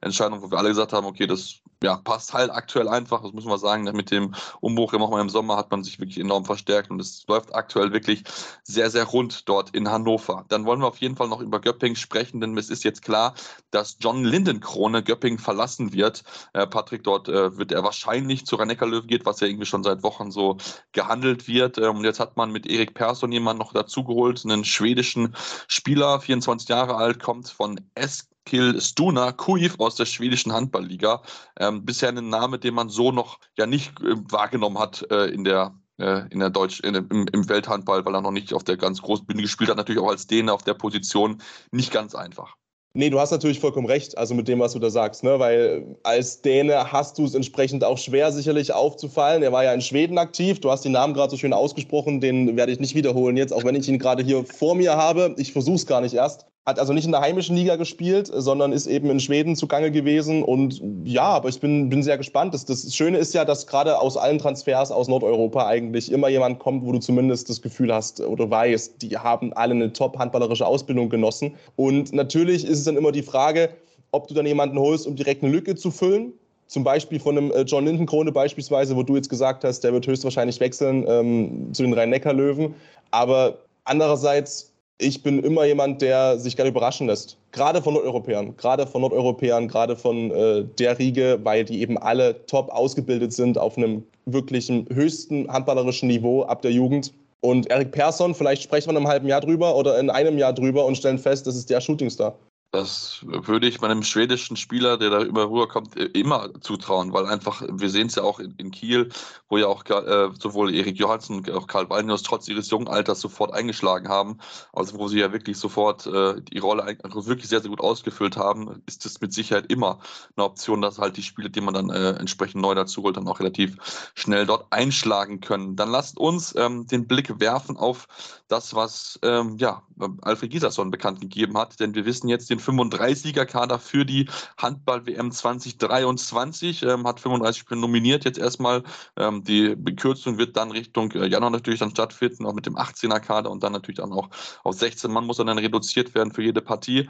Entscheidung, 0.00 0.42
wo 0.42 0.50
wir 0.50 0.58
alle 0.58 0.68
gesagt 0.70 0.92
haben, 0.92 1.06
okay, 1.06 1.26
das 1.26 1.60
ja, 1.82 1.96
passt 1.96 2.34
halt 2.34 2.50
aktuell 2.50 2.88
einfach, 2.88 3.22
das 3.22 3.32
muss 3.32 3.46
man 3.46 3.58
sagen. 3.58 3.84
Mit 3.84 4.10
dem 4.10 4.34
Umbruch 4.60 4.92
im 4.92 5.28
Sommer 5.30 5.56
hat 5.56 5.70
man 5.70 5.82
sich 5.82 5.98
wirklich 5.98 6.18
enorm 6.18 6.44
verstärkt 6.44 6.90
und 6.90 7.00
es 7.00 7.24
läuft 7.26 7.54
aktuell 7.54 7.92
wirklich 7.92 8.22
sehr, 8.62 8.90
sehr 8.90 9.04
rund 9.04 9.48
dort 9.48 9.70
in 9.70 9.90
Hannover. 9.90 10.44
Dann 10.48 10.66
wollen 10.66 10.80
wir 10.80 10.88
auf 10.88 10.98
jeden 10.98 11.16
Fall 11.16 11.28
noch 11.28 11.40
über 11.40 11.58
Göpping 11.60 11.96
sprechen, 11.96 12.40
denn 12.40 12.56
es 12.58 12.68
ist 12.68 12.84
jetzt 12.84 13.02
klar, 13.02 13.34
dass 13.70 13.96
John 14.00 14.24
Lindenkrone 14.24 15.02
Göpping 15.02 15.38
verlassen 15.38 15.92
wird. 15.92 16.22
Äh, 16.52 16.66
Patrick, 16.66 17.02
dort 17.04 17.28
äh, 17.28 17.56
wird 17.56 17.72
er 17.72 17.82
wahrscheinlich 17.82 18.44
zu 18.44 18.56
rhein 18.56 18.68
löwen 18.68 19.06
geht, 19.06 19.24
was 19.24 19.40
ja 19.40 19.46
irgendwie 19.46 19.66
schon 19.66 19.82
seit 19.82 20.02
Wochen 20.02 20.30
so 20.30 20.58
gehandelt 20.92 21.48
wird. 21.48 21.78
Ähm, 21.78 21.96
und 21.96 22.04
jetzt 22.04 22.20
hat 22.20 22.36
man 22.36 22.52
mit 22.52 22.66
Erik 22.66 22.94
Persson 22.94 23.32
jemanden 23.32 23.60
noch 23.60 23.72
dazugeholt, 23.72 24.44
einen 24.44 24.64
schwedischen 24.64 25.34
Spieler, 25.66 26.20
24 26.20 26.68
Jahre 26.68 26.96
alt, 26.96 27.22
kommt 27.22 27.48
von 27.48 27.80
SK 27.98 28.29
Eskil 28.46 28.80
Stuna 28.80 29.32
Kuiv 29.32 29.76
aus 29.78 29.94
der 29.96 30.06
schwedischen 30.06 30.52
Handballliga. 30.52 31.22
Ähm, 31.58 31.84
bisher 31.84 32.08
ein 32.08 32.28
Name, 32.28 32.58
den 32.58 32.74
man 32.74 32.88
so 32.88 33.12
noch 33.12 33.38
ja 33.56 33.66
nicht 33.66 33.92
äh, 34.00 34.16
wahrgenommen 34.30 34.78
hat 34.78 35.06
äh, 35.10 35.26
in 35.26 35.44
der 35.44 35.74
äh, 35.98 36.22
in 36.30 36.40
der 36.40 36.50
Deutsch, 36.50 36.80
in, 36.80 36.94
im, 36.94 37.26
im, 37.30 37.48
Welthandball, 37.48 38.04
weil 38.04 38.14
er 38.14 38.22
noch 38.22 38.30
nicht 38.30 38.54
auf 38.54 38.64
der 38.64 38.76
ganz 38.76 39.02
großen 39.02 39.26
Bühne 39.26 39.42
gespielt 39.42 39.68
hat, 39.68 39.76
natürlich 39.76 40.00
auch 40.00 40.08
als 40.08 40.26
Däne 40.26 40.52
auf 40.52 40.62
der 40.62 40.74
Position 40.74 41.42
nicht 41.72 41.92
ganz 41.92 42.14
einfach. 42.14 42.56
Nee, 42.94 43.10
du 43.10 43.20
hast 43.20 43.30
natürlich 43.30 43.60
vollkommen 43.60 43.86
recht, 43.86 44.18
also 44.18 44.34
mit 44.34 44.48
dem, 44.48 44.58
was 44.58 44.72
du 44.72 44.80
da 44.80 44.90
sagst, 44.90 45.22
ne? 45.22 45.38
weil 45.38 45.96
als 46.02 46.42
Däne 46.42 46.90
hast 46.90 47.18
du 47.18 47.24
es 47.24 47.34
entsprechend 47.34 47.84
auch 47.84 47.98
schwer, 47.98 48.32
sicherlich 48.32 48.72
aufzufallen. 48.72 49.44
Er 49.44 49.52
war 49.52 49.62
ja 49.62 49.72
in 49.72 49.80
Schweden 49.80 50.18
aktiv, 50.18 50.60
du 50.60 50.70
hast 50.72 50.84
den 50.84 50.92
Namen 50.92 51.14
gerade 51.14 51.30
so 51.30 51.36
schön 51.36 51.52
ausgesprochen, 51.52 52.20
den 52.20 52.56
werde 52.56 52.72
ich 52.72 52.80
nicht 52.80 52.96
wiederholen 52.96 53.36
jetzt, 53.36 53.52
auch 53.52 53.62
wenn 53.62 53.76
ich 53.76 53.88
ihn 53.88 54.00
gerade 54.00 54.24
hier 54.24 54.44
vor 54.44 54.74
mir 54.74 54.96
habe. 54.96 55.36
Ich 55.38 55.52
versuche 55.52 55.76
es 55.76 55.86
gar 55.86 56.00
nicht 56.00 56.14
erst 56.14 56.46
hat 56.66 56.78
also 56.78 56.92
nicht 56.92 57.06
in 57.06 57.12
der 57.12 57.22
heimischen 57.22 57.56
Liga 57.56 57.76
gespielt, 57.76 58.30
sondern 58.32 58.72
ist 58.72 58.86
eben 58.86 59.08
in 59.10 59.18
Schweden 59.18 59.56
zugange 59.56 59.90
gewesen. 59.90 60.42
Und 60.42 60.82
ja, 61.04 61.24
aber 61.24 61.48
ich 61.48 61.58
bin, 61.58 61.88
bin 61.88 62.02
sehr 62.02 62.18
gespannt. 62.18 62.52
Das, 62.52 62.66
das 62.66 62.94
Schöne 62.94 63.18
ist 63.18 63.32
ja, 63.32 63.44
dass 63.44 63.66
gerade 63.66 63.98
aus 63.98 64.16
allen 64.16 64.38
Transfers 64.38 64.92
aus 64.92 65.08
Nordeuropa 65.08 65.66
eigentlich 65.66 66.12
immer 66.12 66.28
jemand 66.28 66.58
kommt, 66.58 66.84
wo 66.84 66.92
du 66.92 66.98
zumindest 66.98 67.48
das 67.48 67.62
Gefühl 67.62 67.92
hast 67.92 68.20
oder 68.20 68.50
weißt, 68.50 69.00
die 69.00 69.16
haben 69.16 69.52
alle 69.54 69.74
eine 69.74 69.92
top-handballerische 69.92 70.66
Ausbildung 70.66 71.08
genossen. 71.08 71.54
Und 71.76 72.12
natürlich 72.12 72.64
ist 72.64 72.78
es 72.78 72.84
dann 72.84 72.96
immer 72.96 73.12
die 73.12 73.22
Frage, 73.22 73.70
ob 74.12 74.28
du 74.28 74.34
dann 74.34 74.46
jemanden 74.46 74.78
holst, 74.78 75.06
um 75.06 75.16
direkt 75.16 75.42
eine 75.42 75.52
Lücke 75.52 75.76
zu 75.76 75.90
füllen. 75.90 76.32
Zum 76.66 76.84
Beispiel 76.84 77.18
von 77.18 77.36
einem 77.36 77.50
äh, 77.52 77.62
John 77.62 77.86
Lindenkrone 77.86 78.30
beispielsweise, 78.30 78.94
wo 78.94 79.02
du 79.02 79.16
jetzt 79.16 79.28
gesagt 79.28 79.64
hast, 79.64 79.80
der 79.80 79.92
wird 79.92 80.06
höchstwahrscheinlich 80.06 80.60
wechseln 80.60 81.04
ähm, 81.08 81.72
zu 81.72 81.82
den 81.82 81.94
Rhein-Neckar-Löwen. 81.94 82.74
Aber 83.10 83.58
andererseits 83.84 84.69
ich 85.00 85.22
bin 85.22 85.42
immer 85.42 85.64
jemand, 85.64 86.02
der 86.02 86.38
sich 86.38 86.56
gerne 86.56 86.70
überraschen 86.70 87.06
lässt. 87.06 87.36
Gerade 87.52 87.82
von 87.82 87.94
Nordeuropäern, 87.94 88.56
gerade 88.56 88.86
von 88.86 89.00
Nordeuropäern, 89.00 89.66
gerade 89.66 89.96
von 89.96 90.30
äh, 90.30 90.64
der 90.78 90.98
Riege, 90.98 91.40
weil 91.42 91.64
die 91.64 91.80
eben 91.80 91.98
alle 91.98 92.46
top 92.46 92.70
ausgebildet 92.70 93.32
sind 93.32 93.58
auf 93.58 93.76
einem 93.76 94.04
wirklichen 94.26 94.86
höchsten 94.92 95.50
handballerischen 95.50 96.08
Niveau 96.08 96.42
ab 96.42 96.62
der 96.62 96.72
Jugend. 96.72 97.12
Und 97.40 97.70
Erik 97.70 97.92
Persson, 97.92 98.34
vielleicht 98.34 98.62
sprechen 98.62 98.88
wir 98.88 98.92
in 98.92 98.96
einem 98.98 99.08
halben 99.08 99.26
Jahr 99.26 99.40
drüber 99.40 99.74
oder 99.74 99.98
in 99.98 100.10
einem 100.10 100.36
Jahr 100.36 100.52
drüber 100.52 100.84
und 100.84 100.96
stellen 100.96 101.18
fest, 101.18 101.46
das 101.46 101.56
ist 101.56 101.70
der 101.70 101.80
Shootingstar. 101.80 102.34
Das 102.72 103.24
würde 103.24 103.66
ich 103.66 103.80
meinem 103.80 104.04
schwedischen 104.04 104.56
Spieler, 104.56 104.96
der 104.96 105.10
da 105.10 105.22
immer 105.22 105.50
rüberkommt, 105.50 105.96
immer 105.96 106.50
zutrauen, 106.60 107.12
weil 107.12 107.26
einfach, 107.26 107.62
wir 107.68 107.90
sehen 107.90 108.06
es 108.06 108.14
ja 108.14 108.22
auch 108.22 108.38
in, 108.38 108.54
in, 108.58 108.70
Kiel, 108.70 109.08
wo 109.48 109.58
ja 109.58 109.66
auch 109.66 109.84
äh, 109.86 110.28
sowohl 110.38 110.72
Erik 110.72 110.96
Johansson 110.96 111.38
und 111.38 111.50
auch 111.50 111.66
Karl 111.66 111.90
Walnius 111.90 112.22
trotz 112.22 112.46
ihres 112.46 112.70
jungen 112.70 112.86
Alters 112.86 113.20
sofort 113.20 113.52
eingeschlagen 113.52 114.08
haben. 114.08 114.38
Also 114.72 114.98
wo 114.98 115.08
sie 115.08 115.18
ja 115.18 115.32
wirklich 115.32 115.58
sofort 115.58 116.06
äh, 116.06 116.40
die 116.40 116.58
Rolle 116.58 116.84
wirklich 117.26 117.48
sehr, 117.48 117.60
sehr 117.60 117.70
gut 117.70 117.80
ausgefüllt 117.80 118.36
haben, 118.36 118.80
ist 118.86 119.04
es 119.04 119.20
mit 119.20 119.32
Sicherheit 119.32 119.66
immer 119.66 119.98
eine 120.36 120.44
Option, 120.44 120.80
dass 120.80 121.00
halt 121.00 121.16
die 121.16 121.24
Spiele, 121.24 121.50
die 121.50 121.60
man 121.60 121.74
dann 121.74 121.90
äh, 121.90 122.10
entsprechend 122.10 122.62
neu 122.62 122.76
dazu 122.76 123.02
holt, 123.02 123.16
dann 123.16 123.26
auch 123.26 123.40
relativ 123.40 124.12
schnell 124.14 124.46
dort 124.46 124.72
einschlagen 124.72 125.40
können. 125.40 125.74
Dann 125.74 125.90
lasst 125.90 126.18
uns 126.18 126.54
ähm, 126.56 126.86
den 126.86 127.08
Blick 127.08 127.40
werfen 127.40 127.76
auf 127.76 128.06
das, 128.46 128.74
was 128.74 129.18
ähm, 129.22 129.56
ja, 129.58 129.82
Alfred 130.22 130.50
Gisason 130.50 130.92
bekannt 130.92 131.20
gegeben 131.20 131.58
hat, 131.58 131.80
denn 131.80 131.94
wir 131.94 132.04
wissen 132.04 132.28
jetzt 132.28 132.48
den 132.50 132.59
den 132.60 132.78
35er-Kader 132.78 133.78
für 133.78 134.04
die 134.04 134.28
Handball-WM 134.58 135.32
2023. 135.32 136.82
Ähm, 136.82 137.06
hat 137.06 137.20
35 137.20 137.60
Spiele 137.60 137.80
nominiert 137.80 138.24
jetzt 138.24 138.38
erstmal. 138.38 138.82
Ähm, 139.16 139.44
die 139.44 139.74
Bekürzung 139.76 140.38
wird 140.38 140.56
dann 140.56 140.70
Richtung 140.70 141.12
äh, 141.12 141.26
Januar 141.26 141.50
natürlich 141.50 141.80
dann 141.80 141.90
stattfinden, 141.90 142.46
auch 142.46 142.54
mit 142.54 142.66
dem 142.66 142.76
18er-Kader 142.76 143.50
und 143.50 143.62
dann 143.62 143.72
natürlich 143.72 143.98
dann 143.98 144.12
auch 144.12 144.28
auf 144.64 144.74
16 144.74 145.10
Mann 145.10 145.26
muss 145.26 145.38
dann 145.38 145.48
reduziert 145.48 146.14
werden 146.14 146.32
für 146.32 146.42
jede 146.42 146.60
Partie. 146.60 147.08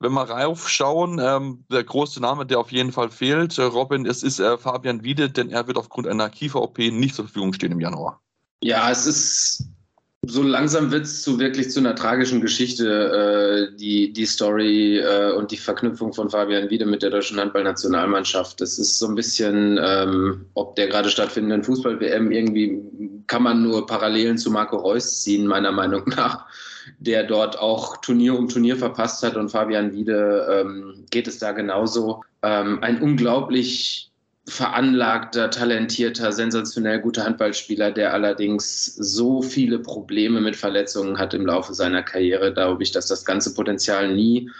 Wenn 0.00 0.12
wir 0.12 0.30
raufschauen, 0.30 1.18
ähm, 1.20 1.64
der 1.70 1.82
große 1.82 2.20
Name, 2.20 2.46
der 2.46 2.60
auf 2.60 2.70
jeden 2.70 2.92
Fall 2.92 3.10
fehlt, 3.10 3.58
äh, 3.58 3.62
Robin, 3.62 4.06
es 4.06 4.22
ist 4.22 4.38
äh, 4.38 4.56
Fabian 4.56 5.02
Wiede, 5.02 5.28
denn 5.28 5.50
er 5.50 5.66
wird 5.66 5.76
aufgrund 5.76 6.06
einer 6.06 6.30
Kiefer-OP 6.30 6.78
nicht 6.78 7.14
zur 7.14 7.24
Verfügung 7.24 7.52
stehen 7.52 7.72
im 7.72 7.80
Januar. 7.80 8.20
Ja, 8.62 8.90
es 8.90 9.06
ist 9.06 9.68
so 10.28 10.42
langsam 10.42 10.90
wird 10.90 11.04
es 11.04 11.22
zu 11.22 11.38
wirklich 11.38 11.70
zu 11.70 11.80
einer 11.80 11.94
tragischen 11.94 12.40
Geschichte, 12.40 13.70
äh, 13.72 13.76
die, 13.76 14.12
die 14.12 14.26
Story 14.26 14.98
äh, 14.98 15.32
und 15.32 15.50
die 15.50 15.56
Verknüpfung 15.56 16.12
von 16.12 16.30
Fabian 16.30 16.70
Wiede 16.70 16.86
mit 16.86 17.02
der 17.02 17.10
deutschen 17.10 17.40
Handballnationalmannschaft. 17.40 18.60
Das 18.60 18.78
ist 18.78 18.98
so 18.98 19.08
ein 19.08 19.14
bisschen, 19.14 19.78
ähm, 19.82 20.46
ob 20.54 20.76
der 20.76 20.88
gerade 20.88 21.08
stattfindenden 21.08 21.64
Fußball-WM 21.64 22.30
irgendwie 22.30 22.80
kann 23.26 23.42
man 23.42 23.62
nur 23.62 23.86
Parallelen 23.86 24.38
zu 24.38 24.50
Marco 24.50 24.76
Reus 24.76 25.22
ziehen, 25.22 25.46
meiner 25.46 25.72
Meinung 25.72 26.04
nach, 26.06 26.46
der 26.98 27.24
dort 27.24 27.58
auch 27.58 27.98
Turnier 27.98 28.38
um 28.38 28.48
Turnier 28.48 28.76
verpasst 28.76 29.22
hat 29.22 29.36
und 29.36 29.50
Fabian 29.50 29.92
Wiede 29.92 30.46
ähm, 30.50 31.04
geht 31.10 31.28
es 31.28 31.38
da 31.38 31.52
genauso. 31.52 32.22
Ähm, 32.42 32.78
ein 32.82 33.00
unglaublich 33.00 34.10
veranlagter, 34.48 35.50
talentierter, 35.50 36.32
sensationell 36.32 37.00
guter 37.00 37.24
Handballspieler, 37.24 37.90
der 37.92 38.14
allerdings 38.14 38.86
so 38.86 39.42
viele 39.42 39.78
Probleme 39.78 40.40
mit 40.40 40.56
Verletzungen 40.56 41.18
hat 41.18 41.34
im 41.34 41.46
Laufe 41.46 41.74
seiner 41.74 42.02
Karriere, 42.02 42.52
glaube 42.52 42.82
ich, 42.82 42.90
dass 42.90 43.06
das 43.06 43.24
ganze 43.24 43.54
Potenzial 43.54 44.12
nie 44.14 44.50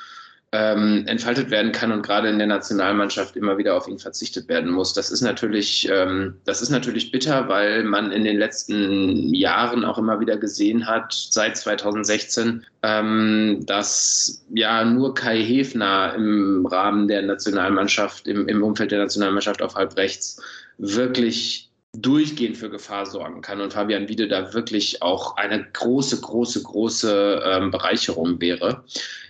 ähm, 0.53 1.05
entfaltet 1.07 1.51
werden 1.51 1.73
kann 1.73 1.93
und 1.93 2.03
gerade 2.03 2.29
in 2.29 2.39
der 2.39 2.47
Nationalmannschaft 2.47 3.37
immer 3.37 3.59
wieder 3.59 3.77
auf 3.77 3.87
ihn 3.87 3.99
verzichtet 3.99 4.49
werden 4.49 4.71
muss. 4.71 4.95
Das 4.95 5.11
ist 5.11 5.21
natürlich, 5.21 5.87
ähm, 5.93 6.37
das 6.47 6.63
ist 6.63 6.71
natürlich 6.71 7.11
bitter, 7.11 7.49
weil 7.49 7.85
man 7.85 8.13
in 8.13 8.25
den 8.25 8.39
letzten 8.39 9.35
Jahren 9.35 9.85
auch 9.85 9.99
immer 9.99 10.21
wieder 10.21 10.39
gesehen 10.39 10.87
hat, 10.87 11.13
seit 11.13 11.59
2016, 11.59 12.65
ähm, 12.83 13.61
dass 13.67 14.43
ja 14.55 14.85
nur 14.85 15.15
Kai 15.15 15.43
Hefner 15.43 16.15
im 16.17 16.65
Rahmen 16.65 17.09
der 17.09 17.23
Nationalmannschaft, 17.23 18.27
im, 18.27 18.49
im 18.49 18.63
Umfeld 18.63 18.91
der 18.91 19.01
Nationalmannschaft 19.01 19.61
auf 19.61 19.75
halb 19.75 19.99
rechts 19.99 20.41
wirklich 20.79 21.68
durchgehend 21.97 22.57
für 22.57 22.69
Gefahr 22.69 23.07
sorgen 23.07 23.41
kann 23.41 23.61
und 23.61 23.73
Fabian 23.73 24.09
Wiede 24.09 24.29
da 24.29 24.53
wirklich 24.53 25.03
auch 25.03 25.37
eine 25.37 25.67
große, 25.73 26.21
große, 26.21 26.63
große 26.63 27.43
ähm, 27.45 27.71
Bereicherung 27.71 28.41
wäre. 28.41 28.85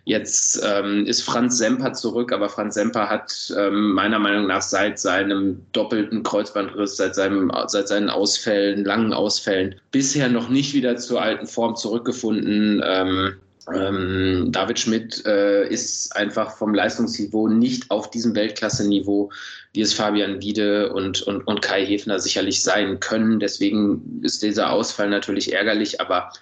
Jetzt 0.05 0.61
ähm, 0.65 1.07
ist 1.07 1.23
Franz 1.23 1.59
Semper 1.59 1.93
zurück, 1.93 2.33
aber 2.33 2.49
Franz 2.49 2.75
Semper 2.75 3.09
hat 3.09 3.53
ähm, 3.57 3.93
meiner 3.93 4.19
Meinung 4.19 4.47
nach 4.49 4.63
seit 4.63 4.99
seinem 4.99 5.65
doppelten 5.73 6.23
Kreuzbandriss, 6.23 6.97
seit, 6.97 7.15
seinem, 7.15 7.53
seit 7.69 7.89
seinen 7.89 8.11
Ausfällen, 8.11 8.85
langen 8.85 9.13
Ausfällen, 9.13 9.77
bisher 9.93 10.29
noch 10.29 10.49
nicht 10.49 10.75
wieder 10.75 10.97
zur 10.97 11.23
alten 11.23 11.47
Form 11.47 11.77
zurückgefunden. 11.77 12.83
Ähm, 12.85 13.35
ähm, 13.75 14.49
David 14.51 14.79
Schmidt 14.79 15.25
äh, 15.27 15.69
ist 15.69 16.15
einfach 16.17 16.57
vom 16.57 16.75
Leistungsniveau 16.75 17.49
nicht 17.49 17.91
auf 17.91 18.11
diesem 18.11 18.35
Weltklasse-Niveau, 18.35 19.31
wie 19.73 19.81
es 19.81 19.95
Fabian 19.95 20.41
Wiede 20.41 20.93
und, 20.93 21.23
und, 21.23 21.47
und 21.47 21.63
Kai 21.63 21.85
Hefner 21.85 22.19
sicherlich 22.19 22.63
sein 22.63 23.01
können. 23.01 23.41
Deswegen 23.41 24.21
ist 24.23 24.43
dieser 24.43 24.71
Ausfall 24.71 25.11
natürlich 25.11 25.53
ärgerlich, 25.53 26.01
aber 26.01 26.33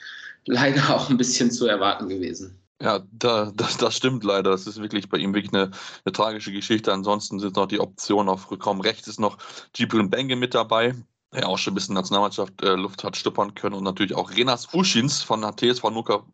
leider 0.47 0.91
auch 0.95 1.11
ein 1.11 1.17
bisschen 1.17 1.51
zu 1.51 1.67
erwarten 1.67 2.09
gewesen. 2.09 2.59
Ja, 2.81 3.03
da, 3.11 3.53
das, 3.57 3.79
das 3.79 3.97
stimmt 3.97 4.23
leider. 4.23 4.51
Das 4.51 4.67
ist 4.67 4.81
wirklich 4.81 5.09
bei 5.09 5.17
ihm 5.19 5.35
wirklich 5.35 5.53
eine, 5.55 5.71
eine 6.05 6.13
tragische 6.13 6.53
Geschichte. 6.53 6.93
Ansonsten 6.93 7.39
sind 7.39 7.57
noch 7.57 7.67
die 7.67 7.81
Optionen 7.81 8.29
auf 8.29 8.51
Rückraum 8.51 8.81
rechts 8.81 9.09
ist 9.09 9.19
noch 9.19 9.39
Gibril 9.73 10.07
Benge 10.09 10.37
mit 10.37 10.55
dabei, 10.55 10.95
der 11.37 11.49
auch 11.49 11.59
schon 11.59 11.73
ein 11.73 11.75
bisschen 11.75 11.95
Nationalmannschaft 11.95 12.63
äh, 12.63 12.75
Luft 12.75 13.05
hat 13.05 13.17
stuppern 13.17 13.55
können. 13.55 13.75
Und 13.75 13.85
natürlich 13.85 14.15
auch 14.15 14.31
Renas 14.31 14.73
Uschins 14.73 15.23
von 15.23 15.43
der 15.43 15.55
TSV 15.57 15.85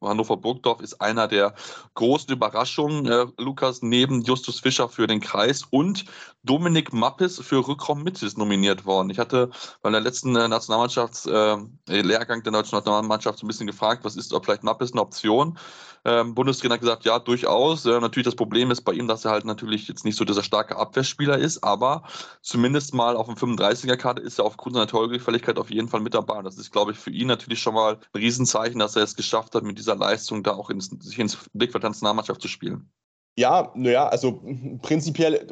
Hannover 0.01 0.37
Burgdorf 0.37 0.81
ist 0.81 1.01
einer 1.01 1.29
der 1.29 1.55
großen 1.95 2.33
Überraschungen, 2.33 3.07
äh, 3.07 3.27
Lukas, 3.39 3.83
neben 3.83 4.23
Justus 4.23 4.61
Fischer 4.61 4.89
für 4.89 5.07
den 5.07 5.21
Kreis 5.21 5.65
und 5.71 6.05
Dominik 6.45 6.93
Mappes 6.93 7.41
für 7.41 7.67
Rückraum 7.67 8.03
mit 8.03 8.23
ist 8.23 8.39
nominiert 8.39 8.85
worden. 8.85 9.11
Ich 9.11 9.19
hatte 9.19 9.51
bei 9.83 9.91
der 9.91 10.01
letzten 10.01 10.35
äh, 10.37 10.49
Nationalmannschafts-Lehrgang 10.49 12.41
äh, 12.41 12.43
der 12.43 12.53
deutschen 12.53 12.77
Nationalmannschaft 12.77 13.39
so 13.39 13.47
ein 13.47 13.49
bisschen 13.49 13.67
gefragt, 13.67 14.05
was 14.05 14.17
ist, 14.17 14.33
ob 14.33 14.45
vielleicht 14.45 14.65
Mappes 14.65 14.93
eine 14.93 15.03
Option? 15.03 15.59
Ähm, 16.05 16.35
Bundestrainer 16.35 16.75
hat 16.75 16.81
gesagt, 16.81 17.05
ja, 17.05 17.19
durchaus. 17.21 17.87
Äh, 17.87 18.01
natürlich 18.01 18.25
das 18.25 18.35
Problem 18.35 18.71
ist 18.73 18.83
bei 18.83 18.93
ihm, 18.93 19.07
dass 19.07 19.25
er 19.25 19.31
halt 19.31 19.45
natürlich 19.45 19.87
jetzt 19.87 20.05
nicht 20.05 20.19
so 20.19 20.25
dieser 20.25 20.43
starke 20.43 20.77
Abwehrspieler 20.77 21.39
ist, 21.39 21.63
aber 21.63 22.03
zumindest 22.41 22.93
mal 22.93 23.17
auf 23.17 23.27
dem 23.27 23.37
35er-Karte 23.37 24.21
ist 24.21 24.39
er 24.41 24.45
aufgrund 24.45 24.75
seiner 24.75 24.89
Torgefälligkeit 24.93 25.59
auf 25.59 25.71
jeden 25.71 25.89
Fall 25.89 26.01
mit 26.01 26.13
dabei. 26.13 26.43
Das 26.43 26.59
ist, 26.59 26.71
glaube 26.71 26.93
ich, 26.93 26.99
für 26.99 27.11
ihn 27.11 27.27
natürlich 27.27 27.61
schon 27.61 27.75
mal 27.75 27.95
ein 27.95 28.21
Riesenzeichen, 28.21 28.79
dass 28.79 28.95
er 28.95 29.03
es 29.03 29.17
geschafft 29.17 29.55
hat, 29.55 29.65
mit 29.65 29.79
dieser 29.79 29.97
Leistung 29.97 30.43
da 30.43 30.53
auch 30.53 30.69
ins, 30.69 30.91
sich 31.01 31.19
ins 31.19 31.39
Blickfeld 31.55 31.83
der 31.83 31.91
Nationalmannschaft 31.91 32.43
zu 32.43 32.49
spielen. 32.49 32.91
Ja, 33.39 33.73
naja, 33.75 34.09
also 34.09 34.43
prinzipiell, 34.83 35.47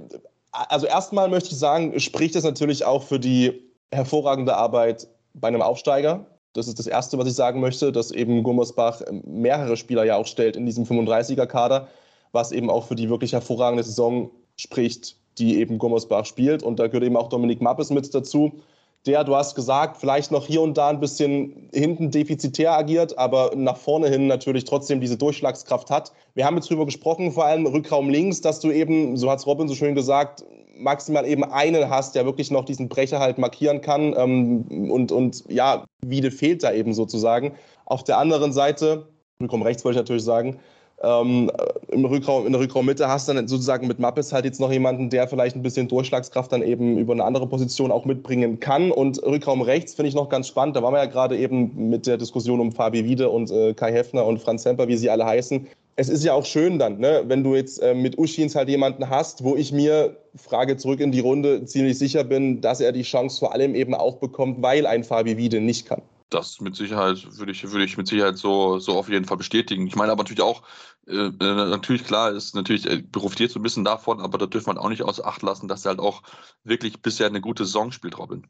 also 0.52 0.86
erstmal 0.86 1.30
möchte 1.30 1.52
ich 1.52 1.58
sagen, 1.58 1.98
spricht 1.98 2.36
es 2.36 2.44
natürlich 2.44 2.84
auch 2.84 3.02
für 3.02 3.18
die 3.18 3.62
hervorragende 3.90 4.54
Arbeit 4.54 5.08
bei 5.32 5.48
einem 5.48 5.62
Aufsteiger. 5.62 6.26
Das 6.52 6.68
ist 6.68 6.78
das 6.78 6.86
Erste, 6.86 7.16
was 7.16 7.26
ich 7.26 7.34
sagen 7.34 7.60
möchte, 7.60 7.92
dass 7.92 8.10
eben 8.10 8.42
Gummersbach 8.42 9.00
mehrere 9.24 9.78
Spieler 9.78 10.04
ja 10.04 10.16
auch 10.16 10.26
stellt 10.26 10.56
in 10.56 10.66
diesem 10.66 10.84
35er-Kader, 10.84 11.88
was 12.32 12.52
eben 12.52 12.68
auch 12.68 12.86
für 12.86 12.94
die 12.94 13.08
wirklich 13.08 13.32
hervorragende 13.32 13.84
Saison 13.84 14.30
spricht, 14.56 15.16
die 15.38 15.58
eben 15.58 15.78
Gummersbach 15.78 16.26
spielt. 16.26 16.62
Und 16.62 16.78
da 16.78 16.88
gehört 16.88 17.04
eben 17.04 17.16
auch 17.16 17.30
Dominik 17.30 17.62
Mappes 17.62 17.88
mit 17.88 18.14
dazu, 18.14 18.60
der, 19.06 19.24
du 19.24 19.34
hast 19.34 19.54
gesagt, 19.54 19.96
vielleicht 19.96 20.30
noch 20.30 20.46
hier 20.46 20.60
und 20.60 20.76
da 20.76 20.88
ein 20.88 21.00
bisschen 21.00 21.70
hinten 21.72 22.10
defizitär 22.10 22.72
agiert, 22.72 23.16
aber 23.16 23.52
nach 23.56 23.76
vorne 23.76 24.08
hin 24.08 24.26
natürlich 24.26 24.64
trotzdem 24.64 25.00
diese 25.00 25.16
Durchschlagskraft 25.16 25.90
hat. 25.90 26.12
Wir 26.34 26.44
haben 26.44 26.56
jetzt 26.56 26.68
drüber 26.68 26.84
gesprochen, 26.84 27.32
vor 27.32 27.46
allem 27.46 27.66
Rückraum 27.66 28.10
links, 28.10 28.40
dass 28.42 28.60
du 28.60 28.70
eben, 28.70 29.16
so 29.16 29.30
hat 29.30 29.38
es 29.38 29.46
Robin 29.46 29.68
so 29.68 29.74
schön 29.74 29.94
gesagt, 29.94 30.44
maximal 30.76 31.26
eben 31.26 31.44
einen 31.44 31.88
hast, 31.88 32.14
der 32.14 32.26
wirklich 32.26 32.50
noch 32.50 32.64
diesen 32.64 32.88
Brecher 32.88 33.20
halt 33.20 33.38
markieren 33.38 33.80
kann. 33.80 34.14
Ähm, 34.16 34.90
und, 34.90 35.12
und 35.12 35.44
ja, 35.48 35.84
Wiede 36.04 36.30
fehlt 36.30 36.62
da 36.62 36.72
eben 36.72 36.92
sozusagen. 36.92 37.54
Auf 37.86 38.04
der 38.04 38.18
anderen 38.18 38.52
Seite, 38.52 39.08
Rückraum 39.42 39.62
rechts 39.62 39.84
wollte 39.84 39.98
ich 39.98 40.02
natürlich 40.02 40.24
sagen, 40.24 40.58
ähm, 41.02 41.50
im 41.88 42.04
Rückraum, 42.04 42.46
in 42.46 42.52
der 42.52 42.60
Rückraummitte 42.60 43.08
hast 43.08 43.28
du 43.28 43.32
dann 43.32 43.48
sozusagen 43.48 43.86
mit 43.86 43.98
Mappes 43.98 44.32
halt 44.32 44.44
jetzt 44.44 44.60
noch 44.60 44.70
jemanden, 44.70 45.08
der 45.08 45.28
vielleicht 45.28 45.56
ein 45.56 45.62
bisschen 45.62 45.88
Durchschlagskraft 45.88 46.52
dann 46.52 46.62
eben 46.62 46.98
über 46.98 47.14
eine 47.14 47.24
andere 47.24 47.46
Position 47.46 47.90
auch 47.90 48.04
mitbringen 48.04 48.60
kann. 48.60 48.90
Und 48.90 49.22
Rückraum 49.22 49.62
rechts 49.62 49.94
finde 49.94 50.08
ich 50.10 50.14
noch 50.14 50.28
ganz 50.28 50.48
spannend. 50.48 50.76
Da 50.76 50.82
waren 50.82 50.92
wir 50.92 50.98
ja 50.98 51.06
gerade 51.06 51.38
eben 51.38 51.88
mit 51.88 52.06
der 52.06 52.18
Diskussion 52.18 52.60
um 52.60 52.72
Fabi 52.72 53.04
Wiede 53.04 53.30
und 53.30 53.50
äh, 53.50 53.72
Kai 53.72 53.92
Heffner 53.92 54.26
und 54.26 54.40
Franz 54.40 54.62
Semper, 54.62 54.88
wie 54.88 54.96
sie 54.96 55.08
alle 55.08 55.24
heißen. 55.24 55.66
Es 55.96 56.08
ist 56.08 56.24
ja 56.24 56.34
auch 56.34 56.46
schön 56.46 56.78
dann, 56.78 56.98
ne, 56.98 57.24
wenn 57.26 57.44
du 57.44 57.54
jetzt 57.54 57.82
äh, 57.82 57.94
mit 57.94 58.16
Uschins 58.16 58.54
halt 58.54 58.68
jemanden 58.68 59.10
hast, 59.10 59.44
wo 59.44 59.56
ich 59.56 59.72
mir, 59.72 60.16
Frage 60.34 60.76
zurück 60.76 61.00
in 61.00 61.12
die 61.12 61.20
Runde, 61.20 61.64
ziemlich 61.64 61.98
sicher 61.98 62.24
bin, 62.24 62.60
dass 62.60 62.80
er 62.80 62.92
die 62.92 63.02
Chance 63.02 63.38
vor 63.38 63.52
allem 63.52 63.74
eben 63.74 63.94
auch 63.94 64.16
bekommt, 64.16 64.62
weil 64.62 64.86
ein 64.86 65.04
Fabi 65.04 65.36
Wiede 65.36 65.60
nicht 65.60 65.86
kann 65.86 66.00
das 66.30 66.60
mit 66.60 66.76
Sicherheit 66.76 67.26
würde 67.38 67.52
ich, 67.52 67.62
würde 67.64 67.84
ich 67.84 67.96
mit 67.96 68.06
Sicherheit 68.08 68.38
so, 68.38 68.78
so 68.78 68.98
auf 68.98 69.08
jeden 69.08 69.24
Fall 69.26 69.36
bestätigen. 69.36 69.86
Ich 69.86 69.96
meine 69.96 70.12
aber 70.12 70.22
natürlich 70.22 70.42
auch, 70.42 70.62
äh, 71.06 71.12
äh, 71.14 71.30
natürlich 71.30 72.04
klar 72.04 72.30
ist, 72.32 72.54
natürlich 72.54 72.86
er 72.86 73.02
profitiert 73.02 73.50
so 73.50 73.58
ein 73.58 73.62
bisschen 73.62 73.84
davon, 73.84 74.20
aber 74.20 74.38
da 74.38 74.46
dürfen 74.46 74.74
wir 74.74 74.80
auch 74.80 74.88
nicht 74.88 75.02
außer 75.02 75.26
Acht 75.26 75.42
lassen, 75.42 75.68
dass 75.68 75.84
er 75.84 75.90
halt 75.90 76.00
auch 76.00 76.22
wirklich 76.64 77.02
bisher 77.02 77.26
eine 77.26 77.40
gute 77.40 77.64
Saison 77.64 77.92
spielt, 77.92 78.18
Robin. 78.18 78.46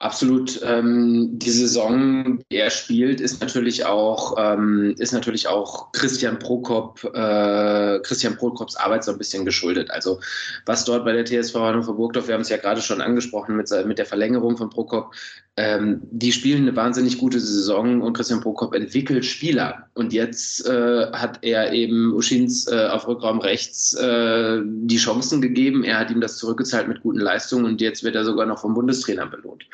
Absolut. 0.00 0.58
Ähm, 0.64 1.28
die 1.38 1.50
Saison, 1.50 2.42
die 2.50 2.56
er 2.56 2.70
spielt, 2.70 3.20
ist 3.20 3.42
natürlich 3.42 3.84
auch, 3.84 4.34
ähm, 4.38 4.94
ist 4.96 5.12
natürlich 5.12 5.46
auch 5.46 5.92
Christian 5.92 6.38
Prokop, 6.38 7.04
äh, 7.04 8.00
Christian 8.00 8.34
Prokops 8.34 8.76
Arbeit 8.76 9.04
so 9.04 9.12
ein 9.12 9.18
bisschen 9.18 9.44
geschuldet. 9.44 9.90
Also 9.90 10.18
was 10.64 10.86
dort 10.86 11.04
bei 11.04 11.12
der 11.12 11.26
TSV 11.26 11.54
Hannover 11.56 11.92
Burgdorf, 11.92 12.28
wir 12.28 12.34
haben 12.34 12.40
es 12.40 12.48
ja 12.48 12.56
gerade 12.56 12.80
schon 12.80 13.02
angesprochen 13.02 13.58
mit, 13.58 13.70
mit 13.84 13.98
der 13.98 14.06
Verlängerung 14.06 14.56
von 14.56 14.70
Prokop, 14.70 15.12
ähm, 15.58 16.00
die 16.10 16.32
spielen 16.32 16.62
eine 16.62 16.76
wahnsinnig 16.76 17.18
gute 17.18 17.38
Saison 17.38 18.00
und 18.00 18.14
Christian 18.14 18.40
Prokop 18.40 18.74
entwickelt 18.74 19.26
Spieler. 19.26 19.90
Und 19.92 20.14
jetzt 20.14 20.66
äh, 20.66 21.12
hat 21.12 21.40
er 21.42 21.74
eben 21.74 22.14
Uschins 22.14 22.66
äh, 22.68 22.86
auf 22.86 23.06
Rückraum 23.06 23.40
rechts 23.40 23.92
äh, 23.92 24.62
die 24.64 24.96
Chancen 24.96 25.42
gegeben. 25.42 25.84
Er 25.84 25.98
hat 25.98 26.10
ihm 26.10 26.22
das 26.22 26.38
zurückgezahlt 26.38 26.88
mit 26.88 27.02
guten 27.02 27.18
Leistungen 27.18 27.66
und 27.66 27.82
jetzt 27.82 28.02
wird 28.02 28.14
er 28.14 28.24
sogar 28.24 28.46
noch 28.46 28.60
vom 28.60 28.72
Bundestrainer 28.72 29.26
belohnt. 29.26 29.66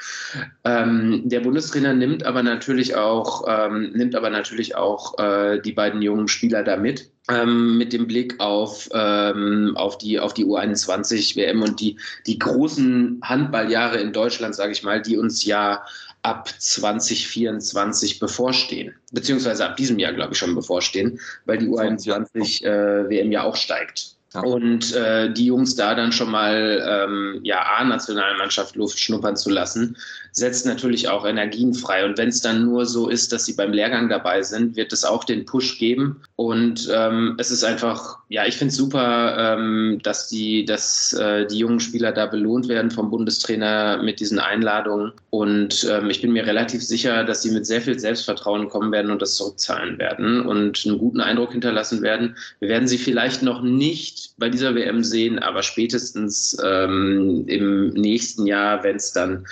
Ähm, 0.65 1.23
der 1.25 1.41
Bundestrainer 1.41 1.95
nimmt 1.95 2.25
aber 2.25 2.43
natürlich 2.43 2.95
auch, 2.95 3.45
ähm, 3.49 3.93
nimmt 3.93 4.15
aber 4.15 4.31
natürlich 4.31 4.77
auch 4.77 5.19
äh, 5.19 5.61
die 5.61 5.73
beiden 5.73 6.03
jungen 6.03 6.29
Spieler 6.29 6.63
da 6.63 6.77
mit. 6.77 7.11
Ähm, 7.29 7.77
mit 7.77 7.93
dem 7.93 8.07
Blick 8.07 8.39
auf, 8.39 8.89
ähm, 8.93 9.73
auf 9.77 9.99
die, 9.99 10.21
auf 10.21 10.33
die 10.33 10.45
U21 10.45 11.35
WM 11.35 11.61
und 11.61 11.81
die, 11.81 11.99
die 12.25 12.39
großen 12.39 13.21
Handballjahre 13.25 13.99
in 13.99 14.13
Deutschland, 14.13 14.55
sage 14.55 14.71
ich 14.71 14.85
mal, 14.85 15.03
die 15.03 15.17
uns 15.19 15.45
ja 15.45 15.83
ab 16.23 16.49
2024 16.49 18.19
bevorstehen, 18.19 18.95
beziehungsweise 19.13 19.65
ab 19.65 19.77
diesem 19.77 19.99
Jahr, 19.99 20.13
glaube 20.13 20.33
ich, 20.33 20.39
schon 20.39 20.55
bevorstehen, 20.55 21.21
weil 21.45 21.59
die 21.59 21.67
U21 21.67 22.65
äh, 22.65 23.09
WM 23.09 23.33
ja 23.33 23.45
auch 23.45 23.57
steigt. 23.57 24.16
Und 24.43 24.95
äh, 24.95 25.33
die 25.33 25.47
Jungs 25.47 25.77
da 25.77 25.95
dann 25.95 26.13
schon 26.13 26.31
mal 26.31 26.83
ähm, 26.87 27.41
ja, 27.43 27.63
A-Nationalmannschaft 27.79 28.77
Luft 28.77 28.99
schnuppern 28.99 29.37
zu 29.37 29.51
lassen, 29.51 29.97
setzt 30.37 30.67
natürlich 30.67 31.09
auch 31.09 31.25
Energien 31.25 31.73
frei. 31.73 32.05
Und 32.05 32.19
wenn 32.19 32.29
es 32.29 32.43
dann 32.43 32.65
nur 32.65 32.85
so 32.85 33.09
ist, 33.09 33.33
dass 33.33 33.47
sie 33.47 33.55
beim 33.55 33.73
Lehrgang 33.73 34.11
dabei 34.11 34.43
sind, 34.43 34.77
wird 34.77 34.93
es 34.93 35.05
auch 35.05 35.25
den 35.25 35.47
Push 35.47 35.79
geben. 35.79 36.21
Und 36.37 36.91
ähm, 36.95 37.37
es 37.39 37.51
ist 37.51 37.65
einfach, 37.65 38.19
ja, 38.29 38.45
ich 38.45 38.57
finde 38.57 38.71
es 38.71 38.77
super, 38.77 39.57
ähm, 39.57 39.99
dass, 40.03 40.29
die, 40.29 40.67
dass 40.67 41.15
äh, 41.15 41.47
die 41.47 41.59
jungen 41.59 41.81
Spieler 41.81 42.13
da 42.13 42.27
belohnt 42.27 42.69
werden 42.69 42.91
vom 42.91 43.11
Bundestrainer 43.11 44.03
mit 44.03 44.21
diesen 44.21 44.39
Einladungen. 44.39 45.13
Und 45.31 45.89
ähm, 45.91 46.11
ich 46.11 46.21
bin 46.21 46.33
mir 46.33 46.45
relativ 46.45 46.83
sicher, 46.83 47.25
dass 47.25 47.41
sie 47.41 47.53
mit 47.53 47.65
sehr 47.65 47.81
viel 47.81 47.99
Selbstvertrauen 47.99 48.69
kommen 48.69 48.93
werden 48.93 49.11
und 49.11 49.23
das 49.23 49.37
zurückzahlen 49.37 49.99
werden 49.99 50.43
und 50.43 50.85
einen 50.85 50.99
guten 50.99 51.23
Eindruck 51.23 51.53
hinterlassen 51.53 52.03
werden. 52.03 52.37
Wir 52.61 52.69
werden 52.69 52.89
sie 52.89 52.99
vielleicht 52.99 53.43
noch 53.43 53.63
nicht 53.63 54.26
bei 54.39 54.49
dieser 54.49 54.75
WM 54.75 55.03
sehen, 55.03 55.39
aber 55.39 55.63
spätestens 55.63 56.57
ähm, 56.65 57.45
im 57.47 57.91
nächsten 57.91 58.47
Jahr, 58.47 58.83
wenn 58.83 58.97
es 58.97 59.13
dann 59.13 59.47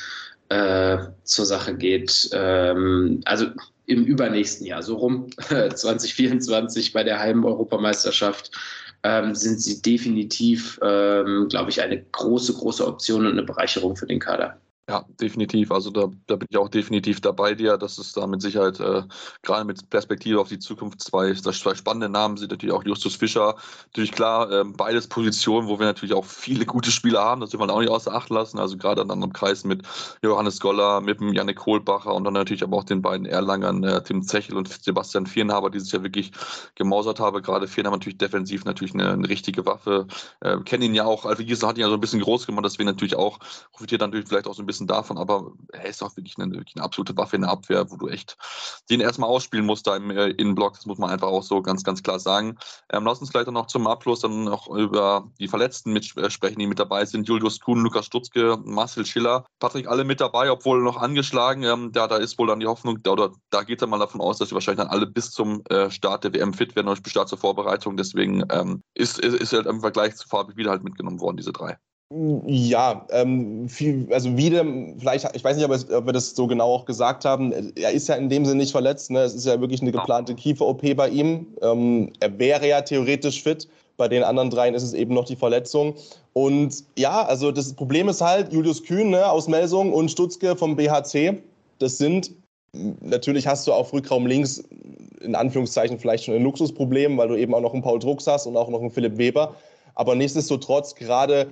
äh, 0.48 0.98
zur 1.24 1.46
Sache 1.46 1.74
geht. 1.76 2.28
Ähm, 2.32 3.20
also 3.24 3.46
im 3.86 4.04
übernächsten 4.04 4.66
Jahr, 4.66 4.82
so 4.82 4.96
rum 4.96 5.28
2024 5.38 6.92
bei 6.92 7.04
der 7.04 7.18
Heim-Europameisterschaft, 7.18 8.50
ähm, 9.02 9.34
sind 9.34 9.60
sie 9.60 9.82
definitiv, 9.82 10.78
ähm, 10.82 11.48
glaube 11.50 11.70
ich, 11.70 11.82
eine 11.82 12.02
große, 12.02 12.54
große 12.54 12.86
Option 12.86 13.26
und 13.26 13.32
eine 13.32 13.42
Bereicherung 13.42 13.96
für 13.96 14.06
den 14.06 14.18
Kader. 14.18 14.58
Ja, 14.86 15.06
definitiv. 15.18 15.72
Also 15.72 15.90
da, 15.90 16.10
da 16.26 16.36
bin 16.36 16.46
ich 16.50 16.58
auch 16.58 16.68
definitiv 16.68 17.22
dabei 17.22 17.54
dir. 17.54 17.78
dass 17.78 17.96
es 17.96 18.12
da 18.12 18.26
mit 18.26 18.42
Sicherheit, 18.42 18.78
äh, 18.80 19.02
gerade 19.40 19.64
mit 19.64 19.88
Perspektive 19.88 20.38
auf 20.38 20.48
die 20.48 20.58
Zukunft, 20.58 21.00
zwei, 21.00 21.32
zwei 21.32 21.74
spannende 21.74 22.10
Namen 22.10 22.36
sind 22.36 22.50
natürlich 22.50 22.74
auch 22.74 22.84
Justus 22.84 23.16
Fischer. 23.16 23.56
Natürlich 23.86 24.12
klar, 24.12 24.52
ähm, 24.52 24.74
beides 24.74 25.08
Positionen, 25.08 25.68
wo 25.68 25.78
wir 25.78 25.86
natürlich 25.86 26.14
auch 26.14 26.26
viele 26.26 26.66
gute 26.66 26.90
Spieler 26.90 27.24
haben, 27.24 27.40
das 27.40 27.52
will 27.54 27.60
man 27.60 27.70
auch 27.70 27.80
nicht 27.80 27.88
außer 27.88 28.12
Acht 28.12 28.28
lassen. 28.28 28.58
Also 28.58 28.76
gerade 28.76 29.06
dann 29.06 29.22
im 29.22 29.32
Kreis 29.32 29.64
mit 29.64 29.82
Johannes 30.22 30.60
Goller, 30.60 31.00
mit 31.00 31.18
dem 31.18 31.32
Janik 31.32 31.56
Kohlbacher 31.56 32.14
und 32.14 32.24
dann 32.24 32.34
natürlich 32.34 32.62
aber 32.62 32.76
auch 32.76 32.84
den 32.84 33.00
beiden 33.00 33.24
Erlangern, 33.24 33.84
äh, 33.84 34.02
Tim 34.02 34.22
Zechel 34.22 34.54
und 34.54 34.68
Sebastian 34.68 35.24
Vierenhaber, 35.24 35.70
die 35.70 35.80
sich 35.80 35.92
ja 35.92 36.02
wirklich 36.02 36.30
gemausert 36.74 37.20
haben. 37.20 37.40
Gerade 37.40 37.68
Vierenhaber 37.68 37.96
natürlich 37.96 38.18
defensiv 38.18 38.66
natürlich 38.66 38.92
eine, 38.92 39.12
eine 39.12 39.28
richtige 39.30 39.64
Waffe. 39.64 40.08
Äh, 40.40 40.58
kennen 40.58 40.82
ihn 40.82 40.94
ja 40.94 41.06
auch, 41.06 41.24
Alfred 41.24 41.46
Giesler 41.46 41.68
hat 41.68 41.78
ihn 41.78 41.82
ja 41.82 41.88
so 41.88 41.94
ein 41.94 42.00
bisschen 42.00 42.20
groß 42.20 42.46
gemacht, 42.46 42.66
deswegen 42.66 42.86
natürlich 42.86 43.16
auch 43.16 43.38
profitiert 43.72 44.02
natürlich 44.02 44.28
vielleicht 44.28 44.46
auch 44.46 44.54
so 44.54 44.62
ein 44.62 44.66
bisschen 44.66 44.73
bisschen 44.74 44.86
davon, 44.86 45.18
aber 45.18 45.52
er 45.72 45.86
ist 45.86 46.02
auch 46.02 46.16
wirklich 46.16 46.36
eine, 46.38 46.52
wirklich 46.52 46.76
eine 46.76 46.84
absolute 46.84 47.16
Waffe 47.16 47.36
in 47.36 47.42
der 47.42 47.50
Abwehr, 47.50 47.90
wo 47.90 47.96
du 47.96 48.08
echt 48.08 48.36
den 48.90 49.00
erstmal 49.00 49.30
ausspielen 49.30 49.64
musst 49.64 49.86
da 49.86 49.96
im 49.96 50.10
äh, 50.10 50.30
Innenblock. 50.30 50.74
Das 50.74 50.86
muss 50.86 50.98
man 50.98 51.10
einfach 51.10 51.28
auch 51.28 51.42
so 51.42 51.62
ganz, 51.62 51.84
ganz 51.84 52.02
klar 52.02 52.18
sagen. 52.18 52.56
Ähm, 52.92 53.04
lass 53.04 53.20
uns 53.20 53.30
gleich 53.30 53.44
dann 53.44 53.54
noch 53.54 53.66
zum 53.66 53.86
Abschluss 53.86 54.20
dann 54.20 54.44
noch 54.44 54.68
über 54.68 55.30
die 55.38 55.48
Verletzten 55.48 55.92
mitsprechen, 55.92 56.58
die 56.58 56.66
mit 56.66 56.78
dabei 56.78 57.04
sind. 57.04 57.28
Julius 57.28 57.60
Kuhn, 57.60 57.80
Lukas 57.80 58.06
Stutzke, 58.06 58.58
Marcel 58.64 59.06
Schiller, 59.06 59.44
Patrick, 59.60 59.88
alle 59.88 60.04
mit 60.04 60.20
dabei, 60.20 60.50
obwohl 60.50 60.82
noch 60.82 60.96
angeschlagen. 60.96 61.62
Ähm, 61.62 61.92
da, 61.92 62.08
da 62.08 62.16
ist 62.16 62.38
wohl 62.38 62.48
dann 62.48 62.60
die 62.60 62.66
Hoffnung, 62.66 63.02
da, 63.02 63.12
oder 63.12 63.32
da 63.50 63.62
geht 63.62 63.80
er 63.80 63.88
mal 63.88 63.98
davon 63.98 64.20
aus, 64.20 64.38
dass 64.38 64.48
sie 64.48 64.54
wahrscheinlich 64.54 64.84
dann 64.84 64.92
alle 64.92 65.06
bis 65.06 65.30
zum 65.30 65.62
äh, 65.70 65.90
Start 65.90 66.24
der 66.24 66.34
WM 66.34 66.52
fit 66.52 66.74
werden, 66.76 66.92
bis 67.02 67.12
Start 67.12 67.28
zur 67.28 67.38
Vorbereitung. 67.38 67.96
Deswegen 67.96 68.44
ähm, 68.50 68.82
ist, 68.94 69.18
ist, 69.18 69.34
ist 69.34 69.52
halt 69.52 69.66
im 69.66 69.80
Vergleich 69.80 70.16
zu 70.16 70.26
Fabi 70.28 70.56
wieder 70.56 70.70
halt 70.70 70.82
mitgenommen 70.82 71.20
worden, 71.20 71.36
diese 71.36 71.52
drei. 71.52 71.78
Ja, 72.46 73.06
ähm, 73.10 73.68
viel, 73.68 74.06
also 74.12 74.36
wieder, 74.36 74.64
vielleicht, 74.98 75.34
ich 75.34 75.42
weiß 75.42 75.56
nicht, 75.56 75.64
ob, 75.64 75.72
es, 75.72 75.90
ob, 75.90 76.06
wir 76.06 76.12
das 76.12 76.36
so 76.36 76.46
genau 76.46 76.72
auch 76.72 76.84
gesagt 76.84 77.24
haben, 77.24 77.52
er 77.74 77.90
ist 77.90 78.08
ja 78.08 78.14
in 78.14 78.28
dem 78.28 78.44
Sinne 78.44 78.58
nicht 78.58 78.70
verletzt, 78.70 79.10
ne? 79.10 79.20
es 79.20 79.34
ist 79.34 79.46
ja 79.46 79.60
wirklich 79.60 79.82
eine 79.82 79.90
geplante 79.90 80.36
Kiefer-OP 80.36 80.94
bei 80.94 81.08
ihm. 81.08 81.48
Ähm, 81.60 82.12
er 82.20 82.38
wäre 82.38 82.68
ja 82.68 82.82
theoretisch 82.82 83.42
fit, 83.42 83.68
bei 83.96 84.06
den 84.06 84.22
anderen 84.22 84.50
dreien 84.50 84.74
ist 84.74 84.84
es 84.84 84.92
eben 84.92 85.12
noch 85.12 85.24
die 85.24 85.34
Verletzung. 85.34 85.94
Und 86.34 86.84
ja, 86.96 87.24
also 87.24 87.50
das 87.50 87.72
Problem 87.72 88.08
ist 88.08 88.20
halt, 88.20 88.52
Julius 88.52 88.84
Kühn 88.84 89.10
ne, 89.10 89.28
aus 89.28 89.48
Melsung 89.48 89.92
und 89.92 90.08
Stutzke 90.08 90.54
vom 90.54 90.76
BHC, 90.76 91.42
das 91.80 91.98
sind, 91.98 92.30
natürlich 92.72 93.48
hast 93.48 93.66
du 93.66 93.72
auf 93.72 93.92
Rückraum 93.92 94.26
links 94.26 94.62
in 95.20 95.34
Anführungszeichen 95.34 95.98
vielleicht 95.98 96.24
schon 96.24 96.34
ein 96.34 96.44
Luxusproblem, 96.44 97.18
weil 97.18 97.28
du 97.28 97.36
eben 97.36 97.54
auch 97.54 97.60
noch 97.60 97.72
einen 97.72 97.82
Paul 97.82 97.98
Drucks 97.98 98.26
hast 98.26 98.46
und 98.46 98.56
auch 98.56 98.68
noch 98.68 98.80
einen 98.80 98.90
Philipp 98.90 99.16
Weber. 99.16 99.56
Aber 99.96 100.14
nichtsdestotrotz, 100.14 100.94
gerade 100.94 101.48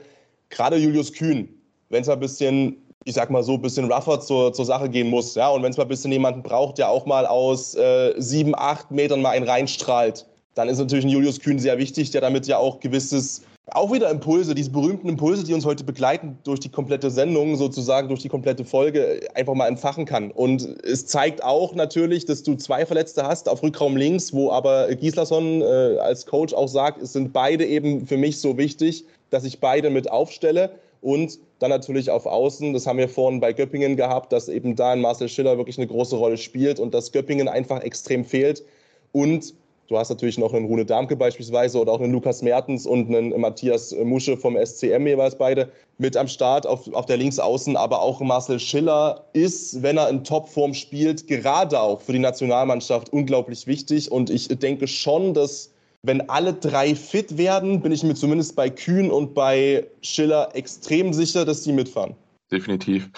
gerade 0.53 0.77
Julius 0.77 1.13
Kühn, 1.13 1.49
wenn 1.89 2.03
es 2.03 2.07
mal 2.07 2.15
ein 2.15 2.21
bisschen, 2.21 2.77
ich 3.05 3.15
sag 3.15 3.31
mal 3.31 3.43
so, 3.43 3.55
ein 3.55 3.63
bisschen 3.63 3.91
rougher 3.91 4.21
zur, 4.21 4.53
zur 4.53 4.65
Sache 4.65 4.89
gehen 4.89 5.11
muss, 5.11 5.35
ja, 5.35 5.49
und 5.49 5.63
wenn 5.63 5.71
es 5.71 5.77
mal 5.77 5.85
ein 5.85 5.89
bisschen 5.89 6.13
jemanden 6.13 6.43
braucht, 6.43 6.79
der 6.79 6.89
auch 6.89 7.07
mal 7.07 7.27
aus 7.27 7.75
äh, 7.75 8.15
sieben, 8.19 8.55
acht 8.57 8.91
Metern 8.91 9.23
mal 9.23 9.31
einen 9.31 9.49
reinstrahlt, 9.49 10.27
dann 10.55 10.69
ist 10.69 10.79
natürlich 10.79 11.05
ein 11.05 11.11
Julius 11.11 11.41
Kühn 11.41 11.59
sehr 11.59 11.79
wichtig, 11.79 12.11
der 12.11 12.21
damit 12.21 12.47
ja 12.47 12.59
auch 12.59 12.79
gewisses, 12.81 13.43
auch 13.71 13.91
wieder 13.91 14.11
Impulse, 14.11 14.55
diese 14.55 14.71
berühmten 14.71 15.09
Impulse, 15.09 15.45
die 15.45 15.55
uns 15.55 15.65
heute 15.65 15.83
begleiten 15.83 16.37
durch 16.45 16.61
die 16.61 16.69
komplette 16.69 17.11
Sendung, 17.11 17.57
sozusagen 17.57 18.09
durch 18.09 18.21
die 18.21 18.29
komplette 18.29 18.65
Folge, 18.65 19.21
einfach 19.35 19.55
mal 19.55 19.69
entfachen 19.69 20.05
kann. 20.05 20.31
Und 20.31 20.63
es 20.85 21.07
zeigt 21.07 21.43
auch 21.43 21.75
natürlich, 21.75 22.27
dass 22.27 22.43
du 22.43 22.55
zwei 22.57 22.85
Verletzte 22.85 23.27
hast 23.27 23.49
auf 23.49 23.63
Rückraum 23.63 23.97
links, 23.97 24.35
wo 24.35 24.51
aber 24.51 24.95
Gislason 24.95 25.63
äh, 25.63 25.97
als 26.01 26.27
Coach 26.27 26.53
auch 26.53 26.69
sagt, 26.69 27.01
es 27.01 27.15
sind 27.15 27.33
beide 27.33 27.65
eben 27.65 28.07
für 28.07 28.19
mich 28.19 28.39
so 28.39 28.59
wichtig, 28.59 29.07
dass 29.33 29.45
ich 29.45 29.61
beide 29.61 29.91
mit 29.91 30.11
aufstelle 30.11 30.71
und 31.01 31.41
dann 31.59 31.71
natürlich 31.71 32.11
auf 32.11 32.27
Außen, 32.27 32.73
das 32.73 32.87
haben 32.87 32.99
wir 32.99 33.09
vorhin 33.09 33.41
bei 33.41 33.53
Göppingen 33.53 33.97
gehabt, 33.97 34.33
dass 34.33 34.49
eben 34.49 34.77
da 34.77 34.93
ein 34.93 35.01
Marcel 35.01 35.29
Schiller 35.29 35.57
wirklich 35.57 35.79
eine 35.79 35.89
große 35.89 36.17
Rolle 36.17 36.37
spielt 36.37 36.79
und 36.79 36.95
dass 36.95 37.11
Göppingen 37.11 37.49
einfach 37.49 37.83
extrem 37.83 38.25
fehlt. 38.25 38.65
Und 39.11 39.55
du 39.89 39.99
hast 39.99 40.11
natürlich 40.11 40.39
noch 40.39 40.55
einen 40.55 40.67
Rune 40.67 40.85
Darmke 40.85 41.17
beispielsweise 41.17 41.81
oder 41.81 41.93
auch 41.93 42.01
einen 42.01 42.13
Lukas 42.13 42.43
Mertens 42.43 42.87
und 42.87 43.09
einen 43.09 43.41
Matthias 43.41 43.93
Musche 44.05 44.37
vom 44.37 44.57
SCM 44.57 45.07
jeweils 45.07 45.37
beide 45.37 45.73
mit 45.99 46.17
am 46.17 46.29
Start 46.29 46.67
auf, 46.69 46.93
auf 46.93 47.07
der 47.07 47.17
Linksaußen. 47.17 47.77
Aber 47.77 48.01
auch 48.01 48.21
Marcel 48.21 48.61
Schiller 48.61 49.25
ist, 49.33 49.83
wenn 49.83 49.97
er 49.97 50.09
in 50.09 50.23
Topform 50.23 50.73
spielt, 50.73 51.27
gerade 51.27 51.81
auch 51.81 52.01
für 52.01 52.13
die 52.13 52.21
Nationalmannschaft 52.21 53.13
unglaublich 53.13 53.67
wichtig. 53.67 54.13
Und 54.13 54.31
ich 54.31 54.47
denke 54.49 54.87
schon, 54.87 55.35
dass 55.35 55.72
wenn 56.05 56.29
alle 56.29 56.53
drei 56.55 56.97
fit 56.97 57.39
werden, 57.39 57.81
bin 57.81 57.93
ich 57.93 58.03
mir 58.03 58.15
zumindest 58.15 58.57
bei 58.57 58.69
Kühn 58.69 59.11
und 59.11 59.35
bei 59.35 59.87
Schiller 60.03 60.51
extrem 60.55 61.13
sicher, 61.13 61.45
dass 61.45 61.63
die 61.63 61.73
mitfahren. 61.73 62.17
Definitiv. 62.53 63.11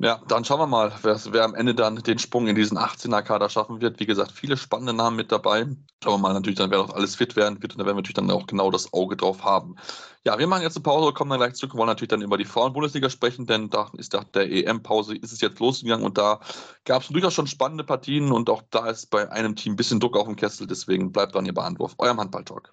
Ja, 0.00 0.20
dann 0.26 0.44
schauen 0.44 0.58
wir 0.58 0.66
mal, 0.66 0.92
wer, 1.02 1.20
wer 1.30 1.44
am 1.44 1.54
Ende 1.54 1.76
dann 1.76 1.94
den 1.94 2.18
Sprung 2.18 2.48
in 2.48 2.56
diesen 2.56 2.76
18er-Kader 2.76 3.48
schaffen 3.48 3.80
wird. 3.80 4.00
Wie 4.00 4.06
gesagt, 4.06 4.32
viele 4.32 4.56
spannende 4.56 4.92
Namen 4.92 5.16
mit 5.16 5.30
dabei. 5.30 5.64
Schauen 6.02 6.14
wir 6.14 6.18
mal 6.18 6.34
natürlich 6.34 6.58
dann, 6.58 6.72
wer 6.72 6.80
auch 6.80 6.92
alles 6.92 7.14
fit 7.14 7.36
werden 7.36 7.62
wird. 7.62 7.72
Und 7.72 7.78
da 7.78 7.86
werden 7.86 7.96
wir 7.96 8.02
natürlich 8.02 8.14
dann 8.14 8.32
auch 8.32 8.48
genau 8.48 8.72
das 8.72 8.92
Auge 8.92 9.16
drauf 9.16 9.44
haben. 9.44 9.76
Ja, 10.24 10.40
wir 10.40 10.48
machen 10.48 10.62
jetzt 10.62 10.76
eine 10.76 10.82
Pause, 10.82 11.12
kommen 11.12 11.30
dann 11.30 11.38
gleich 11.38 11.54
zurück 11.54 11.74
und 11.74 11.78
wollen 11.78 11.86
natürlich 11.86 12.08
dann 12.08 12.22
über 12.22 12.36
die 12.36 12.44
Frauen-Bundesliga 12.44 13.08
sprechen, 13.10 13.46
denn 13.46 13.70
da 13.70 13.90
ist 13.96 14.12
nach 14.12 14.24
der 14.24 14.50
EM-Pause 14.50 15.14
ist 15.14 15.32
es 15.32 15.40
jetzt 15.40 15.60
losgegangen 15.60 16.04
und 16.04 16.18
da 16.18 16.40
gab 16.84 17.02
es 17.02 17.08
durchaus 17.08 17.34
schon 17.34 17.46
spannende 17.46 17.84
Partien 17.84 18.32
und 18.32 18.50
auch 18.50 18.62
da 18.70 18.88
ist 18.88 19.10
bei 19.10 19.30
einem 19.30 19.54
Team 19.54 19.74
ein 19.74 19.76
bisschen 19.76 20.00
Druck 20.00 20.16
auf 20.16 20.26
dem 20.26 20.34
Kessel. 20.34 20.66
Deswegen 20.66 21.12
bleibt 21.12 21.36
dann 21.36 21.46
Ihr 21.46 21.54
Beantwurf. 21.54 21.94
Eurem 21.98 22.18
Handball-Talk. 22.18 22.72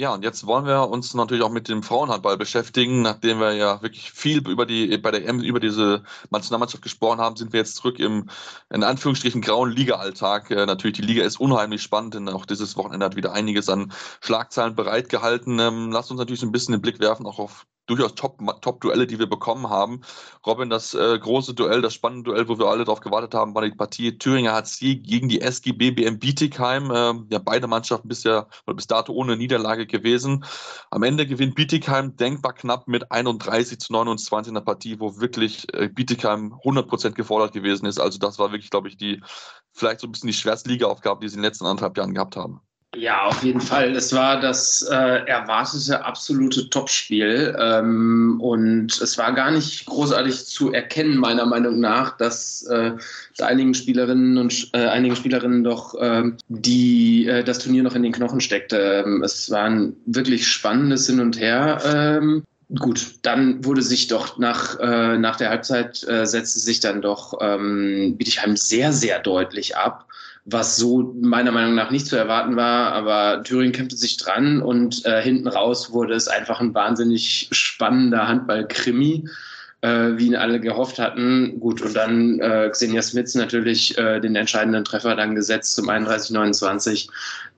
Ja, 0.00 0.14
und 0.14 0.24
jetzt 0.24 0.46
wollen 0.46 0.64
wir 0.64 0.88
uns 0.88 1.12
natürlich 1.12 1.44
auch 1.44 1.50
mit 1.50 1.68
dem 1.68 1.82
Frauenhandball 1.82 2.38
beschäftigen. 2.38 3.02
Nachdem 3.02 3.38
wir 3.38 3.52
ja 3.52 3.82
wirklich 3.82 4.10
viel 4.12 4.38
über 4.48 4.64
die, 4.64 4.96
bei 4.96 5.10
der 5.10 5.26
M, 5.26 5.40
über 5.40 5.60
diese 5.60 6.02
Nationalmannschaft 6.30 6.82
gesprochen 6.82 7.20
haben, 7.20 7.36
sind 7.36 7.52
wir 7.52 7.60
jetzt 7.60 7.76
zurück 7.76 7.98
im, 7.98 8.30
in 8.70 8.82
Anführungsstrichen, 8.82 9.42
grauen 9.42 9.70
Liga-Alltag. 9.70 10.50
Äh, 10.52 10.64
natürlich, 10.64 10.96
die 10.96 11.02
Liga 11.02 11.22
ist 11.22 11.38
unheimlich 11.38 11.82
spannend, 11.82 12.14
denn 12.14 12.30
auch 12.30 12.46
dieses 12.46 12.78
Wochenende 12.78 13.04
hat 13.04 13.16
wieder 13.16 13.34
einiges 13.34 13.68
an 13.68 13.92
Schlagzeilen 14.22 14.74
bereitgehalten. 14.74 15.58
Ähm, 15.58 15.92
lasst 15.92 16.10
uns 16.10 16.18
natürlich 16.18 16.40
so 16.40 16.46
ein 16.46 16.52
bisschen 16.52 16.72
den 16.72 16.80
Blick 16.80 16.98
werfen, 16.98 17.26
auch 17.26 17.38
auf 17.38 17.66
durchaus 17.90 18.14
Top-Duelle, 18.14 19.06
die 19.06 19.18
wir 19.18 19.28
bekommen 19.28 19.68
haben. 19.68 20.00
Robin, 20.46 20.70
das 20.70 20.94
äh, 20.94 21.18
große 21.18 21.54
Duell, 21.54 21.82
das 21.82 21.94
spannende 21.94 22.30
Duell, 22.30 22.48
wo 22.48 22.58
wir 22.58 22.66
alle 22.66 22.84
darauf 22.84 23.00
gewartet 23.00 23.34
haben, 23.34 23.54
war 23.54 23.62
die 23.62 23.72
Partie 23.72 24.16
Thüringer 24.16 24.52
HC 24.54 24.96
gegen 24.96 25.28
die 25.28 25.40
SG 25.40 25.72
BBM 25.72 26.18
Bietigheim. 26.18 26.90
Äh, 26.90 27.14
ja, 27.30 27.38
beide 27.38 27.66
Mannschaften 27.66 28.08
bisher 28.08 28.46
oder 28.66 28.76
bis 28.76 28.86
dato 28.86 29.12
ohne 29.12 29.36
Niederlage 29.36 29.86
gewesen. 29.86 30.44
Am 30.90 31.02
Ende 31.02 31.26
gewinnt 31.26 31.56
Bietigheim 31.56 32.16
denkbar 32.16 32.54
knapp 32.54 32.86
mit 32.86 33.10
31 33.10 33.80
zu 33.80 33.92
29 33.92 34.50
in 34.50 34.54
der 34.54 34.60
Partie, 34.62 35.00
wo 35.00 35.18
wirklich 35.20 35.66
äh, 35.74 35.88
Bietigheim 35.88 36.54
100% 36.64 37.12
gefordert 37.12 37.52
gewesen 37.52 37.86
ist. 37.86 37.98
Also 37.98 38.18
das 38.18 38.38
war 38.38 38.52
wirklich, 38.52 38.70
glaube 38.70 38.88
ich, 38.88 38.96
die 38.96 39.20
vielleicht 39.72 40.00
so 40.00 40.06
ein 40.06 40.12
bisschen 40.12 40.28
die 40.28 40.34
schwerste 40.34 40.70
Ligaaufgabe, 40.70 41.20
die 41.20 41.28
sie 41.28 41.36
in 41.36 41.42
den 41.42 41.48
letzten 41.48 41.66
anderthalb 41.66 41.96
Jahren 41.96 42.14
gehabt 42.14 42.36
haben. 42.36 42.60
Ja, 42.96 43.26
auf 43.26 43.44
jeden 43.44 43.60
Fall. 43.60 43.94
Es 43.94 44.12
war 44.12 44.40
das 44.40 44.82
äh, 44.82 45.24
erwartete 45.26 46.04
absolute 46.04 46.68
Topspiel. 46.70 47.56
Ähm, 47.56 48.40
und 48.40 49.00
es 49.00 49.16
war 49.16 49.32
gar 49.32 49.52
nicht 49.52 49.86
großartig 49.86 50.46
zu 50.46 50.72
erkennen, 50.72 51.16
meiner 51.16 51.46
Meinung 51.46 51.78
nach, 51.78 52.16
dass 52.16 52.64
äh, 52.64 52.92
einigen 53.38 53.74
Spielerinnen 53.74 54.38
und 54.38 54.70
äh, 54.72 54.86
einigen 54.86 55.14
Spielerinnen 55.14 55.62
doch 55.62 55.94
äh, 55.94 56.32
die, 56.48 57.26
äh, 57.28 57.44
das 57.44 57.60
Turnier 57.60 57.84
noch 57.84 57.94
in 57.94 58.02
den 58.02 58.12
Knochen 58.12 58.40
steckte. 58.40 59.04
Ähm, 59.06 59.22
es 59.22 59.48
war 59.52 59.64
ein 59.64 59.94
wirklich 60.06 60.48
spannendes 60.48 61.06
Hin 61.06 61.20
und 61.20 61.38
Her. 61.38 61.80
Ähm, 61.84 62.42
Gut, 62.78 63.16
dann 63.22 63.64
wurde 63.64 63.82
sich 63.82 64.06
doch 64.06 64.38
nach, 64.38 64.78
äh, 64.78 65.18
nach 65.18 65.34
der 65.34 65.50
Halbzeit 65.50 66.06
äh, 66.06 66.24
setzte 66.24 66.60
sich 66.60 66.78
dann 66.78 67.02
doch 67.02 67.36
ähm, 67.40 68.14
Bietigheim 68.16 68.56
sehr, 68.56 68.92
sehr 68.92 69.18
deutlich 69.18 69.76
ab 69.76 70.06
was 70.44 70.76
so 70.76 71.14
meiner 71.20 71.52
Meinung 71.52 71.74
nach 71.74 71.90
nicht 71.90 72.06
zu 72.06 72.16
erwarten 72.16 72.56
war. 72.56 72.92
Aber 72.92 73.42
Thüringen 73.42 73.72
kämpfte 73.72 73.96
sich 73.96 74.16
dran 74.16 74.62
und 74.62 75.04
äh, 75.04 75.22
hinten 75.22 75.48
raus 75.48 75.92
wurde 75.92 76.14
es 76.14 76.28
einfach 76.28 76.60
ein 76.60 76.74
wahnsinnig 76.74 77.48
spannender 77.52 78.26
Handball-Krimi, 78.26 79.28
äh, 79.82 80.10
wie 80.16 80.26
ihn 80.26 80.36
alle 80.36 80.60
gehofft 80.60 80.98
hatten. 80.98 81.60
Gut, 81.60 81.82
und 81.82 81.94
dann 81.94 82.40
äh, 82.40 82.68
Xenia 82.70 83.02
Smits 83.02 83.34
natürlich 83.34 83.96
äh, 83.98 84.20
den 84.20 84.34
entscheidenden 84.34 84.84
Treffer 84.84 85.14
dann 85.14 85.34
gesetzt 85.34 85.74
zum 85.74 85.90
31-29. 85.90 87.08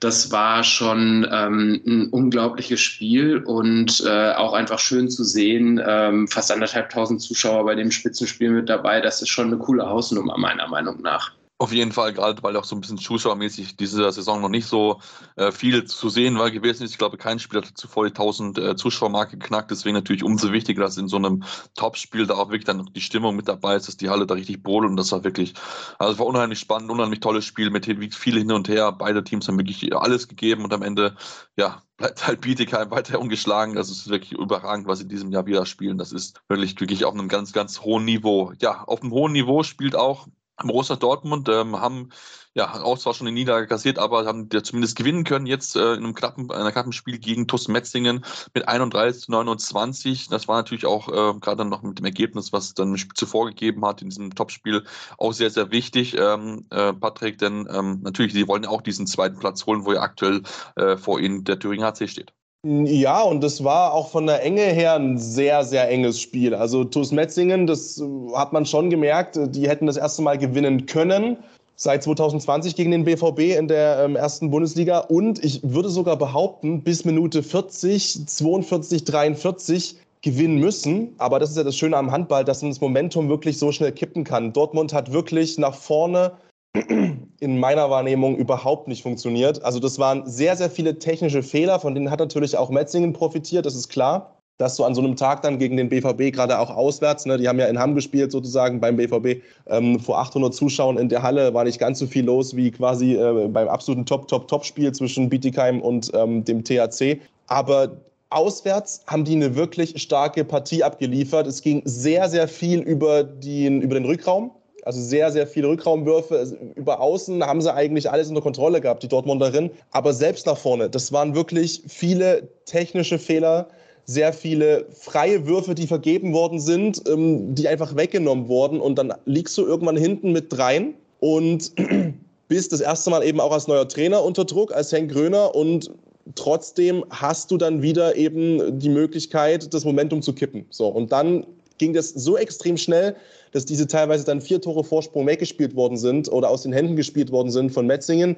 Das 0.01 0.33
war 0.33 0.64
schon 0.64 1.26
ähm, 1.30 1.80
ein 1.87 2.09
unglaubliches 2.09 2.80
Spiel 2.80 3.39
und 3.39 4.03
äh, 4.05 4.33
auch 4.33 4.53
einfach 4.53 4.80
schön 4.80 5.09
zu 5.09 5.22
sehen. 5.22 5.80
Ähm, 5.87 6.26
fast 6.26 6.51
anderthalbtausend 6.51 7.22
Zuschauer 7.22 7.64
bei 7.64 7.76
dem 7.76 7.93
Spitzenspiel 7.93 8.51
mit 8.51 8.68
dabei. 8.68 9.01
Das 9.01 9.22
ist 9.22 9.28
schon 9.28 9.47
eine 9.47 9.59
coole 9.59 9.89
Hausnummer 9.89 10.37
meiner 10.37 10.66
Meinung 10.66 11.01
nach. 11.03 11.33
Auf 11.62 11.72
jeden 11.72 11.92
Fall, 11.92 12.12
gerade 12.12 12.42
weil 12.42 12.56
auch 12.56 12.64
so 12.64 12.74
ein 12.74 12.80
bisschen 12.80 12.98
zuschauermäßig 12.98 13.76
diese 13.76 14.10
Saison 14.10 14.40
noch 14.40 14.48
nicht 14.48 14.66
so 14.66 15.00
äh, 15.36 15.52
viel 15.52 15.84
zu 15.84 16.08
sehen 16.08 16.36
war 16.36 16.50
gewesen 16.50 16.82
ist. 16.82 16.90
Ich 16.90 16.98
glaube, 16.98 17.18
kein 17.18 17.38
Spiel 17.38 17.60
hat 17.60 17.70
zuvor 17.76 18.04
die 18.04 18.10
1000 18.10 18.58
äh, 18.58 18.74
Zuschauermarke 18.74 19.38
geknackt. 19.38 19.70
Deswegen 19.70 19.94
natürlich 19.94 20.24
umso 20.24 20.50
wichtiger, 20.50 20.82
dass 20.82 20.96
in 20.96 21.06
so 21.06 21.18
einem 21.18 21.44
Topspiel 21.76 22.26
da 22.26 22.34
auch 22.34 22.48
wirklich 22.48 22.64
dann 22.64 22.90
die 22.92 23.00
Stimmung 23.00 23.36
mit 23.36 23.46
dabei 23.46 23.76
ist, 23.76 23.86
dass 23.86 23.96
die 23.96 24.10
Halle 24.10 24.26
da 24.26 24.34
richtig 24.34 24.64
brodelt. 24.64 24.90
Und 24.90 24.96
das 24.96 25.12
war 25.12 25.22
wirklich, 25.22 25.54
also 26.00 26.18
war 26.18 26.26
unheimlich 26.26 26.58
spannend, 26.58 26.90
unheimlich 26.90 27.20
tolles 27.20 27.44
Spiel 27.44 27.70
mit 27.70 27.86
viel 27.86 28.38
hin 28.38 28.50
und 28.50 28.68
her. 28.68 28.90
Beide 28.90 29.22
Teams 29.22 29.46
haben 29.46 29.56
wirklich 29.56 29.94
alles 29.94 30.26
gegeben 30.26 30.64
und 30.64 30.74
am 30.74 30.82
Ende, 30.82 31.14
ja, 31.56 31.80
bleibt 31.96 32.26
halt 32.26 32.40
Bietigheim 32.40 32.90
weiter 32.90 33.20
ungeschlagen. 33.20 33.76
Das 33.76 33.88
ist 33.88 34.08
wirklich 34.08 34.32
überragend, 34.32 34.88
was 34.88 34.98
sie 34.98 35.04
in 35.04 35.10
diesem 35.10 35.30
Jahr 35.30 35.46
wieder 35.46 35.64
spielen. 35.64 35.96
Das 35.96 36.10
ist 36.10 36.42
wirklich, 36.48 36.80
wirklich 36.80 37.04
auf 37.04 37.14
einem 37.14 37.28
ganz, 37.28 37.52
ganz 37.52 37.82
hohen 37.82 38.04
Niveau. 38.04 38.52
Ja, 38.60 38.82
auf 38.82 39.02
einem 39.02 39.12
hohen 39.12 39.30
Niveau 39.30 39.62
spielt 39.62 39.94
auch 39.94 40.26
Borussia 40.68 40.96
Dortmund 40.96 41.48
ähm, 41.48 41.80
haben 41.80 42.10
ja 42.54 42.82
auch 42.82 42.98
zwar 42.98 43.14
schon 43.14 43.26
eine 43.26 43.34
Niederlage 43.34 43.66
kassiert, 43.66 43.98
aber 43.98 44.26
haben 44.26 44.48
ja 44.52 44.62
zumindest 44.62 44.96
gewinnen 44.96 45.24
können 45.24 45.46
jetzt 45.46 45.76
äh, 45.76 45.94
in 45.94 46.04
einem 46.04 46.14
knappen, 46.14 46.50
einer 46.50 46.72
knappen 46.72 46.92
Spiel 46.92 47.18
gegen 47.18 47.46
TuS 47.46 47.68
Metzingen 47.68 48.24
mit 48.54 48.68
31 48.68 49.22
zu 49.22 49.30
29. 49.30 50.28
Das 50.28 50.48
war 50.48 50.56
natürlich 50.56 50.86
auch 50.86 51.08
äh, 51.08 51.38
gerade 51.38 51.58
dann 51.58 51.70
noch 51.70 51.82
mit 51.82 51.98
dem 51.98 52.04
Ergebnis, 52.04 52.52
was 52.52 52.74
dann 52.74 52.96
zuvor 53.14 53.46
gegeben 53.46 53.84
hat 53.86 54.02
in 54.02 54.10
diesem 54.10 54.34
Topspiel, 54.34 54.84
auch 55.18 55.32
sehr, 55.32 55.50
sehr 55.50 55.70
wichtig, 55.70 56.16
ähm, 56.18 56.66
äh, 56.70 56.92
Patrick, 56.92 57.38
denn 57.38 57.66
ähm, 57.70 58.00
natürlich, 58.02 58.32
sie 58.32 58.48
wollen 58.48 58.66
auch 58.66 58.82
diesen 58.82 59.06
zweiten 59.06 59.38
Platz 59.38 59.66
holen, 59.66 59.84
wo 59.84 59.92
ja 59.92 60.00
aktuell 60.00 60.42
äh, 60.76 60.96
vor 60.96 61.20
ihnen 61.20 61.44
der 61.44 61.58
Thüringer 61.58 61.86
HC 61.86 62.08
steht. 62.08 62.32
Ja, 62.64 63.22
und 63.22 63.42
das 63.42 63.64
war 63.64 63.92
auch 63.92 64.10
von 64.10 64.26
der 64.26 64.44
Enge 64.44 64.62
her 64.62 64.94
ein 64.94 65.18
sehr, 65.18 65.64
sehr 65.64 65.90
enges 65.90 66.20
Spiel. 66.20 66.54
Also 66.54 66.84
TuS 66.84 67.10
Metzingen, 67.10 67.66
das 67.66 68.00
hat 68.34 68.52
man 68.52 68.66
schon 68.66 68.88
gemerkt, 68.88 69.36
die 69.48 69.68
hätten 69.68 69.86
das 69.86 69.96
erste 69.96 70.22
Mal 70.22 70.38
gewinnen 70.38 70.86
können 70.86 71.38
seit 71.74 72.04
2020 72.04 72.76
gegen 72.76 72.92
den 72.92 73.04
BVB 73.04 73.58
in 73.58 73.66
der 73.66 74.04
ähm, 74.04 74.14
ersten 74.14 74.50
Bundesliga. 74.52 74.98
Und 74.98 75.44
ich 75.44 75.60
würde 75.64 75.88
sogar 75.88 76.16
behaupten, 76.16 76.82
bis 76.82 77.04
Minute 77.04 77.42
40, 77.42 78.28
42, 78.28 79.02
43 79.02 79.96
gewinnen 80.20 80.58
müssen. 80.58 81.16
Aber 81.18 81.40
das 81.40 81.50
ist 81.50 81.56
ja 81.56 81.64
das 81.64 81.76
Schöne 81.76 81.96
am 81.96 82.12
Handball, 82.12 82.44
dass 82.44 82.62
man 82.62 82.70
das 82.70 82.80
Momentum 82.80 83.28
wirklich 83.28 83.58
so 83.58 83.72
schnell 83.72 83.90
kippen 83.90 84.22
kann. 84.22 84.52
Dortmund 84.52 84.92
hat 84.92 85.12
wirklich 85.12 85.58
nach 85.58 85.74
vorne 85.74 86.30
in 86.75 87.59
meiner 87.59 87.91
Wahrnehmung 87.91 88.37
überhaupt 88.37 88.89
nicht 88.89 89.03
funktioniert. 89.03 89.62
Also 89.62 89.79
das 89.79 89.99
waren 89.99 90.27
sehr, 90.27 90.57
sehr 90.57 90.70
viele 90.70 90.99
technische 90.99 91.43
Fehler, 91.43 91.79
von 91.81 91.95
denen 91.95 92.11
hat 92.11 92.20
natürlich 92.20 92.57
auch 92.57 92.70
Metzingen 92.70 93.12
profitiert, 93.12 93.66
das 93.66 93.75
ist 93.75 93.89
klar. 93.89 94.37
Dass 94.59 94.77
du 94.77 94.85
an 94.85 94.95
so 94.95 95.01
einem 95.03 95.16
Tag 95.16 95.43
dann 95.43 95.59
gegen 95.59 95.77
den 95.77 95.89
BVB, 95.89 96.33
gerade 96.33 96.59
auch 96.59 96.70
auswärts, 96.70 97.27
ne, 97.27 97.37
die 97.37 97.49
haben 97.49 97.59
ja 97.59 97.66
in 97.66 97.79
Hamm 97.79 97.95
gespielt 97.95 98.31
sozusagen 98.31 98.81
beim 98.81 98.97
BVB, 98.97 99.43
ähm, 99.66 99.99
vor 99.99 100.18
800 100.18 100.55
Zuschauern 100.55 100.99
in 100.99 101.09
der 101.09 101.23
Halle 101.23 101.53
war 101.53 101.64
nicht 101.64 101.81
ganz 101.81 101.99
so 101.99 102.07
viel 102.07 102.25
los 102.27 102.55
wie 102.55 102.70
quasi 102.70 103.14
äh, 103.14 103.49
beim 103.49 103.66
absoluten 103.66 104.07
Top-Top-Top-Spiel 104.07 104.93
zwischen 104.93 105.29
Bietigheim 105.29 105.81
und 105.81 106.12
ähm, 106.14 106.45
dem 106.45 106.62
THC. 106.62 107.20
Aber 107.49 107.97
auswärts 108.31 109.03
haben 109.07 109.25
die 109.25 109.35
eine 109.35 109.57
wirklich 109.57 110.01
starke 110.01 110.45
Partie 110.45 110.85
abgeliefert. 110.85 111.47
Es 111.47 111.62
ging 111.62 111.83
sehr, 111.85 112.29
sehr 112.29 112.47
viel 112.47 112.81
über 112.81 113.25
den, 113.25 113.83
über 113.83 113.95
den 113.95 114.05
Rückraum. 114.05 114.53
Also 114.83 115.01
sehr, 115.01 115.30
sehr 115.30 115.47
viele 115.47 115.68
Rückraumwürfe. 115.68 116.39
Also 116.39 116.57
über 116.74 117.01
außen 117.01 117.45
haben 117.45 117.61
sie 117.61 117.72
eigentlich 117.72 118.11
alles 118.11 118.28
unter 118.28 118.41
Kontrolle 118.41 118.80
gehabt, 118.80 119.03
die 119.03 119.09
Dortmunderin. 119.09 119.70
Aber 119.93 120.12
selbst 120.12 120.47
nach 120.47 120.59
vorne, 120.59 120.91
das 120.91 121.12
waren 121.12 121.35
wirklich 121.35 121.83
viele 121.87 122.49
technische 122.64 123.18
Fehler, 123.18 123.68
sehr 124.05 124.33
viele 124.33 124.87
freie 124.93 125.47
Würfe, 125.47 125.74
die 125.74 125.87
vergeben 125.87 126.33
worden 126.33 126.59
sind, 126.59 127.03
ähm, 127.09 127.55
die 127.55 127.68
einfach 127.68 127.95
weggenommen 127.97 128.49
wurden. 128.49 128.80
Und 128.80 128.97
dann 128.97 129.14
liegst 129.24 129.57
du 129.57 129.64
irgendwann 129.64 129.97
hinten 129.97 130.33
mit 130.33 130.53
dreien 130.53 130.95
und 131.20 131.72
bist 132.49 132.72
das 132.72 132.80
erste 132.80 133.11
Mal 133.11 133.22
eben 133.22 133.39
auch 133.39 133.53
als 133.53 133.68
neuer 133.68 133.89
Trainer 133.89 134.24
unter 134.24 134.45
Druck, 134.45 134.74
als 134.74 134.91
Henk 134.91 135.12
Gröner. 135.12 135.55
Und 135.55 135.91
trotzdem 136.35 137.05
hast 137.11 137.53
du 137.53 137.57
dann 137.57 137.83
wieder 137.83 138.16
eben 138.16 138.80
die 138.80 138.89
Möglichkeit, 138.89 139.72
das 139.72 139.85
Momentum 139.85 140.22
zu 140.22 140.33
kippen. 140.33 140.66
So, 140.70 140.89
und 140.89 141.12
dann 141.12 141.47
ging 141.79 141.93
das 141.93 142.11
so 142.11 142.37
extrem 142.37 142.77
schnell, 142.77 143.16
dass 143.53 143.64
diese 143.64 143.87
teilweise 143.87 144.25
dann 144.25 144.41
vier 144.41 144.61
Tore 144.61 144.85
Vorsprung 144.85 145.27
weggespielt 145.27 145.75
worden 145.77 145.97
sind 145.97 146.31
oder 146.31 146.49
aus 146.51 146.62
den 146.62 146.73
Händen 146.73 146.97
gespielt 146.97 147.31
worden 147.31 147.51
sind 147.51 147.70
von 147.70 147.87
Metzingen, 147.87 148.37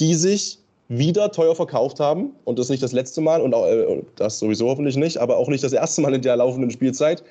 die 0.00 0.14
sich 0.14 0.58
wieder 0.88 1.32
teuer 1.32 1.54
verkauft 1.54 2.00
haben 2.00 2.32
und 2.44 2.58
das 2.58 2.68
nicht 2.68 2.82
das 2.82 2.92
letzte 2.92 3.20
Mal 3.20 3.40
und 3.40 3.54
auch, 3.54 3.66
äh, 3.66 4.02
das 4.16 4.38
sowieso 4.38 4.68
hoffentlich 4.68 4.96
nicht, 4.96 5.18
aber 5.18 5.38
auch 5.38 5.48
nicht 5.48 5.64
das 5.64 5.72
erste 5.72 6.02
Mal 6.02 6.14
in 6.14 6.22
der 6.22 6.36
laufenden 6.36 6.70
Spielzeit. 6.70 7.22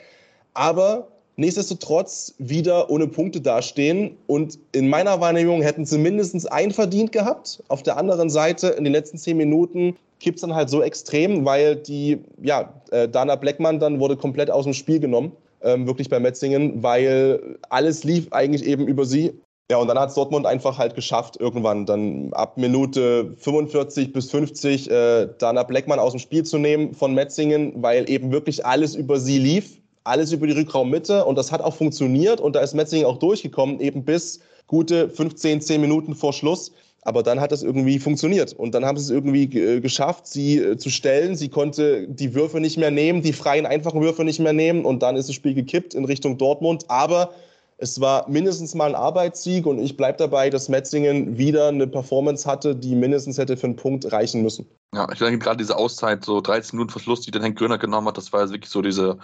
Aber 0.53 1.07
nichtsdestotrotz 1.35 2.33
wieder 2.39 2.89
ohne 2.89 3.07
Punkte 3.07 3.41
dastehen 3.41 4.17
und 4.27 4.57
in 4.71 4.87
meiner 4.89 5.19
Wahrnehmung 5.19 5.61
hätten 5.61 5.85
sie 5.85 5.97
mindestens 5.97 6.45
ein 6.45 6.71
verdient 6.71 7.11
gehabt. 7.11 7.63
Auf 7.67 7.83
der 7.83 7.97
anderen 7.97 8.29
Seite 8.29 8.69
in 8.69 8.83
den 8.83 8.93
letzten 8.93 9.17
zehn 9.17 9.37
Minuten 9.37 9.95
kippt 10.23 10.37
es 10.37 10.41
dann 10.41 10.55
halt 10.55 10.69
so 10.69 10.81
extrem, 10.81 11.45
weil 11.45 11.75
die, 11.75 12.19
ja, 12.41 12.73
äh, 12.91 13.07
Dana 13.07 13.35
Blackman 13.35 13.79
dann 13.79 13.99
wurde 13.99 14.17
komplett 14.17 14.49
aus 14.49 14.63
dem 14.63 14.73
Spiel 14.73 14.99
genommen 14.99 15.33
ähm, 15.63 15.87
wirklich 15.87 16.09
bei 16.09 16.19
Metzingen, 16.19 16.83
weil 16.83 17.57
alles 17.69 18.03
lief 18.03 18.31
eigentlich 18.31 18.65
eben 18.65 18.87
über 18.87 19.05
sie. 19.05 19.33
Ja, 19.71 19.77
und 19.77 19.87
dann 19.87 19.97
hat 19.97 20.09
es 20.09 20.15
Dortmund 20.15 20.45
einfach 20.45 20.77
halt 20.77 20.93
geschafft, 20.93 21.37
irgendwann 21.39 21.85
dann 21.85 22.31
ab 22.33 22.57
Minute 22.57 23.33
45 23.37 24.11
bis 24.11 24.29
50 24.29 24.91
äh, 24.91 25.29
Dana 25.37 25.63
Bleckmann 25.63 25.99
aus 25.99 26.11
dem 26.11 26.19
Spiel 26.19 26.43
zu 26.43 26.57
nehmen 26.57 26.93
von 26.93 27.13
Metzingen, 27.13 27.71
weil 27.81 28.09
eben 28.09 28.31
wirklich 28.31 28.65
alles 28.65 28.93
über 28.93 29.19
sie 29.19 29.39
lief, 29.39 29.79
alles 30.03 30.33
über 30.33 30.47
die 30.47 30.53
Rückraummitte 30.53 31.23
und 31.23 31.37
das 31.37 31.51
hat 31.51 31.61
auch 31.61 31.73
funktioniert 31.73 32.41
und 32.41 32.55
da 32.55 32.59
ist 32.59 32.73
Metzingen 32.73 33.05
auch 33.05 33.17
durchgekommen, 33.17 33.79
eben 33.79 34.03
bis 34.03 34.41
gute 34.67 35.09
15, 35.09 35.61
10 35.61 35.81
Minuten 35.81 36.13
vor 36.13 36.33
Schluss. 36.33 36.73
Aber 37.05 37.23
dann 37.23 37.41
hat 37.41 37.51
das 37.51 37.63
irgendwie 37.63 37.99
funktioniert. 37.99 38.53
Und 38.53 38.73
dann 38.73 38.85
haben 38.85 38.97
sie 38.97 39.03
es 39.03 39.09
irgendwie 39.09 39.43
äh, 39.57 39.81
geschafft, 39.81 40.27
sie 40.27 40.57
äh, 40.57 40.77
zu 40.77 40.89
stellen. 40.89 41.35
Sie 41.35 41.49
konnte 41.49 42.07
die 42.07 42.33
Würfe 42.33 42.59
nicht 42.59 42.77
mehr 42.77 42.91
nehmen, 42.91 43.21
die 43.21 43.33
freien, 43.33 43.65
einfachen 43.65 44.01
Würfe 44.01 44.23
nicht 44.23 44.39
mehr 44.39 44.53
nehmen. 44.53 44.85
Und 44.85 45.03
dann 45.03 45.15
ist 45.15 45.27
das 45.27 45.35
Spiel 45.35 45.53
gekippt 45.53 45.93
in 45.93 46.05
Richtung 46.05 46.37
Dortmund. 46.37 46.85
Aber 46.89 47.33
es 47.77 47.99
war 47.99 48.29
mindestens 48.29 48.75
mal 48.75 48.89
ein 48.89 48.95
Arbeitssieg 48.95 49.65
und 49.65 49.79
ich 49.79 49.97
bleibe 49.97 50.17
dabei, 50.17 50.49
dass 50.49 50.69
Metzingen 50.69 51.37
wieder 51.37 51.67
eine 51.67 51.87
Performance 51.87 52.49
hatte, 52.49 52.75
die 52.75 52.95
mindestens 52.95 53.37
hätte 53.37 53.57
für 53.57 53.67
einen 53.67 53.75
Punkt 53.75 54.09
reichen 54.11 54.41
müssen. 54.41 54.65
Ja, 54.93 55.07
ich 55.11 55.19
denke 55.19 55.39
gerade 55.39 55.57
diese 55.57 55.75
Auszeit, 55.75 56.23
so 56.23 56.39
13 56.39 56.77
Minuten 56.77 56.91
Verschluss, 56.91 57.21
die 57.21 57.31
dann 57.31 57.41
Henk 57.41 57.57
Gröner 57.57 57.77
genommen 57.77 58.07
hat, 58.07 58.17
das 58.17 58.31
war 58.31 58.49
wirklich 58.51 58.69
so 58.69 58.81
diese, 58.81 59.17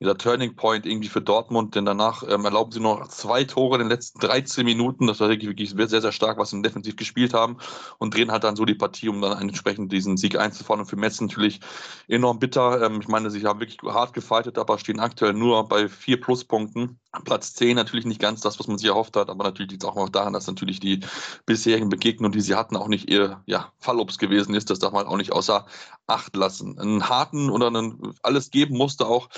dieser 0.00 0.16
Turning 0.16 0.56
Point 0.56 0.86
irgendwie 0.86 1.08
für 1.08 1.20
Dortmund, 1.20 1.74
denn 1.74 1.84
danach 1.84 2.22
ähm, 2.26 2.46
erlauben 2.46 2.72
sie 2.72 2.80
noch 2.80 3.06
zwei 3.08 3.44
Tore 3.44 3.76
in 3.76 3.80
den 3.80 3.90
letzten 3.90 4.18
13 4.20 4.64
Minuten. 4.64 5.06
Das 5.06 5.20
war 5.20 5.28
wirklich, 5.28 5.70
sehr, 5.70 6.00
sehr 6.00 6.12
stark, 6.12 6.38
was 6.38 6.50
sie 6.50 6.62
defensiv 6.62 6.96
gespielt 6.96 7.34
haben 7.34 7.58
und 7.98 8.14
drehen 8.14 8.32
halt 8.32 8.44
dann 8.44 8.56
so 8.56 8.64
die 8.64 8.74
Partie, 8.74 9.10
um 9.10 9.20
dann 9.20 9.38
entsprechend 9.38 9.92
diesen 9.92 10.16
Sieg 10.16 10.38
einzufahren. 10.38 10.80
Und 10.80 10.86
für 10.86 10.96
Metz 10.96 11.20
natürlich 11.20 11.60
enorm 12.08 12.38
bitter. 12.38 12.82
Ähm, 12.82 13.00
ich 13.02 13.08
meine, 13.08 13.30
sie 13.30 13.44
haben 13.44 13.60
wirklich 13.60 13.78
hart 13.82 14.14
gefightet, 14.14 14.56
aber 14.56 14.78
stehen 14.78 15.00
aktuell 15.00 15.34
nur 15.34 15.68
bei 15.68 15.86
vier 15.88 16.18
Pluspunkten. 16.18 16.98
Platz 17.24 17.54
10 17.54 17.76
natürlich 17.76 18.06
nicht 18.06 18.20
ganz 18.20 18.40
das, 18.40 18.58
was 18.58 18.68
man 18.68 18.78
sich 18.78 18.88
erhofft 18.88 19.16
hat, 19.16 19.28
aber 19.28 19.44
natürlich 19.44 19.72
liegt 19.72 19.82
es 19.82 19.88
auch 19.88 19.96
noch 19.96 20.08
daran, 20.08 20.32
dass 20.32 20.46
natürlich 20.46 20.78
die 20.80 21.00
bisherigen 21.44 21.88
Begegnungen, 21.88 22.32
die 22.32 22.40
sie 22.40 22.54
hatten, 22.54 22.76
auch 22.76 22.88
nicht 22.88 23.10
ihr 23.10 23.42
ja, 23.46 23.72
Fallobst 23.78 24.18
gewesen 24.18 24.54
ist. 24.54 24.70
Das 24.70 24.78
darf 24.78 24.92
man 24.92 25.06
auch 25.06 25.16
nicht 25.16 25.32
außer 25.32 25.66
Acht 26.06 26.34
lassen. 26.36 26.78
Einen 26.78 27.08
harten 27.08 27.50
oder 27.50 27.66
einen, 27.66 28.14
alles 28.22 28.50
geben 28.50 28.76
musste 28.76 29.06
auch 29.06 29.28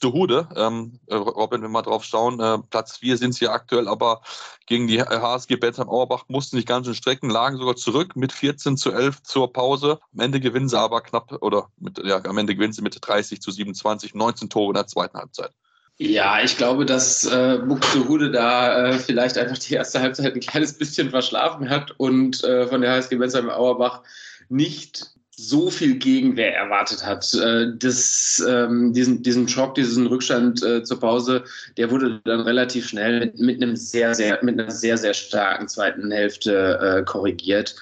Buxtehude. 0.00 0.48
Ähm, 0.56 0.98
äh, 1.06 1.14
Robin, 1.14 1.62
wenn 1.62 1.70
wir 1.70 1.82
drauf 1.82 2.04
schauen, 2.04 2.40
äh, 2.40 2.58
Platz 2.70 2.98
4 2.98 3.18
sind 3.18 3.34
sie 3.34 3.48
aktuell, 3.48 3.86
aber 3.86 4.22
gegen 4.66 4.86
die 4.86 5.02
HSG 5.02 5.56
Bensheim 5.56 5.88
Auerbach 5.88 6.24
mussten 6.28 6.56
sich 6.56 6.66
ganz 6.66 6.86
schön 6.86 6.94
strecken, 6.94 7.28
lagen 7.28 7.58
sogar 7.58 7.76
zurück 7.76 8.16
mit 8.16 8.32
14 8.32 8.76
zu 8.76 8.92
11 8.92 9.22
zur 9.22 9.52
Pause. 9.52 10.00
Am 10.14 10.20
Ende 10.20 10.40
gewinnen 10.40 10.68
sie 10.68 10.78
aber 10.78 11.02
knapp, 11.02 11.42
oder 11.42 11.68
mit, 11.78 12.00
ja, 12.04 12.24
am 12.24 12.38
Ende 12.38 12.54
gewinnen 12.54 12.72
sie 12.72 12.82
mit 12.82 12.96
30 13.00 13.40
zu 13.42 13.50
27, 13.50 14.14
19 14.14 14.48
Tore 14.48 14.70
in 14.70 14.74
der 14.74 14.86
zweiten 14.86 15.18
Halbzeit. 15.18 15.50
Ja, 15.98 16.42
ich 16.42 16.56
glaube, 16.56 16.86
dass 16.86 17.26
äh, 17.26 17.58
Buxtehude 17.58 18.30
da 18.30 18.86
äh, 18.86 18.98
vielleicht 18.98 19.36
einfach 19.36 19.58
die 19.58 19.74
erste 19.74 20.00
Halbzeit 20.00 20.32
ein 20.32 20.40
kleines 20.40 20.72
bisschen 20.78 21.10
verschlafen 21.10 21.68
hat 21.68 21.92
und 21.98 22.42
äh, 22.42 22.66
von 22.66 22.80
der 22.80 22.92
HSG 22.92 23.16
Bensheim 23.16 23.50
Auerbach 23.50 24.00
nicht 24.48 25.10
so 25.48 25.70
viel 25.70 25.96
Gegenwehr 25.96 26.54
erwartet 26.54 27.04
hat. 27.04 27.32
Äh, 27.34 27.68
das, 27.76 28.44
ähm, 28.46 28.92
diesen, 28.92 29.22
diesen 29.22 29.48
Schock, 29.48 29.74
diesen 29.74 30.06
Rückstand 30.06 30.62
äh, 30.62 30.82
zur 30.82 31.00
Pause, 31.00 31.44
der 31.76 31.90
wurde 31.90 32.20
dann 32.24 32.40
relativ 32.40 32.88
schnell 32.88 33.20
mit, 33.20 33.38
mit, 33.38 33.62
einem 33.62 33.76
sehr, 33.76 34.14
sehr, 34.14 34.38
mit 34.42 34.58
einer 34.58 34.70
sehr, 34.70 34.98
sehr 34.98 35.14
starken 35.14 35.68
zweiten 35.68 36.10
Hälfte 36.10 36.98
äh, 36.98 37.04
korrigiert. 37.04 37.76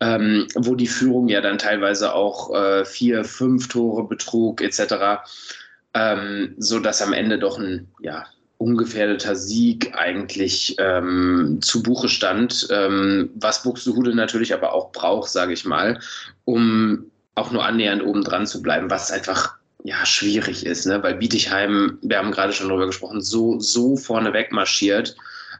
Ähm, 0.00 0.46
wo 0.54 0.74
die 0.74 0.86
Führung 0.86 1.28
ja 1.28 1.42
dann 1.42 1.58
teilweise 1.58 2.14
auch 2.14 2.84
vier, 2.86 3.22
fünf 3.22 3.68
Tore 3.68 4.08
betrug 4.08 4.62
etc 4.62 5.20
ähm, 5.94 6.54
so 6.58 6.80
dass 6.80 7.00
am 7.00 7.12
Ende 7.12 7.38
doch 7.38 7.58
ein 7.58 7.88
ja, 8.00 8.26
ungefährdeter 8.64 9.36
Sieg 9.36 9.92
eigentlich 9.94 10.74
ähm, 10.78 11.58
zu 11.60 11.82
Buche 11.82 12.08
stand, 12.08 12.66
ähm, 12.70 13.28
was 13.34 13.62
Buxtehude 13.62 14.14
natürlich 14.14 14.54
aber 14.54 14.72
auch 14.72 14.90
braucht, 14.90 15.28
sage 15.28 15.52
ich 15.52 15.66
mal, 15.66 16.00
um 16.46 17.10
auch 17.34 17.52
nur 17.52 17.62
annähernd 17.62 18.02
oben 18.02 18.24
dran 18.24 18.46
zu 18.46 18.62
bleiben, 18.62 18.88
was 18.88 19.12
einfach 19.12 19.56
ja 19.82 20.06
schwierig 20.06 20.64
ist, 20.64 20.86
ne? 20.86 21.02
weil 21.02 21.16
Bietigheim, 21.16 21.98
wir 22.00 22.16
haben 22.16 22.30
gerade 22.30 22.54
schon 22.54 22.70
darüber 22.70 22.86
gesprochen, 22.86 23.20
so, 23.20 23.60
so 23.60 23.98
vorneweg 23.98 24.50
marschiert. 24.50 25.14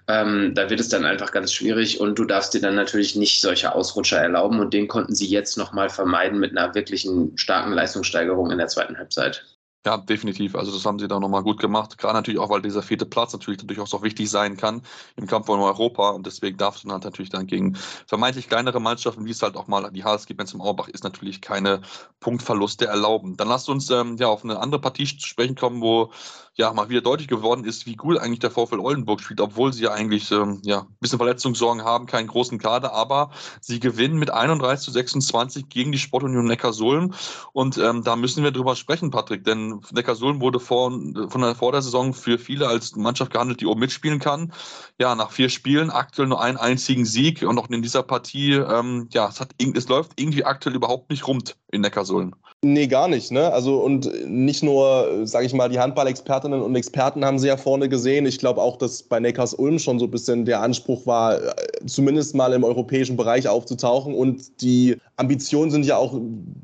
Ähm, 0.09 0.55
da 0.55 0.71
wird 0.71 0.81
es 0.81 0.89
dann 0.89 1.05
einfach 1.05 1.31
ganz 1.31 1.53
schwierig 1.53 2.01
und 2.01 2.19
du 2.19 2.25
darfst 2.25 2.55
dir 2.55 2.61
dann 2.63 2.75
natürlich 2.75 3.17
nicht 3.17 3.43
solche 3.43 3.75
Ausrutscher 3.75 4.19
erlauben 4.19 4.61
und 4.61 4.73
den 4.73 4.89
konnten 4.89 5.15
sie 5.15 5.27
jetzt 5.27 5.59
nochmal 5.59 5.91
vermeiden 5.91 6.41
mit 6.41 6.57
einer 6.57 6.75
wirklichen 6.75 7.37
starken 7.37 7.73
Leistungssteigerung 7.73 8.51
in 8.51 8.59
der 8.59 8.69
zweiten 8.69 8.97
Halbzeit. 8.97 9.45
Ja, 9.87 9.99
definitiv. 9.99 10.55
Also 10.55 10.73
das 10.73 10.87
haben 10.87 10.99
sie 10.99 11.09
da 11.09 11.21
nochmal 11.21 11.43
gut 11.43 11.61
gemacht. 11.61 11.99
Gerade 11.99 12.15
natürlich 12.15 12.41
auch, 12.41 12.49
weil 12.49 12.63
dieser 12.63 12.83
vierte 12.83 13.05
Platz 13.05 13.35
natürlich 13.35 13.61
durchaus 13.67 13.93
auch 13.93 14.03
wichtig 14.03 14.31
sein 14.31 14.57
kann 14.57 14.81
im 15.17 15.27
Kampf 15.27 15.51
um 15.51 15.61
Europa. 15.61 16.09
Und 16.11 16.25
deswegen 16.25 16.57
darfst 16.57 16.83
du 16.85 16.89
dann 16.89 16.95
halt 16.95 17.05
natürlich 17.05 17.29
dann 17.29 17.47
gegen 17.47 17.75
vermeintlich 18.07 18.49
kleinere 18.49 18.81
Mannschaften, 18.81 19.27
wie 19.27 19.31
es 19.31 19.43
halt 19.43 19.57
auch 19.57 19.67
mal 19.67 19.91
die 19.91 20.03
HSG 20.03 20.33
Benz 20.33 20.55
im 20.55 20.63
Auerbach 20.63 20.89
ist, 20.89 21.05
natürlich 21.05 21.43
keine 21.43 21.83
Punktverluste 22.21 22.87
erlauben. 22.87 23.37
Dann 23.37 23.49
lasst 23.49 23.69
uns 23.69 23.91
ähm, 23.91 24.17
ja 24.17 24.29
auf 24.29 24.43
eine 24.43 24.59
andere 24.59 24.81
Partie 24.81 25.05
zu 25.05 25.27
sprechen 25.27 25.55
kommen, 25.55 25.83
wo 25.83 26.11
ja 26.57 26.73
mal 26.73 26.89
wieder 26.89 27.01
deutlich 27.01 27.29
geworden 27.29 27.65
ist, 27.65 27.87
wie 27.87 27.97
gut 27.97 28.19
eigentlich 28.19 28.39
der 28.39 28.51
VfL 28.51 28.79
Oldenburg 28.79 29.21
spielt, 29.21 29.41
obwohl 29.41 29.73
sie 29.73 29.85
ja 29.85 29.93
eigentlich 29.93 30.31
ähm, 30.31 30.61
ja, 30.65 30.81
ein 30.81 30.97
bisschen 31.01 31.19
Verletzungssorgen 31.19 31.85
haben, 31.85 32.07
keinen 32.07 32.29
großen 32.29 32.59
Kader, 32.59 32.93
aber 32.93 33.31
sie 33.61 33.81
gewinnen 33.81 34.19
mit 34.19 34.31
31 34.31 34.85
zu 34.85 34.93
26 34.93 35.69
gegen 35.69 35.91
die 35.91 35.99
Sportunion 35.99 36.45
Neckarsulm. 36.45 37.13
Und 37.53 37.79
ähm, 37.79 38.05
da 38.05 38.15
müssen 38.15 38.45
wir 38.45 38.53
drüber 38.53 38.77
sprechen, 38.77 39.11
Patrick, 39.11 39.45
denn 39.45 39.81
Neckarsulm 39.93 40.41
wurde 40.41 40.61
vor, 40.61 40.91
von 40.91 41.41
der 41.41 41.57
Vordersaison 41.57 42.15
für 42.15 42.39
viele 42.39 42.69
als 42.69 42.95
Mannschaft 42.95 43.33
gehandelt, 43.33 43.61
die 43.61 43.67
oben 43.67 43.81
mitspielen 43.81 44.21
kann. 44.21 44.53
Ja, 45.01 45.17
nach 45.17 45.33
vier 45.33 45.49
Spielen 45.49 45.91
aktuell 45.91 46.29
nur 46.29 46.41
einen 46.41 46.57
einzigen 46.57 47.05
Sieg 47.05 47.43
und 47.43 47.59
auch 47.59 47.69
in 47.69 47.83
dieser 47.83 48.05
Partie, 48.05 48.53
ähm, 48.53 49.09
ja, 49.13 49.29
es, 49.29 49.41
hat, 49.41 49.51
es 49.59 49.89
läuft 49.89 50.13
irgendwie 50.21 50.45
aktuell 50.45 50.77
überhaupt 50.77 51.11
nicht 51.11 51.27
rund 51.27 51.57
in 51.75 51.81
Neckarsulm. 51.83 52.35
Nee, 52.63 52.87
gar 52.87 53.09
nicht. 53.09 53.31
Ne? 53.31 53.53
Also 53.53 53.81
und 53.81 54.11
nicht 54.27 54.63
nur, 54.63 55.27
sage 55.27 55.45
ich 55.45 55.53
mal, 55.53 55.69
die 55.69 55.79
Handball-Expertinnen 55.79 56.63
und 56.63 56.75
Experten 56.77 57.25
haben 57.25 57.39
sie 57.39 57.49
ja 57.49 57.59
vorne 57.59 57.91
gesehen. 57.91 58.25
Ich 58.25 58.39
glaube 58.39 58.63
auch, 58.63 58.79
dass 58.79 59.03
bei 59.03 59.21
Neckars 59.21 59.53
Ulm 59.53 59.79
schon 59.79 59.99
so 59.99 60.07
ein 60.07 60.11
bisschen 60.11 60.47
der 60.47 60.63
Anspruch 60.63 61.05
war, 61.05 61.43
äh, 61.43 61.55
zumindest 61.85 62.35
mal 62.35 62.55
im 62.55 62.65
europäischen 62.65 63.17
Bereich 63.17 63.49
aufzutauchen. 63.49 64.15
Und 64.15 64.63
die 64.63 64.97
Ambitionen 65.17 65.71
sind 65.71 65.85
ja 65.85 65.99
auch 65.99 66.19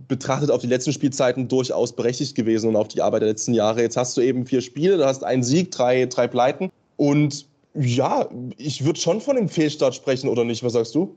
betrachtet 0.08 0.50
auf 0.50 0.62
die 0.62 0.68
letzten 0.68 0.92
Spielzeiten 0.92 1.48
durchaus 1.48 1.92
berechtigt 1.92 2.34
gewesen 2.34 2.70
und 2.70 2.76
auf 2.76 2.88
die 2.88 3.02
Arbeit 3.02 3.22
der 3.22 3.28
letzten 3.28 3.52
Jahre. 3.52 3.82
Jetzt 3.82 3.98
hast 3.98 4.16
du 4.16 4.22
eben 4.22 4.46
vier 4.46 4.62
Spiele, 4.62 4.96
du 4.96 5.04
hast 5.04 5.22
einen 5.22 5.42
Sieg, 5.42 5.70
drei, 5.70 6.06
drei 6.06 6.28
Pleiten. 6.28 6.70
Und 6.96 7.46
ja, 7.74 8.26
ich 8.56 8.84
würde 8.84 8.98
schon 8.98 9.20
von 9.20 9.36
dem 9.36 9.48
Fehlstart 9.48 9.94
sprechen, 9.94 10.28
oder 10.28 10.44
nicht? 10.44 10.62
Was 10.62 10.72
sagst 10.72 10.94
du? 10.94 11.14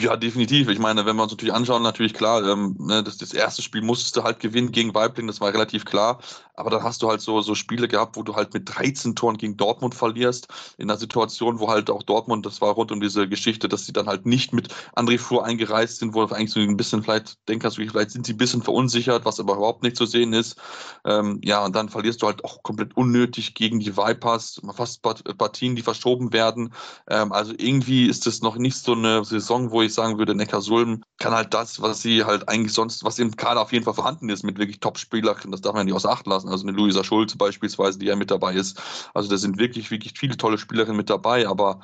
Ja, 0.00 0.16
definitiv. 0.16 0.70
Ich 0.70 0.78
meine, 0.78 1.04
wenn 1.04 1.16
wir 1.16 1.22
uns 1.24 1.32
natürlich 1.32 1.52
anschauen, 1.52 1.82
natürlich 1.82 2.14
klar, 2.14 2.42
ähm, 2.42 2.74
ne, 2.78 3.02
das, 3.04 3.18
das 3.18 3.34
erste 3.34 3.60
Spiel 3.60 3.82
musstest 3.82 4.16
du 4.16 4.22
halt 4.22 4.40
gewinnen 4.40 4.72
gegen 4.72 4.94
Weibling, 4.94 5.26
das 5.26 5.42
war 5.42 5.52
relativ 5.52 5.84
klar. 5.84 6.20
Aber 6.54 6.70
dann 6.70 6.82
hast 6.82 7.02
du 7.02 7.08
halt 7.10 7.20
so, 7.20 7.42
so 7.42 7.54
Spiele 7.54 7.86
gehabt, 7.86 8.16
wo 8.16 8.22
du 8.22 8.34
halt 8.34 8.54
mit 8.54 8.66
13 8.66 9.14
Toren 9.14 9.36
gegen 9.36 9.58
Dortmund 9.58 9.94
verlierst, 9.94 10.48
in 10.78 10.88
einer 10.90 10.98
Situation, 10.98 11.58
wo 11.60 11.68
halt 11.68 11.90
auch 11.90 12.02
Dortmund, 12.02 12.46
das 12.46 12.62
war 12.62 12.70
rund 12.72 12.90
um 12.92 13.00
diese 13.02 13.28
Geschichte, 13.28 13.68
dass 13.68 13.84
sie 13.84 13.92
dann 13.92 14.06
halt 14.06 14.24
nicht 14.24 14.54
mit 14.54 14.68
André 14.96 15.18
Fuhr 15.18 15.44
eingereist 15.44 15.98
sind, 15.98 16.14
wo 16.14 16.24
du 16.24 16.34
eigentlich 16.34 16.50
so 16.52 16.60
ein 16.60 16.76
bisschen 16.78 17.02
vielleicht 17.02 17.36
denkst, 17.46 17.74
vielleicht 17.76 18.10
sind 18.12 18.24
sie 18.24 18.32
ein 18.32 18.38
bisschen 18.38 18.62
verunsichert, 18.62 19.26
was 19.26 19.38
aber 19.38 19.56
überhaupt 19.56 19.82
nicht 19.82 19.96
zu 19.96 20.06
sehen 20.06 20.32
ist. 20.32 20.56
Ähm, 21.04 21.40
ja, 21.44 21.64
und 21.64 21.74
dann 21.76 21.88
verlierst 21.88 22.22
du 22.22 22.26
halt 22.26 22.44
auch 22.44 22.62
komplett 22.62 22.96
unnötig 22.96 23.54
gegen 23.54 23.80
die 23.80 23.96
Vipers, 23.96 24.60
fast 24.74 25.02
Partien, 25.02 25.76
die 25.76 25.82
verschoben 25.82 26.32
werden. 26.32 26.72
Ähm, 27.08 27.32
also 27.32 27.52
irgendwie 27.56 28.06
ist 28.06 28.26
das 28.26 28.40
noch 28.42 28.56
nicht 28.56 28.76
so 28.76 28.92
eine 28.92 29.24
Saison, 29.24 29.57
wo 29.70 29.82
ich 29.82 29.92
sagen 29.94 30.18
würde, 30.18 30.34
Neckarsulm 30.34 31.02
kann 31.18 31.32
halt 31.32 31.52
das, 31.54 31.82
was 31.82 32.02
sie 32.02 32.24
halt 32.24 32.48
eigentlich 32.48 32.72
sonst, 32.72 33.04
was 33.04 33.18
im 33.18 33.36
Kader 33.36 33.60
auf 33.60 33.72
jeden 33.72 33.84
Fall 33.84 33.94
vorhanden 33.94 34.28
ist, 34.28 34.44
mit 34.44 34.58
wirklich 34.58 34.80
Top-Spielern, 34.80 35.50
das 35.50 35.60
darf 35.60 35.74
man 35.74 35.86
nicht 35.86 35.94
außer 35.94 36.10
Acht 36.10 36.26
lassen 36.26 36.48
also 36.48 36.66
eine 36.66 36.76
Luisa 36.76 37.04
Schulze 37.04 37.36
beispielsweise, 37.36 37.98
die 37.98 38.06
ja 38.06 38.16
mit 38.16 38.30
dabei 38.30 38.54
ist. 38.54 38.80
Also 39.14 39.28
da 39.28 39.36
sind 39.36 39.58
wirklich, 39.58 39.90
wirklich 39.90 40.14
viele 40.18 40.36
tolle 40.36 40.58
Spielerinnen 40.58 40.96
mit 40.96 41.10
dabei, 41.10 41.48
aber 41.48 41.80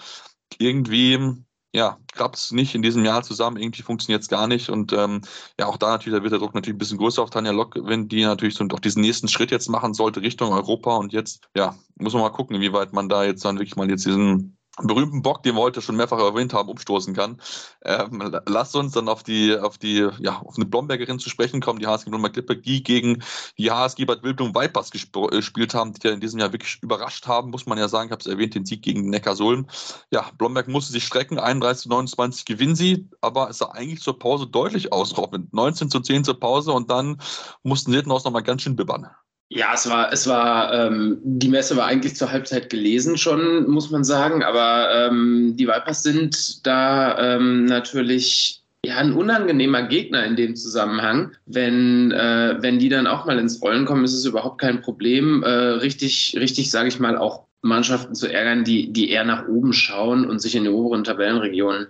irgendwie 0.58 1.44
ja, 1.74 1.98
klappt 2.12 2.36
es 2.36 2.52
nicht 2.52 2.76
in 2.76 2.82
diesem 2.82 3.04
Jahr 3.04 3.24
zusammen, 3.24 3.56
irgendwie 3.56 3.82
funktioniert 3.82 4.22
es 4.22 4.28
gar 4.28 4.46
nicht. 4.46 4.70
Und 4.70 4.92
ähm, 4.92 5.22
ja, 5.58 5.66
auch 5.66 5.76
da 5.76 5.90
natürlich, 5.90 6.16
da 6.16 6.22
wird 6.22 6.32
der 6.32 6.38
Druck 6.38 6.54
natürlich 6.54 6.76
ein 6.76 6.78
bisschen 6.78 6.98
größer 6.98 7.20
auf 7.20 7.30
Tanja 7.30 7.50
Lock, 7.50 7.74
wenn 7.82 8.08
die 8.08 8.22
natürlich 8.22 8.54
so 8.54 8.64
doch 8.64 8.78
diesen 8.78 9.02
nächsten 9.02 9.26
Schritt 9.26 9.50
jetzt 9.50 9.68
machen 9.68 9.92
sollte 9.92 10.22
Richtung 10.22 10.52
Europa. 10.52 10.96
Und 10.96 11.12
jetzt, 11.12 11.48
ja, 11.56 11.74
muss 11.96 12.12
man 12.12 12.22
mal 12.22 12.30
gucken, 12.30 12.54
inwieweit 12.54 12.92
man 12.92 13.08
da 13.08 13.24
jetzt 13.24 13.44
dann 13.44 13.56
wirklich 13.58 13.74
mal 13.74 13.90
jetzt 13.90 14.06
diesen 14.06 14.56
berühmten 14.82 15.22
Bock, 15.22 15.42
den 15.42 15.54
wir 15.54 15.60
heute 15.60 15.80
schon 15.80 15.96
mehrfach 15.96 16.18
erwähnt 16.18 16.52
haben, 16.52 16.68
umstoßen 16.68 17.14
kann. 17.14 17.40
Ähm, 17.84 18.36
lasst 18.46 18.74
uns 18.74 18.92
dann 18.92 19.08
auf 19.08 19.22
die, 19.22 19.56
auf 19.56 19.78
die, 19.78 20.08
ja, 20.18 20.40
auf 20.40 20.56
eine 20.56 20.66
Blombergerin 20.66 21.20
zu 21.20 21.30
sprechen 21.30 21.60
kommen, 21.60 21.78
die 21.78 21.86
HSG 21.86 22.10
Blomberg 22.10 22.34
Lippe, 22.34 22.56
die 22.56 22.82
gegen 22.82 23.22
die 23.56 23.70
HSG 23.70 24.04
Bad 24.04 24.24
Wildblum 24.24 24.54
Vipers 24.54 24.90
äh, 24.92 25.36
gespielt 25.36 25.74
haben, 25.74 25.92
die 25.92 26.08
ja 26.08 26.12
in 26.12 26.20
diesem 26.20 26.40
Jahr 26.40 26.52
wirklich 26.52 26.78
überrascht 26.82 27.26
haben, 27.26 27.50
muss 27.50 27.66
man 27.66 27.78
ja 27.78 27.88
sagen. 27.88 28.08
Ich 28.08 28.12
habe 28.12 28.20
es 28.20 28.26
erwähnt, 28.26 28.54
den 28.54 28.66
Sieg 28.66 28.82
gegen 28.82 29.08
Neckarsulm. 29.10 29.68
Ja, 30.10 30.30
Blomberg 30.38 30.66
musste 30.66 30.92
sich 30.92 31.04
strecken, 31.04 31.38
31 31.38 31.84
zu 31.84 31.88
29 31.90 32.44
gewinnen 32.44 32.74
sie, 32.74 33.08
aber 33.20 33.50
es 33.50 33.58
sah 33.58 33.66
eigentlich 33.66 34.00
zur 34.00 34.18
Pause 34.18 34.46
deutlich 34.48 34.92
aus, 34.92 35.16
Robin. 35.16 35.48
19 35.52 35.90
zu 35.90 36.00
10 36.00 36.24
zur 36.24 36.40
Pause 36.40 36.72
und 36.72 36.90
dann 36.90 37.20
mussten 37.62 37.92
sie 37.92 37.96
hinten 37.98 38.10
aus 38.10 38.24
nochmal 38.24 38.42
ganz 38.42 38.62
schön 38.62 38.76
bibbern. 38.76 39.08
Ja, 39.50 39.74
es 39.74 39.88
war, 39.88 40.12
es 40.12 40.26
war, 40.26 40.72
ähm, 40.72 41.18
die 41.22 41.48
Messe 41.48 41.76
war 41.76 41.86
eigentlich 41.86 42.16
zur 42.16 42.32
Halbzeit 42.32 42.70
gelesen 42.70 43.16
schon, 43.16 43.68
muss 43.68 43.90
man 43.90 44.02
sagen, 44.02 44.42
aber 44.42 44.88
ähm, 44.92 45.54
die 45.56 45.68
Vipers 45.68 46.02
sind 46.02 46.66
da 46.66 47.36
ähm, 47.36 47.66
natürlich 47.66 48.62
ja, 48.84 48.96
ein 48.96 49.12
unangenehmer 49.12 49.82
Gegner 49.82 50.24
in 50.24 50.36
dem 50.36 50.56
Zusammenhang. 50.56 51.32
Wenn, 51.46 52.10
äh, 52.12 52.56
wenn 52.60 52.78
die 52.78 52.88
dann 52.88 53.06
auch 53.06 53.26
mal 53.26 53.38
ins 53.38 53.60
Rollen 53.62 53.84
kommen, 53.84 54.04
ist 54.04 54.14
es 54.14 54.24
überhaupt 54.24 54.60
kein 54.60 54.80
Problem, 54.80 55.42
äh, 55.42 55.48
richtig, 55.48 56.36
richtig, 56.38 56.70
sage 56.70 56.88
ich 56.88 56.98
mal, 56.98 57.16
auch 57.16 57.44
Mannschaften 57.62 58.14
zu 58.14 58.30
ärgern, 58.30 58.64
die, 58.64 58.92
die 58.92 59.10
eher 59.10 59.24
nach 59.24 59.48
oben 59.48 59.72
schauen 59.72 60.28
und 60.28 60.40
sich 60.40 60.54
in 60.54 60.64
den 60.64 60.74
oberen 60.74 61.04
Tabellenregionen 61.04 61.88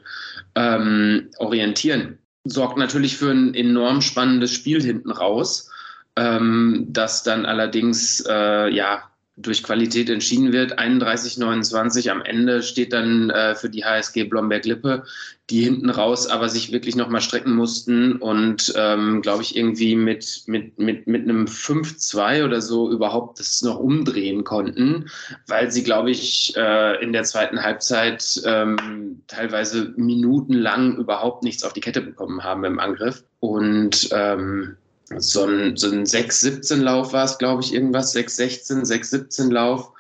ähm, 0.55 1.31
orientieren. 1.39 2.19
Sorgt 2.45 2.79
natürlich 2.79 3.17
für 3.17 3.31
ein 3.31 3.55
enorm 3.55 4.01
spannendes 4.01 4.53
Spiel 4.53 4.83
hinten 4.83 5.11
raus 5.11 5.71
ähm, 6.17 6.87
das 6.89 7.23
dann 7.23 7.47
allerdings 7.47 8.25
äh, 8.29 8.69
ja 8.69 9.11
durch 9.37 9.65
Qualität 9.65 10.09
entschieden 10.11 10.53
wird. 10.53 10.79
31-29 10.79 12.09
am 12.09 12.23
Ende 12.23 12.63
steht 12.63 12.93
dann 12.93 13.31
äh, 13.31 13.57
für 13.57 13.69
die 13.69 13.85
HSG 13.85 14.25
Blomberg-Lippe, 14.25 15.05
die 15.51 15.61
hinten 15.61 15.91
raus 15.91 16.29
aber 16.29 16.49
sich 16.49 16.71
wirklich 16.73 16.95
nochmal 16.95 17.21
strecken 17.21 17.55
mussten 17.55 18.17
und, 18.17 18.73
ähm, 18.77 19.23
glaube 19.23 19.43
ich, 19.43 19.57
irgendwie 19.57 19.97
mit, 19.97 20.45
mit, 20.47 20.79
mit, 20.79 21.09
mit 21.09 21.23
einem 21.23 21.47
5-2 21.47 22.45
oder 22.45 22.61
so 22.61 22.91
überhaupt 22.91 23.41
das 23.41 23.63
noch 23.63 23.81
umdrehen 23.81 24.45
konnten, 24.45 25.11
weil 25.49 25.71
sie, 25.73 25.83
glaube 25.83 26.13
ich, 26.13 26.55
äh, 26.57 27.03
in 27.03 27.13
der 27.13 27.25
zweiten 27.25 27.61
Halbzeit 27.61 28.41
ähm, 28.47 29.23
teilweise 29.27 29.93
minutenlang 29.97 30.97
überhaupt 30.97 31.43
nichts 31.43 31.65
auf 31.65 31.73
die 31.73 31.81
Kette 31.81 32.03
bekommen 32.03 32.45
haben 32.45 32.65
im 32.65 32.79
Angriff. 32.79 33.25
Und 33.41 34.09
ähm, 34.13 34.77
so 35.19 35.45
ein, 35.45 35.77
so 35.77 35.91
ein 35.91 36.05
6-17-Lauf 36.05 37.13
war 37.13 37.25
es, 37.25 37.39
glaube 37.39 37.63
ich, 37.63 37.75
irgendwas, 37.75 38.15
6-16, 38.15 38.85
6-17-Lauf, 38.85 39.93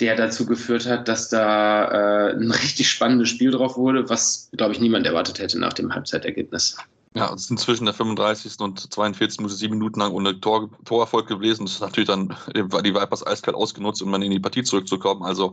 der 0.00 0.16
dazu 0.16 0.46
geführt 0.46 0.86
hat, 0.86 1.08
dass 1.08 1.28
da 1.28 2.28
äh, 2.28 2.32
ein 2.32 2.50
richtig 2.50 2.88
spannendes 2.88 3.28
Spiel 3.28 3.50
drauf 3.50 3.76
wurde, 3.76 4.08
was, 4.08 4.48
glaube 4.56 4.72
ich, 4.72 4.80
niemand 4.80 5.06
erwartet 5.06 5.38
hätte 5.38 5.58
nach 5.58 5.72
dem 5.72 5.92
Halbzeitergebnis. 5.94 6.76
Ja, 7.14 7.30
es 7.34 7.46
sind 7.46 7.60
zwischen 7.60 7.84
der 7.84 7.92
35. 7.92 8.58
und 8.60 8.90
42. 8.90 9.40
Minute 9.40 9.54
sieben 9.54 9.74
Minuten 9.74 10.00
lang 10.00 10.12
ohne 10.12 10.40
Tor, 10.40 10.70
Torerfolg 10.86 11.26
gewesen. 11.26 11.66
Das 11.66 11.74
ist 11.74 11.80
natürlich 11.80 12.08
dann, 12.08 12.34
die 12.54 12.94
Vipers 12.94 13.26
eiskalt 13.26 13.54
ausgenutzt, 13.54 14.00
um 14.00 14.10
dann 14.10 14.22
in 14.22 14.30
die 14.30 14.40
Partie 14.40 14.62
zurückzukommen. 14.62 15.22
Also, 15.22 15.52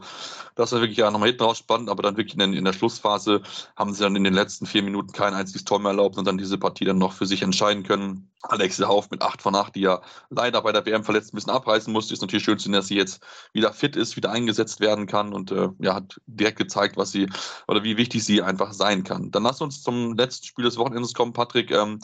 das 0.56 0.72
war 0.72 0.80
wirklich 0.80 1.00
ja 1.00 1.12
nochmal 1.12 1.30
hinten 1.30 1.44
raus 1.44 1.58
spannend, 1.58 1.90
aber 1.90 2.02
dann 2.02 2.16
wirklich 2.16 2.40
in, 2.40 2.54
in, 2.54 2.64
der 2.64 2.72
Schlussphase 2.72 3.42
haben 3.76 3.94
sie 3.94 4.04
dann 4.04 4.16
in 4.16 4.24
den 4.24 4.34
letzten 4.34 4.68
vier 4.68 4.84
Minuten 4.84 5.12
kein 5.12 5.34
einziges 5.34 5.66
Tor 5.66 5.80
mehr 5.80 5.92
erlaubt 5.92 6.18
und 6.18 6.26
dann 6.26 6.38
diese 6.38 6.58
Partie 6.58 6.86
dann 6.86 6.98
noch 6.98 7.12
für 7.12 7.26
sich 7.26 7.42
entscheiden 7.42 7.84
können. 7.84 8.30
Alexia 8.44 8.88
Hauf 8.88 9.10
mit 9.12 9.22
8 9.22 9.42
von 9.42 9.56
8, 9.56 9.76
die 9.76 9.82
ja 9.82 10.02
leider 10.30 10.62
bei 10.62 10.72
der 10.72 10.86
WM 10.86 11.04
verletzt 11.04 11.34
ein 11.34 11.36
bisschen 11.36 11.52
abreißen 11.52 11.92
musste. 11.92 12.14
Ist 12.14 12.22
natürlich 12.22 12.44
schön 12.44 12.58
zu 12.58 12.64
sehen, 12.64 12.74
dass 12.74 12.88
sie 12.88 12.96
jetzt 12.96 13.22
wieder 13.54 13.74
fit 13.74 13.96
ist, 13.96 14.16
wieder 14.16 14.32
eingesetzt 14.32 14.80
werden 14.80 15.08
kann 15.08 15.34
und 15.34 15.52
äh, 15.52 15.70
ja, 15.80 15.96
hat 15.96 16.22
direkt 16.26 16.58
gezeigt, 16.58 16.96
was 16.96 17.12
sie 17.12 17.28
oder 17.68 17.84
wie 17.84 17.98
wichtig 17.98 18.24
sie 18.24 18.42
einfach 18.42 18.74
sein 18.74 19.04
kann. 19.04 19.32
Dann 19.32 19.44
lass 19.44 19.62
uns 19.62 19.84
zum 19.84 20.16
letzten 20.16 20.46
Spiel 20.46 20.66
des 20.66 20.78
Wochenendes 20.78 21.14
kommen, 21.14 21.34
Patrick. 21.34 21.72
Ähm, 21.72 22.00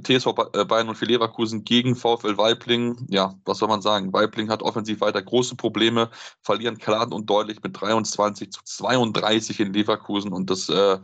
TSV 0.00 0.28
äh, 0.52 0.64
Bayern 0.64 0.88
und 0.88 0.94
für 0.94 1.06
Leverkusen 1.06 1.64
gegen 1.64 1.96
VfL 1.96 2.36
Weibling. 2.36 3.06
Ja, 3.08 3.34
was 3.44 3.58
soll 3.58 3.68
man 3.68 3.82
sagen? 3.82 4.12
Weibling 4.12 4.48
hat 4.48 4.62
offensiv 4.62 5.00
weiter 5.00 5.22
große 5.22 5.56
Probleme, 5.56 6.10
verlieren 6.42 6.78
klar 6.78 7.10
und 7.12 7.28
deutlich 7.28 7.62
mit 7.62 7.80
23 7.80 8.52
zu 8.52 8.60
32 8.64 9.60
in 9.60 9.72
Leverkusen 9.72 10.32
und 10.32 10.50
das 10.50 10.68
äh, 10.68 10.98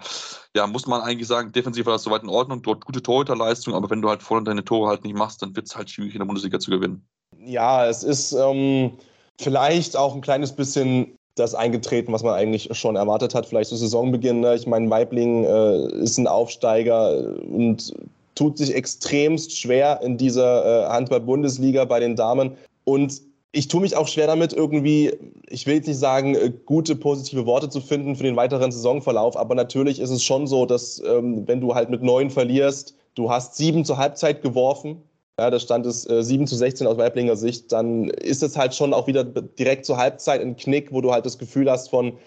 ja, 0.57 0.67
muss 0.67 0.87
man 0.87 1.03
eigentlich 1.03 1.29
sagen, 1.29 1.53
defensiv 1.53 1.87
war 1.87 1.93
das 1.93 2.03
soweit 2.03 2.23
in 2.23 2.29
Ordnung, 2.29 2.63
dort 2.63 2.85
gute 2.85 3.03
Torhüterleistung, 3.03 3.75
aber 3.75 3.91
wenn 3.91 4.03
du 4.03 4.09
halt 4.09 4.23
vorne 4.23 4.45
deine 4.45 4.65
Tore 4.65 4.89
halt 4.89 5.05
nicht 5.05 5.17
machst, 5.17 5.43
dann 5.43 5.55
wird 5.55 5.67
es 5.67 5.77
halt 5.77 5.91
schwierig 5.91 6.15
in 6.15 6.21
der 6.21 6.27
Bundesliga 6.27 6.59
zu 6.59 6.71
gewinnen. 6.71 7.07
Ja, 7.39 7.87
es 7.87 8.03
ist 8.03 8.33
ähm, 8.33 8.93
vielleicht 9.39 9.97
auch 9.97 10.15
ein 10.15 10.23
kleines 10.23 10.53
bisschen 10.53 11.17
das 11.35 11.55
eingetreten, 11.55 12.13
was 12.13 12.23
man 12.23 12.35
eigentlich 12.35 12.69
schon 12.73 12.97
erwartet 12.97 13.35
hat, 13.35 13.47
vielleicht 13.47 13.69
zu 13.69 13.77
Saisonbeginn. 13.77 14.41
Ne? 14.41 14.55
Ich 14.55 14.67
meine, 14.67 14.89
Weibling 14.89 15.45
äh, 15.45 16.03
ist 16.03 16.17
ein 16.17 16.27
Aufsteiger 16.27 17.37
und 17.51 17.93
tut 18.35 18.57
sich 18.57 18.75
extremst 18.75 19.57
schwer 19.57 20.01
in 20.03 20.17
dieser 20.17 20.87
äh, 20.87 20.89
Handball-Bundesliga 20.89 21.85
bei 21.85 22.01
den 22.01 22.17
Damen. 22.17 22.53
Und 22.85 23.21
ich 23.57 23.69
tue 23.69 23.81
mich 23.81 23.97
auch 23.97 24.07
schwer 24.07 24.27
damit, 24.27 24.53
irgendwie, 24.53 25.13
ich 25.49 25.67
will 25.67 25.77
jetzt 25.77 25.87
nicht 25.87 25.99
sagen, 25.99 26.35
äh, 26.35 26.53
gute, 26.67 26.95
positive 26.95 27.47
Worte 27.47 27.71
zu 27.71 27.81
finden 27.81 28.15
für 28.15 28.23
den 28.23 28.37
weiteren 28.37 28.71
Saisonverlauf, 28.71 29.37
aber 29.37 29.55
natürlich 29.55 29.99
ist 29.99 30.11
es 30.11 30.23
schon 30.23 30.47
so, 30.47 30.67
dass 30.67 31.03
ähm, 31.07 31.49
wenn 31.49 31.61
du 31.63 31.75
halt 31.75 31.89
mit 31.89 32.03
neun 32.03 32.31
verlierst, 32.31 32.95
du 33.15 33.31
hast 33.31 33.57
sieben 33.57 33.87
zur 33.87 33.97
Halbzeit 33.97 34.43
geworfen, 34.43 35.03
ja, 35.39 35.51
da 35.51 35.59
stand 35.59 35.87
es 35.87 36.09
äh, 36.09 36.23
7 36.23 36.47
zu 36.47 36.57
16 36.57 36.87
aus 36.87 36.97
Weiblinger 36.97 37.37
Sicht, 37.37 37.71
dann 37.73 38.09
ist 38.09 38.43
es 38.43 38.57
halt 38.57 38.75
schon 38.75 38.95
auch 38.95 39.07
wieder 39.07 39.25
direkt 39.25 39.85
zur 39.85 39.99
Halbzeit 39.99 40.41
ein 40.41 40.57
Knick, 40.57 40.93
wo 40.93 41.01
du 41.03 41.13
halt 41.13 41.27
das 41.27 41.39
Gefühl 41.39 41.71
hast 41.71 41.91
von, 41.91 42.19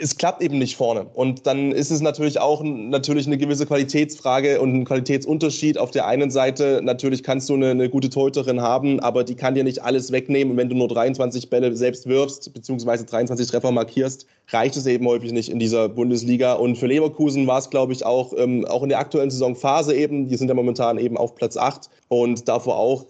es 0.00 0.16
klappt 0.16 0.42
eben 0.42 0.58
nicht 0.58 0.76
vorne. 0.76 1.06
Und 1.14 1.46
dann 1.46 1.72
ist 1.72 1.90
es 1.90 2.00
natürlich 2.00 2.40
auch 2.40 2.62
natürlich 2.62 3.26
eine 3.26 3.38
gewisse 3.38 3.66
Qualitätsfrage 3.66 4.60
und 4.60 4.74
ein 4.74 4.84
Qualitätsunterschied. 4.84 5.78
Auf 5.78 5.90
der 5.90 6.06
einen 6.06 6.30
Seite 6.30 6.80
natürlich 6.82 7.22
kannst 7.22 7.48
du 7.48 7.54
eine, 7.54 7.70
eine 7.70 7.88
gute 7.88 8.10
Torhüterin 8.10 8.60
haben, 8.60 9.00
aber 9.00 9.24
die 9.24 9.34
kann 9.34 9.54
dir 9.54 9.64
nicht 9.64 9.82
alles 9.82 10.12
wegnehmen. 10.12 10.52
Und 10.52 10.56
wenn 10.58 10.68
du 10.68 10.76
nur 10.76 10.88
23 10.88 11.50
Bälle 11.50 11.74
selbst 11.76 12.06
wirfst, 12.06 12.52
beziehungsweise 12.52 13.04
23 13.04 13.46
Treffer 13.48 13.72
markierst, 13.72 14.26
reicht 14.48 14.76
es 14.76 14.86
eben 14.86 15.06
häufig 15.06 15.32
nicht 15.32 15.48
in 15.48 15.58
dieser 15.58 15.88
Bundesliga. 15.88 16.54
Und 16.54 16.76
für 16.76 16.86
Leverkusen 16.86 17.46
war 17.46 17.58
es, 17.58 17.70
glaube 17.70 17.92
ich, 17.92 18.04
auch, 18.04 18.32
ähm, 18.36 18.64
auch 18.66 18.82
in 18.82 18.88
der 18.88 18.98
aktuellen 18.98 19.30
Saisonphase 19.30 19.94
eben, 19.94 20.28
die 20.28 20.36
sind 20.36 20.48
ja 20.48 20.54
momentan 20.54 20.98
eben 20.98 21.16
auf 21.16 21.34
Platz 21.34 21.56
8 21.56 21.88
und 22.08 22.48
davor 22.48 22.76
auch 22.76 23.06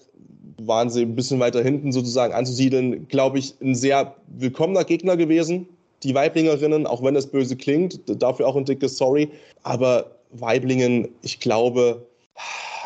waren 0.58 0.88
sie 0.88 1.02
ein 1.02 1.14
bisschen 1.14 1.38
weiter 1.38 1.62
hinten 1.62 1.92
sozusagen 1.92 2.32
anzusiedeln, 2.32 3.08
glaube 3.08 3.38
ich, 3.38 3.54
ein 3.60 3.74
sehr 3.74 4.14
willkommener 4.26 4.84
Gegner 4.84 5.16
gewesen 5.18 5.68
die 6.02 6.14
Weiblingerinnen, 6.14 6.86
auch 6.86 7.02
wenn 7.02 7.14
das 7.14 7.26
böse 7.26 7.56
klingt, 7.56 8.00
dafür 8.22 8.46
auch 8.46 8.56
ein 8.56 8.64
dickes 8.64 8.96
Sorry. 8.96 9.30
Aber 9.62 10.10
Weiblingen, 10.30 11.08
ich 11.22 11.40
glaube, 11.40 12.06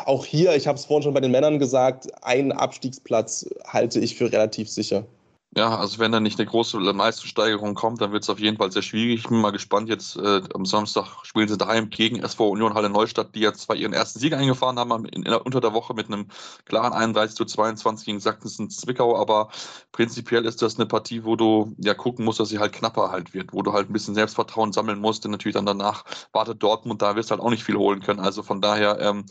auch 0.05 0.25
hier, 0.25 0.55
ich 0.55 0.67
habe 0.67 0.77
es 0.77 0.85
vorhin 0.85 1.03
schon 1.03 1.13
bei 1.13 1.19
den 1.19 1.31
Männern 1.31 1.59
gesagt, 1.59 2.07
einen 2.23 2.51
Abstiegsplatz 2.51 3.47
halte 3.65 3.99
ich 3.99 4.15
für 4.15 4.31
relativ 4.31 4.69
sicher. 4.69 5.05
Ja, 5.53 5.77
also 5.77 5.99
wenn 5.99 6.13
da 6.13 6.21
nicht 6.21 6.39
eine 6.39 6.47
große 6.47 6.79
Leistungssteigerung 6.79 7.73
kommt, 7.73 7.99
dann 7.99 8.13
wird 8.13 8.23
es 8.23 8.29
auf 8.29 8.39
jeden 8.39 8.55
Fall 8.55 8.71
sehr 8.71 8.81
schwierig. 8.81 9.19
Ich 9.19 9.27
bin 9.27 9.41
mal 9.41 9.51
gespannt. 9.51 9.89
Jetzt 9.89 10.15
äh, 10.15 10.41
am 10.53 10.65
Samstag 10.65 11.25
spielen 11.25 11.49
sie 11.49 11.57
daheim 11.57 11.89
gegen 11.89 12.23
SV 12.23 12.47
Union 12.51 12.73
Halle 12.73 12.89
Neustadt, 12.89 13.35
die 13.35 13.41
jetzt 13.41 13.63
zwar 13.63 13.75
ihren 13.75 13.91
ersten 13.91 14.19
Sieg 14.19 14.31
eingefahren 14.31 14.79
haben 14.79 15.03
in, 15.07 15.23
in, 15.23 15.33
unter 15.33 15.59
der 15.59 15.73
Woche 15.73 15.93
mit 15.93 16.07
einem 16.07 16.27
klaren 16.63 16.93
31 16.93 17.35
zu 17.35 17.43
22 17.43 18.05
gegen 18.05 18.19
Sachsen 18.21 18.69
Zwickau, 18.69 19.17
aber 19.19 19.49
prinzipiell 19.91 20.45
ist 20.45 20.61
das 20.61 20.77
eine 20.77 20.85
Partie, 20.85 21.25
wo 21.25 21.35
du 21.35 21.75
ja 21.79 21.95
gucken 21.95 22.23
musst, 22.23 22.39
dass 22.39 22.47
sie 22.47 22.59
halt 22.59 22.71
knapper 22.71 23.11
halt 23.11 23.33
wird, 23.33 23.51
wo 23.51 23.61
du 23.61 23.73
halt 23.73 23.89
ein 23.89 23.93
bisschen 23.93 24.15
Selbstvertrauen 24.15 24.71
sammeln 24.71 24.99
musst, 24.99 25.25
denn 25.25 25.31
natürlich 25.31 25.55
dann 25.55 25.65
danach 25.65 26.05
wartet 26.31 26.63
Dortmund, 26.63 27.01
da 27.01 27.17
wirst 27.17 27.29
du 27.29 27.33
halt 27.33 27.41
auch 27.41 27.49
nicht 27.49 27.65
viel 27.65 27.75
holen 27.75 27.99
können. 27.99 28.21
Also 28.21 28.41
von 28.41 28.61
daher 28.61 29.01
ähm, 29.01 29.25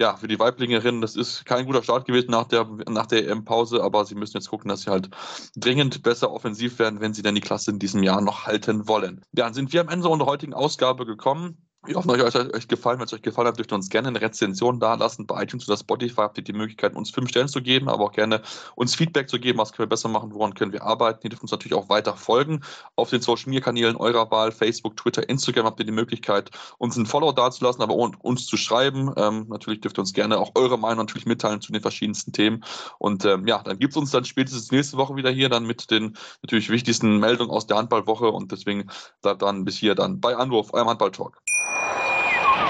ja, 0.00 0.16
für 0.16 0.26
die 0.26 0.38
Weiblingerinnen, 0.38 1.00
das 1.00 1.14
ist 1.14 1.44
kein 1.44 1.66
guter 1.66 1.82
Start 1.82 2.06
gewesen 2.06 2.30
nach 2.30 2.48
der, 2.48 2.64
nach 2.88 3.06
der 3.06 3.28
EM-Pause, 3.28 3.82
aber 3.82 4.04
sie 4.04 4.16
müssen 4.16 4.36
jetzt 4.36 4.50
gucken, 4.50 4.68
dass 4.68 4.82
sie 4.82 4.90
halt 4.90 5.08
dringend 5.56 6.02
besser 6.02 6.32
offensiv 6.32 6.78
werden, 6.78 7.00
wenn 7.00 7.14
sie 7.14 7.22
denn 7.22 7.36
die 7.36 7.40
Klasse 7.40 7.70
in 7.70 7.78
diesem 7.78 8.02
Jahr 8.02 8.20
noch 8.20 8.46
halten 8.46 8.88
wollen. 8.88 9.22
Dann 9.32 9.54
sind 9.54 9.72
wir 9.72 9.80
am 9.80 9.88
Ende 9.88 10.08
unserer 10.08 10.28
heutigen 10.28 10.54
Ausgabe 10.54 11.06
gekommen. 11.06 11.58
Wir 11.86 11.96
hoffen, 11.96 12.10
euch 12.10 12.34
hat 12.34 12.54
euch 12.54 12.66
gefallen. 12.66 12.98
Wenn 12.98 13.04
es 13.04 13.12
euch 13.12 13.20
gefallen 13.20 13.48
hat, 13.48 13.58
dürft 13.58 13.70
ihr 13.70 13.74
uns 13.74 13.90
gerne 13.90 14.08
eine 14.08 14.20
Rezension 14.20 14.80
da 14.80 14.94
lassen. 14.94 15.26
Bei 15.26 15.42
iTunes 15.42 15.68
oder 15.68 15.76
Spotify 15.76 16.16
habt 16.16 16.38
ihr 16.38 16.44
die 16.44 16.54
Möglichkeit, 16.54 16.96
uns 16.96 17.10
fünf 17.10 17.28
Stellen 17.28 17.48
zu 17.48 17.60
geben, 17.60 17.90
aber 17.90 18.04
auch 18.04 18.12
gerne 18.12 18.40
uns 18.74 18.94
Feedback 18.94 19.28
zu 19.28 19.38
geben, 19.38 19.58
was 19.58 19.72
können 19.72 19.84
wir 19.84 19.90
besser 19.90 20.08
machen, 20.08 20.32
woran 20.32 20.54
können 20.54 20.72
wir 20.72 20.82
arbeiten. 20.82 21.20
Ihr 21.24 21.30
dürft 21.30 21.42
uns 21.42 21.52
natürlich 21.52 21.74
auch 21.74 21.90
weiter 21.90 22.16
folgen. 22.16 22.62
Auf 22.96 23.10
den 23.10 23.20
Social 23.20 23.50
Media 23.50 23.62
Kanälen 23.62 23.96
eurer 23.96 24.30
Wahl, 24.30 24.50
Facebook, 24.50 24.96
Twitter, 24.96 25.28
Instagram 25.28 25.66
habt 25.66 25.78
ihr 25.78 25.84
die 25.84 25.92
Möglichkeit, 25.92 26.50
uns 26.78 26.96
einen 26.96 27.04
Follow 27.04 27.32
dazulassen, 27.32 27.82
aber 27.82 27.94
uns 27.94 28.46
zu 28.46 28.56
schreiben. 28.56 29.12
Ähm, 29.18 29.46
natürlich 29.48 29.82
dürft 29.82 29.98
ihr 29.98 30.00
uns 30.00 30.14
gerne 30.14 30.38
auch 30.38 30.52
eure 30.54 30.78
Meinung 30.78 31.04
natürlich 31.04 31.26
mitteilen 31.26 31.60
zu 31.60 31.70
den 31.70 31.82
verschiedensten 31.82 32.32
Themen. 32.32 32.64
Und 32.98 33.26
ähm, 33.26 33.46
ja, 33.46 33.62
dann 33.62 33.78
gibt 33.78 33.92
es 33.92 33.98
uns 33.98 34.10
dann 34.10 34.24
spätestens 34.24 34.72
nächste 34.72 34.96
Woche 34.96 35.16
wieder 35.16 35.30
hier, 35.30 35.50
dann 35.50 35.66
mit 35.66 35.90
den 35.90 36.16
natürlich 36.40 36.70
wichtigsten 36.70 37.18
Meldungen 37.18 37.50
aus 37.50 37.66
der 37.66 37.76
Handballwoche. 37.76 38.30
Und 38.30 38.52
deswegen 38.52 38.86
dann 39.20 39.66
bis 39.66 39.76
hier 39.76 39.94
dann 39.94 40.20
bei 40.20 40.34
Anruf, 40.34 40.72
eurem 40.72 40.88
Handball-Talk. 40.88 41.43